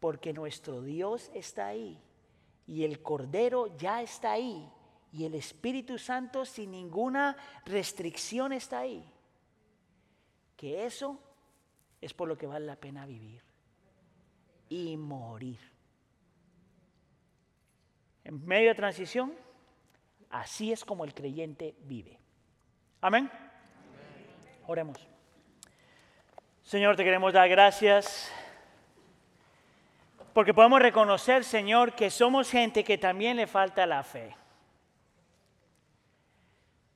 porque 0.00 0.32
nuestro 0.32 0.82
Dios 0.82 1.30
está 1.34 1.68
ahí 1.68 2.02
y 2.66 2.84
el 2.84 3.02
Cordero 3.02 3.76
ya 3.76 4.02
está 4.02 4.32
ahí 4.32 4.68
y 5.12 5.24
el 5.24 5.34
Espíritu 5.34 5.98
Santo 5.98 6.44
sin 6.44 6.70
ninguna 6.70 7.36
restricción 7.66 8.52
está 8.52 8.80
ahí. 8.80 9.04
Que 10.56 10.86
eso 10.86 11.18
es 12.00 12.14
por 12.14 12.28
lo 12.28 12.38
que 12.38 12.46
vale 12.46 12.66
la 12.66 12.76
pena 12.76 13.04
vivir 13.04 13.42
y 14.68 14.96
morir. 14.96 15.58
En 18.24 18.44
medio 18.46 18.68
de 18.68 18.74
transición, 18.74 19.34
así 20.30 20.72
es 20.72 20.84
como 20.84 21.04
el 21.04 21.12
creyente 21.12 21.74
vive. 21.80 22.18
Amén. 23.00 23.30
Oremos. 24.66 24.96
Señor, 26.62 26.96
te 26.96 27.04
queremos 27.04 27.32
dar 27.32 27.48
gracias 27.48 28.32
porque 30.32 30.54
podemos 30.54 30.80
reconocer, 30.80 31.44
Señor, 31.44 31.94
que 31.94 32.10
somos 32.10 32.50
gente 32.50 32.84
que 32.84 32.98
también 32.98 33.36
le 33.36 33.46
falta 33.46 33.86
la 33.86 34.02
fe. 34.02 34.34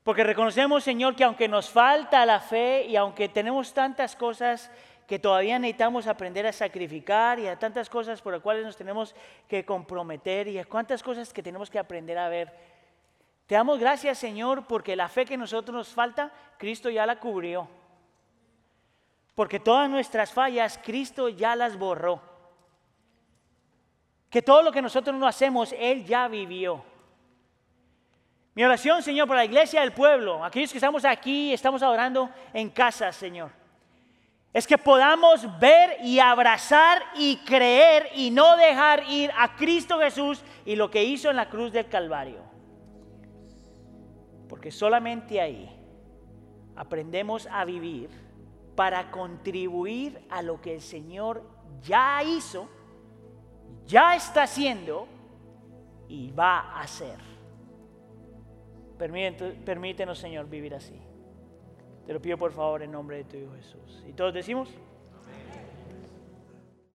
Porque 0.02 0.24
reconocemos, 0.24 0.84
Señor, 0.84 1.16
que 1.16 1.24
aunque 1.24 1.48
nos 1.48 1.68
falta 1.68 2.24
la 2.24 2.40
fe 2.40 2.84
y 2.86 2.96
aunque 2.96 3.28
tenemos 3.28 3.74
tantas 3.74 4.14
cosas 4.14 4.70
que 5.06 5.18
todavía 5.18 5.58
necesitamos 5.58 6.06
aprender 6.06 6.46
a 6.46 6.52
sacrificar 6.52 7.38
y 7.38 7.46
a 7.46 7.58
tantas 7.58 7.90
cosas 7.90 8.22
por 8.22 8.32
las 8.32 8.42
cuales 8.42 8.64
nos 8.64 8.76
tenemos 8.76 9.14
que 9.48 9.64
comprometer 9.64 10.48
y 10.48 10.58
a 10.58 10.64
cuántas 10.64 11.02
cosas 11.02 11.32
que 11.32 11.42
tenemos 11.42 11.70
que 11.70 11.78
aprender 11.78 12.18
a 12.18 12.28
ver. 12.28 12.52
Te 13.46 13.54
damos 13.54 13.78
gracias, 13.78 14.18
Señor, 14.18 14.66
porque 14.66 14.96
la 14.96 15.08
fe 15.08 15.24
que 15.24 15.36
nosotros 15.36 15.76
nos 15.76 15.88
falta, 15.88 16.32
Cristo 16.56 16.88
ya 16.90 17.06
la 17.06 17.20
cubrió. 17.20 17.68
Porque 19.34 19.60
todas 19.60 19.90
nuestras 19.90 20.32
fallas, 20.32 20.80
Cristo 20.82 21.28
ya 21.28 21.54
las 21.54 21.76
borró. 21.76 22.35
Que 24.36 24.42
todo 24.42 24.60
lo 24.60 24.70
que 24.70 24.82
nosotros 24.82 25.16
no 25.16 25.26
hacemos, 25.26 25.74
Él 25.78 26.04
ya 26.04 26.28
vivió. 26.28 26.84
Mi 28.54 28.62
oración, 28.64 29.02
Señor, 29.02 29.26
para 29.26 29.40
la 29.40 29.46
iglesia 29.46 29.80
del 29.80 29.92
pueblo, 29.92 30.44
aquellos 30.44 30.70
que 30.70 30.76
estamos 30.76 31.06
aquí, 31.06 31.54
estamos 31.54 31.82
adorando 31.82 32.28
en 32.52 32.68
casa, 32.68 33.10
Señor, 33.12 33.50
es 34.52 34.66
que 34.66 34.76
podamos 34.76 35.58
ver 35.58 35.96
y 36.02 36.18
abrazar 36.18 37.02
y 37.16 37.38
creer 37.46 38.10
y 38.14 38.30
no 38.30 38.58
dejar 38.58 39.04
ir 39.08 39.30
a 39.38 39.56
Cristo 39.56 39.98
Jesús 40.00 40.42
y 40.66 40.76
lo 40.76 40.90
que 40.90 41.02
hizo 41.02 41.30
en 41.30 41.36
la 41.36 41.48
cruz 41.48 41.72
del 41.72 41.88
Calvario. 41.88 42.42
Porque 44.50 44.70
solamente 44.70 45.40
ahí 45.40 45.74
aprendemos 46.76 47.48
a 47.50 47.64
vivir 47.64 48.10
para 48.74 49.10
contribuir 49.10 50.20
a 50.28 50.42
lo 50.42 50.60
que 50.60 50.74
el 50.74 50.82
Señor 50.82 51.42
ya 51.80 52.22
hizo 52.22 52.75
ya 53.86 54.16
está 54.16 54.42
haciendo 54.44 55.06
y 56.08 56.30
va 56.32 56.60
a 56.60 56.82
hacer. 56.82 57.18
Permítenos, 58.98 60.18
Señor, 60.18 60.48
vivir 60.48 60.74
así. 60.74 61.00
Te 62.06 62.12
lo 62.12 62.20
pido 62.20 62.38
por 62.38 62.52
favor 62.52 62.82
en 62.82 62.92
nombre 62.92 63.18
de 63.18 63.24
tu 63.24 63.36
Hijo 63.36 63.52
Jesús. 63.54 64.04
Y 64.08 64.12
todos 64.12 64.32
decimos... 64.34 64.68